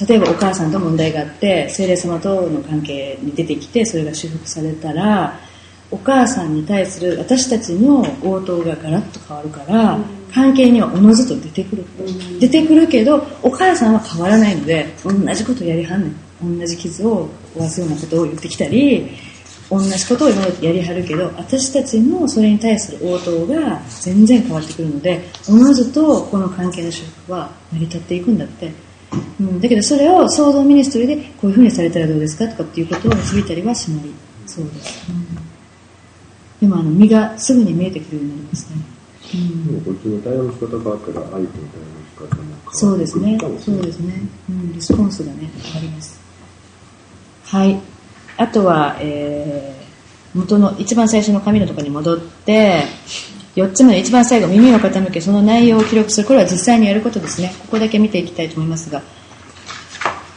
[0.06, 5.38] 例えばお母さんと問題があって精霊様との関係に出てきてそれが修復されたら
[5.90, 9.98] お母さんに対する私たちの応答がガラッと変わるから
[10.32, 11.84] 関係にはおのずと出てくる。
[12.40, 16.58] 出てくるけどお母さんは変わらないので同じことやりはんねん。
[16.58, 19.10] 同じ傷を負わすようなことを言ってきたり
[19.72, 28.70] 同じことを今までやりはるけど私たちのそれに対する応答が全然変わってくるのでおのずとこの関係の修復は成り立っていくんだって、
[29.40, 34.04] うん、だけどそれを創造ミニストリーでこういうふうにされたらどうですかとかっていうことを導いたりはしない
[34.46, 38.76] そうです、うん、でもあの身がすぐに見えてくるようになりますね、
[39.34, 39.84] うん。
[39.84, 43.38] こっちの対応の仕方があったら、相手の対応の仕方も変わってくるそうですね。
[43.40, 44.14] そうですね、
[44.50, 46.20] うん、リスポンスがね変わります。
[47.44, 47.91] はい
[48.42, 49.82] あとは、えー
[50.34, 52.84] 元の一番最初の紙のところに戻って
[53.54, 56.26] 4つ目の一番最後耳を傾けその内容を記録する。
[56.26, 57.54] これは実際にやることですね。
[57.60, 59.02] ここだけ見ていきたいと思いますが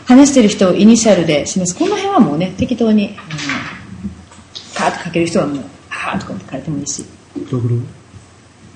[0.06, 1.78] 話している人をイニシャルで示す。
[1.78, 3.16] この辺はもうね適当に、うん、
[4.76, 7.06] カーッと書ける人はもうハーとかって書いてもいいし。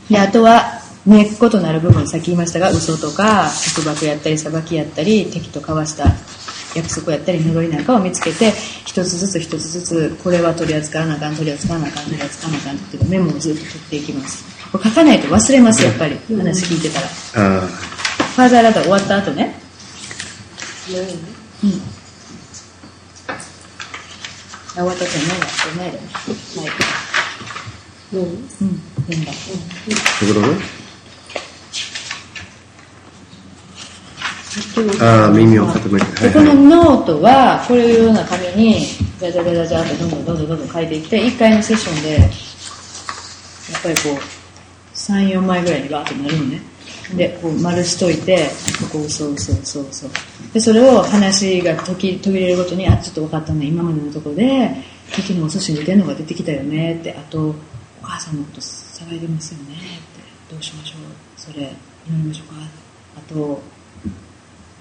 [0.10, 6.06] であとは根っことなる部分さっき言いましたが嘘とか束縛やったり裁きやったり敵と交わした
[6.76, 8.52] 約束やったり呪いなんかを見つけて
[8.86, 14.44] 一つずつ一つずつこれは取り扱わなあかん取り扱わなあかん取り扱わなあかんっていうメモをずっと取っていきます。
[14.72, 17.08] これ書かないと忘れますやっぱり話聞いてたら。
[17.08, 17.10] あ
[17.66, 19.56] ファーザーラダー終わった後ね。
[21.64, 21.82] うん
[24.72, 25.20] あ終わった後ね。
[25.20, 26.04] 終わってないでね
[26.56, 26.68] はい
[28.12, 28.28] うんうん
[29.08, 30.86] 読んだーということでさっきの
[35.02, 36.30] ああ、耳を傾けて。
[36.30, 36.54] でこの。
[36.70, 38.86] ノートはこういうような紙に
[39.20, 42.30] じゃじゃじゃじゃってどんどんどんどんどんどん書いていって1回のセッションでやっ
[43.84, 46.62] ぱりこう34枚ぐらいにバーッとなるのね。
[47.16, 48.50] でこう丸しといて
[48.92, 50.08] ここ嘘嘘嘘嘘
[50.54, 53.66] でそれを話が途切途切れるごとにあちょっと分かったね。
[53.66, 54.76] 今までのところで
[55.16, 56.96] 敵のお寿司に似てるのが出てきたよね。
[56.96, 57.56] ってあとお
[58.04, 59.76] 母さんのこと騒いでますよね。
[59.76, 61.00] ってどうしましょう。
[61.36, 61.74] それ祈
[62.10, 62.62] りましょうか。
[63.18, 63.62] あと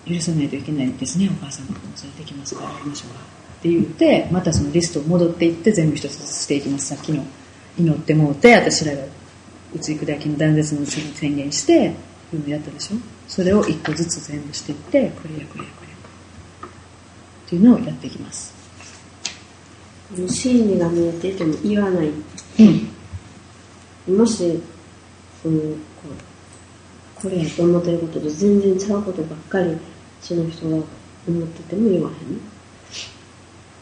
[0.09, 3.21] 許さないといけないですねお母さんのこともそれできますからやりましょうか
[3.59, 7.25] って言ってまたそのリストを戻っていって全部一つずつしていきますさっきの
[7.79, 9.03] 祈ってもうて私らが
[9.75, 11.95] 打ち砕きの断絶のうちに宣言して
[12.33, 15.97] うのやったでしょそれを一個ずつ全部していってこれやこれやこれや
[17.47, 18.55] っていうのをやっていきます。
[20.27, 22.09] 真理が見えていても言わない
[24.09, 24.19] うん。
[24.19, 24.61] もし
[25.43, 25.77] そのこ
[27.19, 29.77] うこれやと思ってることと全然違うことばっかり
[30.21, 30.83] その人が思
[31.45, 32.17] ってても言わへん。
[32.17, 32.19] っ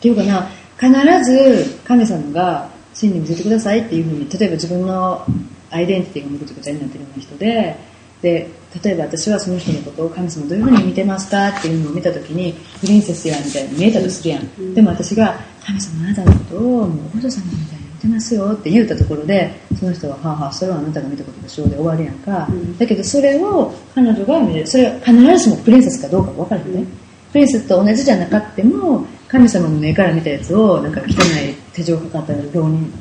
[0.01, 0.49] ていうかな
[0.79, 5.25] 必ず神様が真理見せてくださいっていうふうに例えば自分の
[5.71, 7.77] アイデンティティがむぐちゃぐちゃになってるような人で
[8.23, 8.49] で
[8.83, 17.76] 例えば私はその人のことを神様どういうふうに見てますかっていうのを見た時にプリンセスやみたいに見えたとするやん、でも私が神様あなたのことをもうお父様みたい
[18.07, 26.85] に見てますよって言ったところでその人ははあはあそれはあなたが見たことでしょうで終わるやんか、だけどそれを彼女が見れるそれは必ずしもプリンセスかどうか分からへんね、
[27.33, 32.93] プリンセスと同じじゃなかっても神様の目から見たやつをなんか汚い手錠かかった病人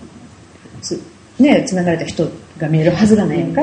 [0.81, 1.01] つ
[1.39, 2.27] ね繋がれた人
[2.57, 3.61] が見えるはずがないやんか、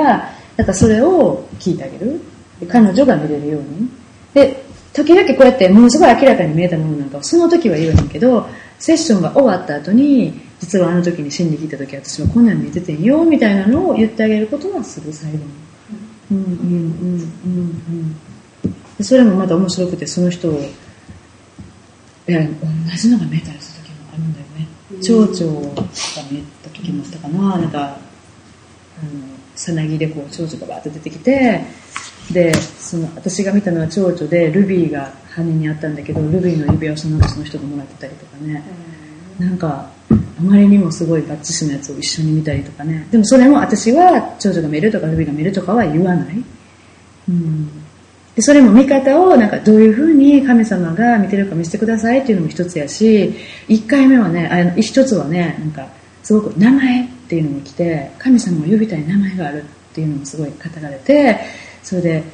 [0.57, 2.21] だからそれを聞いてあげる。
[2.61, 3.89] で彼女が見れるように。
[4.35, 8.47] で時々こうやってものすごい明らかに見えたものなんかはその時は言わへんけど
[8.79, 15.45] セッションが終わった後に実はあの時に真理聞いた時私はこんなん見えててんよみたいなのを言ってあげることはする最後に
[16.31, 16.57] うんうんうん
[17.45, 18.17] うん
[18.65, 18.77] うん。
[18.97, 20.61] でそれもまた面白くてその人を
[22.29, 24.69] いや同じのが見えたりする時もあるんだよね
[25.03, 25.83] 蝶々が
[26.31, 27.99] 見えた時もあったかななんかあの
[29.57, 31.65] さなぎでこう蝶々がバーッと出てきて
[32.33, 38.63] でその私が見たのは蝶々でルビーが羽にあったんだけどルビーの指輪をその後その人がもらってたりとかね、
[39.41, 39.91] なんか
[40.43, 43.07] あまりにもすごいバッチシのやつを一緒に見たりとかね。
[43.13, 46.45] でもそれも私は蝶々が見るとかルビが見るとかは言わない、
[47.29, 47.69] うん、
[48.35, 53.35] でそれも見方をなんかどういうふうに神様が見てるか見せてくださいっていうのも一つやし
[53.69, 55.87] 1回目はねあの一つはねなんか
[56.25, 61.39] すごく名前っていうのに来て神様を呼びたい名前があるっていうのもすごい語られて
[61.83, 62.25] それで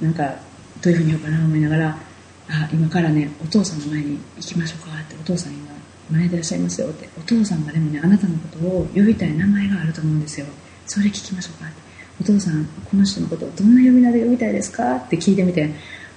[0.00, 0.36] なんか
[0.80, 1.98] どういうふうに言おうかな思いながら
[2.50, 5.67] あ今からねお父さんの前に行きましょうかってお父さん今
[6.10, 7.08] 前でいらっしゃいますよって。
[7.18, 10.46] お父さんがでもねあなたのことを呼びたい名前があると思うんですよ。
[10.86, 11.70] それ聞きましょうか
[12.20, 14.96] お父さんこの人のことをどんな呼び名で呼びたいですか？
[14.96, 15.70] って聞いてみて。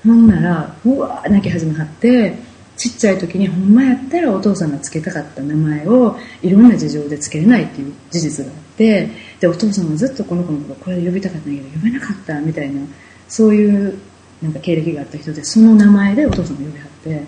[0.03, 2.35] ほんならうわー泣き始めはって
[2.75, 12.81] ちっちゃい時にほんまやったらお父さんが付けたかった名前をいろんな事情で付けれないっていう事実があってでお父さんはずっとこの子のことをこれで呼びたかったんだけど呼べなかったみたいな
[13.29, 13.95] そういう
[14.41, 17.23] なんか経歴があった人でその名前でお父さんが呼びはって、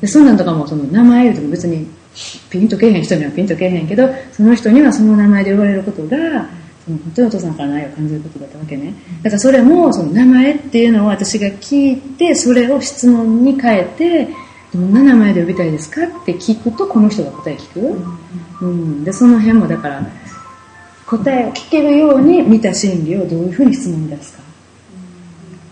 [0.00, 1.86] でそんなんとかもその名前言うても別に
[2.50, 6.48] ピンとけえへん人にはピンとけえへんけどその人にはその名前で呼ばれることが
[6.84, 8.94] その本当にお父さんからの愛を感じることだったわけね。
[9.22, 14.28] だからそれもその名前っていうのを私が聞いてそれを質問に変えて
[14.74, 20.06] どんな名前で呼びたいですかって聞くとこの人が答え聞く、うん、でその辺もだから
[21.06, 24.42] 答えを聞けるように見た心理をどういうふうに質問に出すか、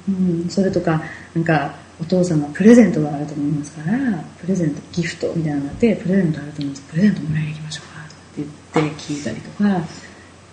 [0.09, 1.03] うん、それとか
[1.35, 6.83] なんかお父さんはプレゼントがあると思いますからプレゼントギフトみたいなのがあってプレゼントあると思うんです。
[6.91, 9.65] プレゼントもらいに行きましょうかって言って聞いたりとか、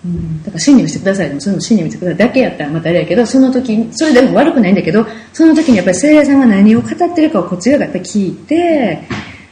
[0.06, 9.08] うん、だから真理をしてくださいでもそういうの真理をしてくださいだけやったらまたあれやけどその時それでも悪くないんだけどその時にやっぱり聖霊さんが何を語ってるかをこっちがやっぱり聞いて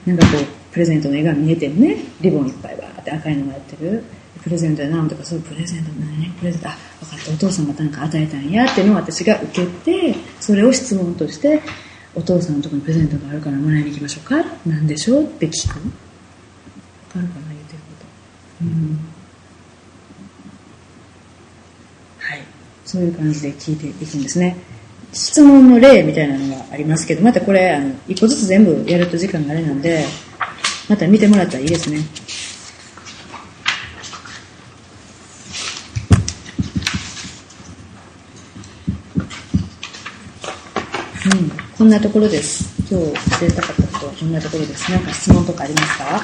[0.05, 1.97] なんかこうプレゼントの絵が見えてるね。
[2.21, 4.03] リボンいっぱいわーって赤いのがやってる。
[4.43, 7.31] プレゼントやなんとかそういうプレゼント何プレゼントあ分かった。
[7.33, 11.61] お父さんがなんか与えたんやっていうのを私が受けてそれを質問として
[12.15, 14.43] お父さんのとこにプレゼントがあるからもらいに行きましょうか？
[14.65, 15.23] なんでしょう？
[15.23, 15.79] って聞く。
[15.79, 15.93] 分か
[17.15, 17.47] るかな？
[17.49, 18.05] 言ってるこ
[18.61, 18.65] と。
[18.65, 18.99] うん。
[22.19, 22.43] はい。
[22.85, 24.57] そういう感じで聞いていくんですね。
[25.13, 30.03] 質問の例みたいなのがありますけどまたこれあの一個ずつ全部やると時間があれなんで
[30.89, 31.99] また見てもらったらいいですね。
[41.79, 42.75] うん、こんなところです。
[42.91, 43.05] 今日
[43.39, 44.91] 伝えたかったことはこんなところです。
[44.91, 46.21] なんか質問とかありますか？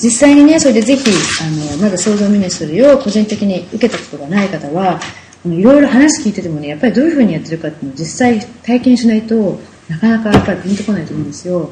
[0.00, 1.10] 実際にね、それでぜひ、
[1.42, 5.00] あの、まだ創造ミニストリーを個人的に受けたことがない方は、
[5.44, 9.58] いろいろ話聞いててもね、やっぱりどういうふうにやってるかっていうのを実際体験しないと
[9.88, 11.70] なかなかやっぱりピンとこないと思うんですよ。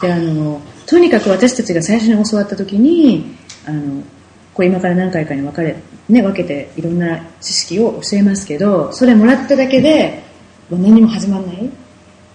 [0.00, 3.36] で、あの、とにかく私たちが最初に教わった時に、
[3.66, 4.02] あの、
[4.54, 5.76] こう今から何回かに分かれ、
[6.08, 10.26] ね、分けていろんな知識を教えますけど、それもらっただけで、
[10.70, 11.70] 何も始まらない。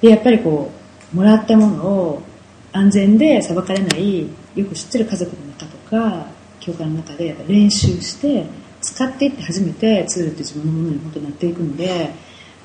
[0.02, 0.72] で、やっぱりこ
[1.14, 2.24] う、もらったものを
[2.72, 4.22] 安全で裁かれない、
[4.56, 6.28] よく知ってる家族の中とか、
[6.60, 8.46] 教会の中でやっぱ練習して、
[8.82, 12.10] 使っていって初めてツールって自分のものに本当になっていくので、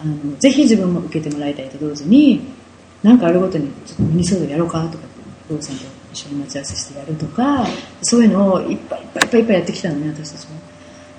[0.01, 2.41] あの、ぜひ自分も受けてもらいたいと同時に、
[3.03, 5.19] なんかあるごとに、ちょっとミニソードやろうかとかって、
[5.51, 7.67] ローさんと一緒に待ち合わせしてやるとか、
[8.03, 10.55] そういうのをいっぱいいっぱいいっぱいやってきたのね、私たちも。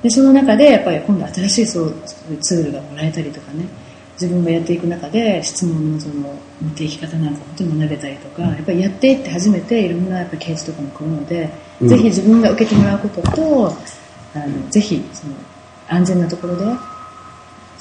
[0.01, 1.93] で、その中で、やっぱり今度新しいそう
[2.41, 3.65] ツールがもらえたりとかね、
[4.19, 6.15] 自分がやっていく中で質問のその
[6.61, 11.87] 持っていき方なんか本当に学べたりとか、やっぱりやっていって初めていろんなやっぱケースとかも来るので、うん。
[11.87, 13.73] ぜひ自分が受けてもらうことと、
[14.35, 15.33] あのぜひその
[15.87, 16.65] 安全なところで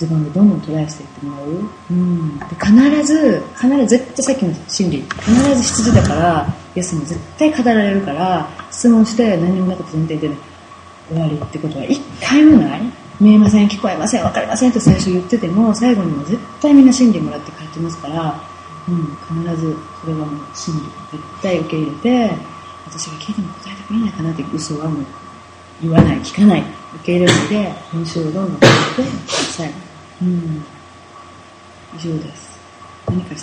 [0.01, 1.49] 自分でどんどんトライしていってもらう。
[1.91, 10.37] うん、で必ず、必ず絶対さっきの心理、必ず羊だから、イエスも絶対語られるから、質問して何もなく前提で、ね、
[11.09, 12.81] 終わりってことは一回もない
[13.21, 18.41] 見えません、聞こえません、わかりませんって最初言ってても、最後にも絶対みんな真理もらって帰ってますから、
[18.89, 20.81] うん、必ずそれはもう真理
[21.13, 22.31] 絶対受け入れて、
[22.87, 25.05] 私が聞いても答えてくれないかなって嘘はもう
[25.83, 29.73] 言わない、聞かない、受け入れないで、練習をどんどんしてください。
[30.23, 30.65] うん。
[31.97, 32.59] 以上です。
[33.09, 33.35] 何か